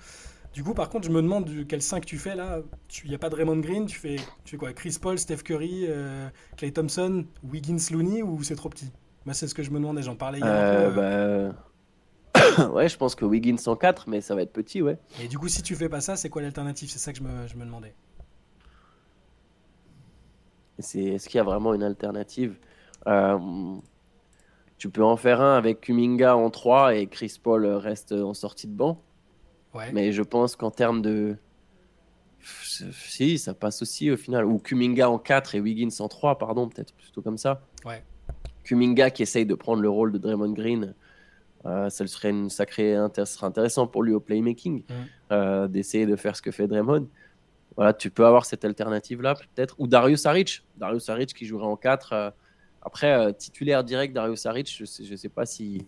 Du 0.52 0.62
coup, 0.62 0.74
par 0.74 0.90
contre, 0.90 1.06
je 1.06 1.12
me 1.12 1.22
demande 1.22 1.50
quel 1.66 1.80
5 1.80 2.04
tu 2.04 2.18
fais 2.18 2.34
là. 2.34 2.60
Il 3.04 3.08
n'y 3.08 3.14
a 3.14 3.18
pas 3.18 3.30
de 3.30 3.36
Raymond 3.36 3.56
Green, 3.56 3.86
tu 3.86 3.98
fais, 3.98 4.16
tu 4.44 4.50
fais 4.52 4.56
quoi? 4.58 4.72
Chris 4.74 4.98
Paul, 5.00 5.18
Steph 5.18 5.38
Curry, 5.38 5.86
euh, 5.88 6.28
Clay 6.58 6.72
Thompson, 6.72 7.24
Wiggins 7.42 7.78
Looney 7.90 8.22
ou 8.22 8.42
c'est 8.42 8.56
trop 8.56 8.68
petit? 8.68 8.92
Moi, 9.24 9.32
c'est 9.32 9.48
ce 9.48 9.54
que 9.54 9.62
je 9.62 9.70
me 9.70 9.76
demandais, 9.76 10.02
j'en 10.02 10.16
parlais 10.16 10.40
hier. 10.40 10.92
Bah, 10.94 12.68
ouais, 12.70 12.88
je 12.88 12.96
pense 12.98 13.14
que 13.14 13.24
Wiggins 13.24 13.56
en 13.64 13.76
4, 13.76 14.10
mais 14.10 14.20
ça 14.20 14.34
va 14.34 14.42
être 14.42 14.52
petit, 14.52 14.82
ouais. 14.82 14.98
Et 15.22 15.28
du 15.28 15.38
coup, 15.38 15.48
si 15.48 15.62
tu 15.62 15.74
fais 15.74 15.88
pas 15.88 16.02
ça, 16.02 16.16
c'est 16.16 16.28
quoi 16.28 16.42
l'alternative? 16.42 16.90
C'est 16.90 16.98
ça 16.98 17.12
que 17.12 17.18
je 17.18 17.22
me, 17.22 17.46
je 17.46 17.56
me 17.56 17.64
demandais. 17.64 17.94
Est-ce 20.82 21.28
qu'il 21.28 21.38
y 21.38 21.40
a 21.40 21.44
vraiment 21.44 21.74
une 21.74 21.82
alternative? 21.82 22.56
Tu 24.78 24.90
peux 24.90 25.04
en 25.04 25.16
faire 25.16 25.40
un 25.40 25.56
avec 25.56 25.80
Kuminga 25.80 26.36
en 26.36 26.50
3 26.50 26.96
et 26.96 27.06
Chris 27.06 27.38
Paul 27.40 27.66
reste 27.66 28.12
en 28.12 28.34
sortie 28.34 28.66
de 28.66 28.74
banc. 28.74 29.00
Mais 29.92 30.12
je 30.12 30.22
pense 30.22 30.56
qu'en 30.56 30.70
termes 30.70 31.02
de. 31.02 31.36
Si, 32.40 33.38
ça 33.38 33.54
passe 33.54 33.82
aussi 33.82 34.10
au 34.10 34.16
final. 34.16 34.44
Ou 34.44 34.58
Kuminga 34.58 35.08
en 35.08 35.18
4 35.18 35.54
et 35.54 35.60
Wiggins 35.60 36.00
en 36.00 36.08
3, 36.08 36.38
pardon, 36.38 36.68
peut-être 36.68 36.92
plutôt 36.94 37.22
comme 37.22 37.38
ça. 37.38 37.62
Ouais. 37.84 38.02
Kuminga 38.64 39.10
qui 39.10 39.22
essaye 39.22 39.46
de 39.46 39.54
prendre 39.54 39.82
le 39.82 39.88
rôle 39.88 40.12
de 40.12 40.18
Draymond 40.18 40.52
Green, 40.52 40.94
euh, 41.66 41.90
ça 41.90 42.06
serait 42.06 42.30
une 42.30 42.50
sacrée 42.50 42.96
serait 43.24 43.46
intéressant 43.46 43.86
pour 43.86 44.02
lui 44.02 44.12
au 44.12 44.20
playmaking, 44.20 44.80
mm. 44.80 44.92
euh, 45.32 45.68
d'essayer 45.68 46.06
de 46.06 46.16
faire 46.16 46.36
ce 46.36 46.42
que 46.42 46.50
fait 46.50 46.66
Draymond. 46.66 47.06
Voilà, 47.76 47.92
tu 47.92 48.10
peux 48.10 48.26
avoir 48.26 48.44
cette 48.44 48.64
alternative 48.64 49.22
là 49.22 49.34
peut-être. 49.34 49.74
Ou 49.78 49.86
Darius 49.86 50.22
Saric. 50.22 50.62
Darius 50.76 51.04
Saric 51.04 51.32
qui 51.34 51.46
jouerait 51.46 51.66
en 51.66 51.76
4. 51.76 52.34
Après, 52.84 53.12
euh, 53.12 53.32
titulaire 53.32 53.84
direct, 53.84 54.12
Dario 54.12 54.36
Saric, 54.36 54.70
je 54.74 54.82
ne 54.82 54.86
sais, 54.86 55.04
je 55.04 55.14
sais 55.14 55.28
pas 55.28 55.46
si, 55.46 55.86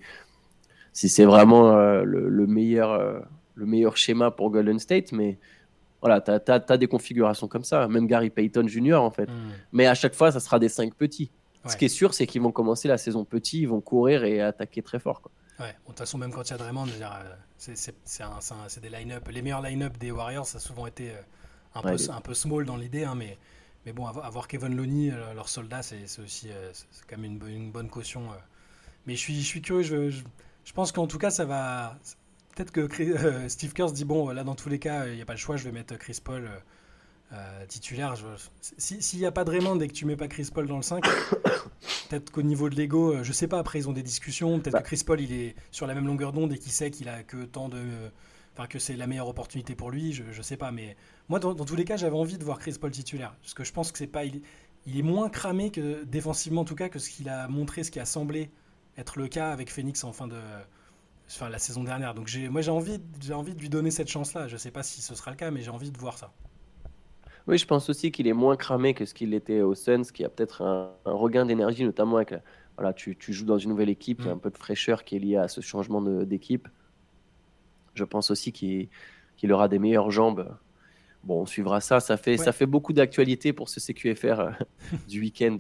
si 0.93 1.09
c'est 1.09 1.25
vraiment 1.25 1.73
euh, 1.77 2.05
le, 2.05 2.47
meilleur, 2.47 2.93
euh, 2.93 3.19
le 3.55 3.67
meilleur 3.67 3.97
schéma 3.97 4.31
pour 4.31 4.51
Golden 4.51 4.79
State, 4.79 5.13
mais 5.13 5.39
voilà, 6.01 6.21
tu 6.21 6.31
as, 6.31 6.79
des 6.79 6.87
configurations 6.87 7.49
comme 7.49 7.65
ça, 7.65 7.89
même 7.89 8.07
Gary 8.07 8.31
Payton 8.31 8.69
Jr. 8.69 8.97
en 8.97 9.11
fait. 9.11 9.27
Hmm. 9.27 9.51
Mais 9.73 9.87
à 9.87 9.95
chaque 9.95 10.15
fois, 10.15 10.31
ça 10.31 10.39
sera 10.39 10.59
des 10.59 10.69
5 10.69 10.95
petits. 10.95 11.31
Ce 11.67 11.79
qui 11.79 11.87
est 11.87 11.89
sûr, 11.89 12.13
c'est 12.13 12.27
qu'ils 12.27 12.43
vont 12.43 12.53
commencer 12.53 12.89
la 12.89 12.99
saison 12.99 13.25
petit, 13.25 13.63
ils 13.63 13.69
vont 13.69 13.81
courir 13.81 14.23
et 14.23 14.43
attaquer 14.43 14.83
très 14.83 14.99
fort. 14.99 15.23
Quoi. 15.23 15.33
Ouais, 15.59 15.69
de 15.69 15.87
toute 15.87 15.99
façon, 15.99 16.19
même 16.19 16.31
quand 16.31 16.43
il 16.43 16.51
y 16.51 16.53
a 16.53 16.59
Draymond, 16.59 16.85
c'est 17.57 18.81
des 18.83 18.91
line-up. 18.91 19.27
Les 19.29 19.41
meilleurs 19.41 19.63
line-up 19.63 19.97
des 19.97 20.11
Warriors, 20.11 20.45
ça 20.45 20.59
a 20.59 20.61
souvent 20.61 20.87
été 20.87 21.13
un, 21.75 21.83
peu, 21.83 21.97
un 22.11 22.21
peu 22.21 22.35
small 22.35 22.65
dans 22.65 22.77
l'idée, 22.77 23.05
hein, 23.05 23.15
mais 23.15 23.39
mais 23.87 23.93
bon, 23.93 24.07
avoir 24.07 24.49
Kevin 24.49 24.75
Looney, 24.77 25.11
euh, 25.13 25.35
leur 25.35 25.49
soldat, 25.49 25.83
c'est 25.83 26.05
aussi 26.23 26.49
euh, 26.51 26.73
quand 27.09 27.19
même 27.19 27.39
une, 27.47 27.49
une, 27.49 27.71
bonne 27.71 27.89
caution. 27.89 28.33
Euh. 28.33 28.37
Mais 29.07 29.15
je 29.15 29.21
suis, 29.21 29.41
je 29.41 29.47
suis 29.47 29.61
curieux, 29.61 29.83
je, 29.83 30.11
je, 30.11 30.73
pense 30.73 30.91
qu'en 30.91 31.07
tout 31.07 31.19
cas, 31.19 31.31
ça 31.31 31.45
va. 31.45 31.99
Peut-être 32.55 32.71
que 32.71 33.49
Steve 33.49 33.73
Kerr 33.73 33.89
se 33.89 33.95
dit 33.95 34.05
bon, 34.05 34.31
là, 34.31 34.45
dans 34.45 34.55
tous 34.55 34.69
les 34.69 34.79
cas, 34.79 35.07
il 35.07 35.17
n'y 35.17 35.23
a 35.23 35.27
pas 35.27 35.35
le 35.35 35.39
choix, 35.39 35.57
je 35.57 35.65
vais 35.65 35.73
mettre 35.73 35.97
Chris 35.97 36.21
Paul 36.23 36.49
titulaire. 37.67 38.15
S'il 38.79 39.19
n'y 39.19 39.27
a 39.27 39.33
pas 39.33 39.43
de 39.43 39.51
Raymond 39.51 39.81
et 39.81 39.89
que 39.89 39.93
tu 39.93 40.07
mets 40.07 40.15
pas 40.15 40.29
Chris 40.29 40.49
Paul 40.55 40.69
dans 40.69 40.77
le 40.77 40.83
5, 40.83 41.05
peut-être 42.09 42.31
qu'au 42.31 42.43
niveau 42.43 42.71
de 42.71 42.77
l'ego, 42.77 43.25
je 43.25 43.33
sais 43.33 43.49
pas, 43.49 43.59
après, 43.59 43.81
ils 43.81 43.89
ont 43.89 43.93
des 43.93 44.05
discussions. 44.05 44.61
Peut-être 44.61 44.75
bah. 44.75 44.83
que 44.83 44.87
Chris 44.87 45.03
Paul, 45.05 45.21
il 45.21 45.33
est 45.33 45.57
sur 45.73 45.89
la 45.89 45.95
même 45.95 46.07
longueur 46.07 46.33
d'onde 46.33 46.53
et 46.53 46.59
qu'il 46.59 46.71
sait 46.71 46.93
qu'il 46.93 47.09
a 47.09 47.25
que 47.25 47.45
tant 47.45 47.69
de 47.69 47.83
enfin 48.55 48.67
que 48.67 48.79
c'est 48.79 48.97
la 48.97 49.07
meilleure 49.07 49.29
opportunité 49.29 49.75
pour 49.75 49.91
lui, 49.91 50.13
je, 50.13 50.23
je 50.31 50.43
sais 50.43 50.57
pas. 50.57 50.71
Mais 50.71 50.97
moi, 51.29 51.41
dans, 51.41 51.55
tous 51.55 51.77
les 51.77 51.85
cas, 51.85 51.97
j'avais 51.97 52.17
envie 52.17 52.39
de 52.39 52.45
voir 52.45 52.59
Chris 52.59 52.77
Paul 52.81 52.91
titulaire, 52.91 53.35
parce 53.43 53.55
que 53.55 53.65
je 53.65 53.73
pense 53.73 53.91
que 53.93 53.99
c'est 53.99 54.07
pas, 54.07 54.25
il, 54.25 54.43
il, 54.87 54.99
est 54.99 55.03
moins 55.03 55.29
cramé 55.29 55.71
que 55.71 56.05
défensivement 56.05 56.63
en 56.63 56.65
tout 56.65 56.77
cas 56.77 56.89
que 56.89 56.99
ce 56.99 57.11
qu'il 57.11 57.29
a 57.29 57.49
montré, 57.49 57.83
ce 57.83 57.91
qui 57.91 58.01
a 58.01 58.05
semblé 58.05 58.51
être 58.97 59.19
le 59.19 59.29
cas 59.29 59.51
avec 59.51 59.71
Phoenix 59.71 60.05
en 60.05 60.13
fin 60.13 60.29
de, 60.29 60.39
enfin 61.27 61.49
la 61.49 61.59
saison 61.59 61.83
dernière. 61.83 62.15
Donc 62.15 62.31
moi 62.51 62.61
j'ai 62.61 62.71
envie, 62.71 63.01
j'ai 63.21 63.35
envie 63.35 63.55
de 63.55 63.61
lui 63.61 63.69
donner 63.69 63.91
cette 63.91 64.09
chance-là. 64.09 64.47
Je 64.47 64.57
sais 64.57 64.71
pas 64.71 64.83
si 64.83 65.03
ce 65.03 65.15
sera 65.15 65.31
le 65.33 65.37
cas, 65.37 65.51
mais 65.51 65.63
j'ai 65.63 65.71
envie 65.71 65.91
de 65.91 65.99
voir 65.99 66.17
ça. 66.17 66.33
Oui, 67.47 67.59
je 67.59 67.67
pense 67.67 67.91
aussi 67.91 68.11
qu'il 68.11 68.27
est 68.27 68.33
moins 68.33 68.57
cramé 68.57 68.95
que 68.95 69.05
ce 69.05 69.13
qu'il 69.13 69.35
était 69.35 69.61
au 69.61 69.75
Suns, 69.75 70.05
qui 70.15 70.25
a 70.25 70.31
peut-être 70.31 70.63
un, 70.63 70.93
regain 71.05 71.45
d'énergie, 71.45 71.85
notamment 71.85 72.17
avec 72.17 72.35
voilà, 72.77 72.93
tu, 72.93 73.17
tu, 73.17 73.33
joues 73.33 73.45
dans 73.45 73.59
une 73.59 73.71
nouvelle 73.71 73.91
équipe, 73.91 74.21
il 74.21 74.27
y 74.27 74.29
a 74.29 74.33
mm. 74.33 74.37
un 74.37 74.41
peu 74.41 74.51
de 74.51 74.57
fraîcheur 74.57 75.05
qui 75.05 75.17
est 75.17 75.19
lié 75.19 75.37
à 75.37 75.49
ce 75.49 75.61
changement 75.61 76.01
d'équipe. 76.25 76.69
Je 77.95 78.05
pense 78.05 78.31
aussi 78.31 78.53
qu'il 78.53 79.53
aura 79.53 79.69
des 79.69 79.79
meilleures 79.79 80.11
jambes. 80.11 80.57
Bon, 81.25 81.43
on 81.43 81.47
suivra 81.47 81.81
ça. 81.81 82.01
Ça 82.01 82.17
fait, 82.17 82.37
ça 82.37 82.53
fait 82.53 82.67
beaucoup 82.67 82.93
d'actualité 82.93 83.53
pour 83.53 83.69
ce 83.69 83.81
CQFR 83.81 84.41
euh, 84.41 84.51
du 85.09 85.21
week-end. 85.21 85.57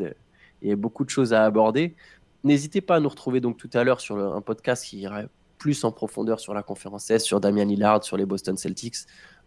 Il 0.62 0.68
y 0.68 0.72
a 0.72 0.76
beaucoup 0.76 1.04
de 1.04 1.10
choses 1.10 1.32
à 1.32 1.44
aborder. 1.44 1.94
N'hésitez 2.42 2.80
pas 2.80 2.96
à 2.96 3.00
nous 3.00 3.08
retrouver 3.08 3.40
donc 3.40 3.56
tout 3.56 3.70
à 3.72 3.84
l'heure 3.84 4.00
sur 4.00 4.16
un 4.18 4.40
podcast 4.42 4.84
qui 4.84 4.98
ira 4.98 5.22
plus 5.58 5.82
en 5.84 5.92
profondeur 5.92 6.40
sur 6.40 6.52
la 6.52 6.62
conférence 6.62 7.10
S, 7.10 7.24
sur 7.24 7.40
Damian 7.40 7.64
Lillard, 7.64 8.04
sur 8.04 8.18
les 8.18 8.26
Boston 8.26 8.56
Celtics, 8.58 8.96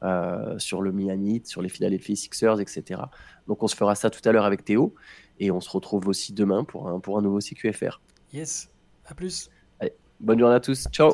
euh, 0.02 0.58
sur 0.58 0.82
le 0.82 0.91
Miami 0.91 1.36
Heat, 1.36 1.47
sur 1.47 1.62
les 1.62 1.69
Philadelphia 1.69 2.15
Sixers, 2.15 2.60
etc. 2.60 3.02
Donc 3.47 3.62
on 3.62 3.67
se 3.67 3.76
fera 3.76 3.93
ça 3.93 4.10
tout 4.10 4.28
à 4.28 4.32
l'heure 4.32 4.45
avec 4.45 4.65
Théo 4.65 4.95
et 5.39 5.52
on 5.52 5.62
se 5.62 5.69
retrouve 5.69 6.08
aussi 6.08 6.34
demain 6.34 6.63
pour 6.63 6.88
un, 6.88 7.00
pour 7.00 7.19
un 7.19 7.21
nouveau 7.21 7.39
CQFR. 7.39 8.02
Yes, 8.34 8.69
à 9.06 9.13
plus. 9.13 9.52
bonne 10.19 10.39
journée 10.39 10.56
à 10.56 10.60
tous. 10.60 10.88
Ciao. 10.91 11.13